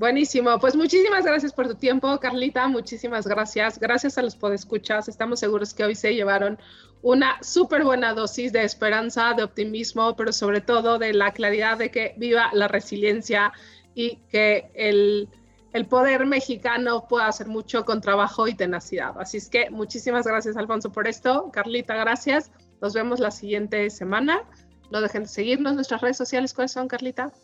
Buenísimo, 0.00 0.58
pues 0.58 0.76
muchísimas 0.76 1.26
gracias 1.26 1.52
por 1.52 1.68
tu 1.68 1.74
tiempo, 1.74 2.18
Carlita, 2.20 2.66
muchísimas 2.68 3.26
gracias. 3.26 3.78
Gracias 3.78 4.16
a 4.16 4.22
los 4.22 4.34
podescuchas, 4.34 5.08
estamos 5.08 5.40
seguros 5.40 5.74
que 5.74 5.84
hoy 5.84 5.94
se 5.94 6.14
llevaron 6.14 6.58
una 7.02 7.36
súper 7.42 7.84
buena 7.84 8.14
dosis 8.14 8.50
de 8.50 8.64
esperanza, 8.64 9.34
de 9.34 9.42
optimismo, 9.42 10.16
pero 10.16 10.32
sobre 10.32 10.62
todo 10.62 10.98
de 10.98 11.12
la 11.12 11.32
claridad 11.34 11.76
de 11.76 11.90
que 11.90 12.14
viva 12.16 12.48
la 12.54 12.66
resiliencia 12.66 13.52
y 13.94 14.16
que 14.30 14.70
el 14.72 15.28
el 15.74 15.86
poder 15.86 16.24
mexicano 16.24 17.06
puede 17.06 17.26
hacer 17.26 17.48
mucho 17.48 17.84
con 17.84 18.00
trabajo 18.00 18.48
y 18.48 18.54
tenacidad. 18.54 19.20
Así 19.20 19.36
es 19.36 19.50
que 19.50 19.68
muchísimas 19.68 20.26
gracias, 20.26 20.56
Alfonso, 20.56 20.90
por 20.90 21.08
esto. 21.08 21.50
Carlita, 21.52 21.94
gracias. 21.94 22.50
Nos 22.80 22.94
vemos 22.94 23.20
la 23.20 23.30
siguiente 23.30 23.90
semana. 23.90 24.44
No 24.90 25.02
dejen 25.02 25.24
de 25.24 25.28
seguirnos. 25.28 25.74
Nuestras 25.74 26.00
redes 26.00 26.16
sociales, 26.16 26.54
¿cuáles 26.54 26.72
son, 26.72 26.88
Carlita? 26.88 27.34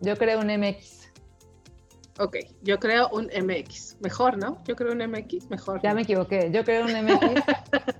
Yo 0.00 0.16
creo 0.16 0.38
un 0.38 0.46
MX. 0.46 1.01
Ok, 2.22 2.36
yo 2.62 2.78
creo 2.78 3.08
un 3.08 3.24
MX. 3.24 3.96
Mejor, 3.98 4.38
¿no? 4.38 4.62
Yo 4.64 4.76
creo 4.76 4.92
un 4.92 4.98
MX, 4.98 5.50
mejor. 5.50 5.80
Ya 5.82 5.92
me 5.92 6.02
equivoqué. 6.02 6.50
Yo 6.52 6.64
creo 6.64 6.84
un 6.84 6.92
MX. 6.92 7.42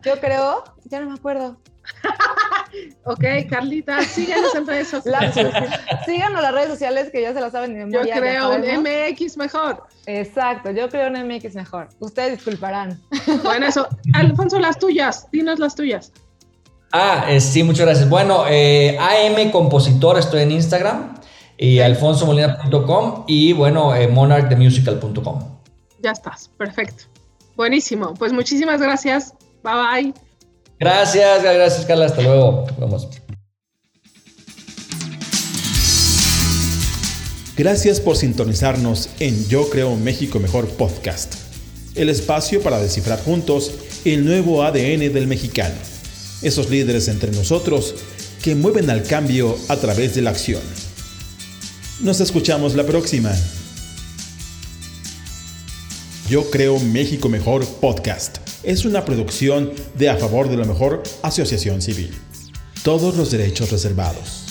yo 0.04 0.20
creo, 0.20 0.62
ya 0.84 1.00
no 1.00 1.08
me 1.08 1.14
acuerdo. 1.14 1.56
ok, 3.04 3.24
Carlita, 3.50 4.00
síganos 4.02 4.54
en 4.54 4.64
redes 4.64 4.86
sociales. 4.86 5.34
síganos 6.06 6.38
en 6.38 6.42
las 6.42 6.52
redes 6.54 6.68
sociales 6.68 7.10
que 7.10 7.20
ya 7.20 7.34
se 7.34 7.40
las 7.40 7.50
saben. 7.50 7.90
Yo 7.90 8.02
creo 8.02 8.50
un 8.54 8.62
MX 8.62 9.36
mejor. 9.38 9.82
Exacto, 10.06 10.70
yo 10.70 10.88
creo 10.88 11.08
un 11.08 11.26
MX 11.26 11.56
mejor. 11.56 11.88
Ustedes 11.98 12.36
disculparán. 12.36 13.00
Bueno, 13.42 13.66
eso. 13.66 13.88
Alfonso, 14.14 14.60
las 14.60 14.78
tuyas, 14.78 15.28
dinos 15.32 15.58
las 15.58 15.74
tuyas. 15.74 16.12
Ah, 16.92 17.24
eh, 17.28 17.40
sí, 17.40 17.64
muchas 17.64 17.86
gracias. 17.86 18.08
Bueno, 18.08 18.44
eh, 18.48 18.96
AM 19.00 19.50
Compositor, 19.50 20.16
estoy 20.16 20.42
en 20.42 20.52
Instagram 20.52 21.21
y 21.62 21.78
alfonsomolina.com 21.78 23.24
y 23.28 23.52
bueno, 23.52 23.94
eh, 23.94 24.08
monarchthemusical.com. 24.08 25.60
Ya 26.02 26.10
estás, 26.10 26.50
perfecto. 26.58 27.04
Buenísimo. 27.54 28.14
Pues 28.14 28.32
muchísimas 28.32 28.82
gracias. 28.82 29.34
Bye 29.62 29.74
bye. 29.74 30.14
Gracias, 30.80 31.44
gracias 31.44 31.86
Carla, 31.86 32.06
hasta 32.06 32.22
luego. 32.22 32.66
Vamos. 32.78 33.08
Gracias 37.56 38.00
por 38.00 38.16
sintonizarnos 38.16 39.10
en 39.20 39.46
Yo 39.46 39.70
Creo 39.70 39.94
México 39.94 40.40
Mejor 40.40 40.68
Podcast, 40.70 41.34
el 41.94 42.08
espacio 42.08 42.60
para 42.60 42.80
descifrar 42.80 43.22
juntos 43.22 43.72
el 44.04 44.24
nuevo 44.24 44.64
ADN 44.64 45.12
del 45.12 45.28
mexicano, 45.28 45.76
esos 46.42 46.70
líderes 46.70 47.06
entre 47.06 47.30
nosotros 47.30 47.94
que 48.42 48.56
mueven 48.56 48.90
al 48.90 49.04
cambio 49.04 49.56
a 49.68 49.76
través 49.76 50.16
de 50.16 50.22
la 50.22 50.30
acción. 50.30 50.62
Nos 52.02 52.20
escuchamos 52.20 52.74
la 52.74 52.84
próxima. 52.84 53.32
Yo 56.28 56.50
Creo 56.50 56.80
México 56.80 57.28
Mejor 57.28 57.64
Podcast 57.64 58.38
es 58.64 58.84
una 58.84 59.04
producción 59.04 59.70
de 59.96 60.10
A 60.10 60.16
Favor 60.16 60.48
de 60.48 60.56
la 60.56 60.64
Mejor 60.64 61.04
Asociación 61.22 61.80
Civil. 61.80 62.12
Todos 62.82 63.16
los 63.16 63.30
derechos 63.30 63.70
reservados. 63.70 64.41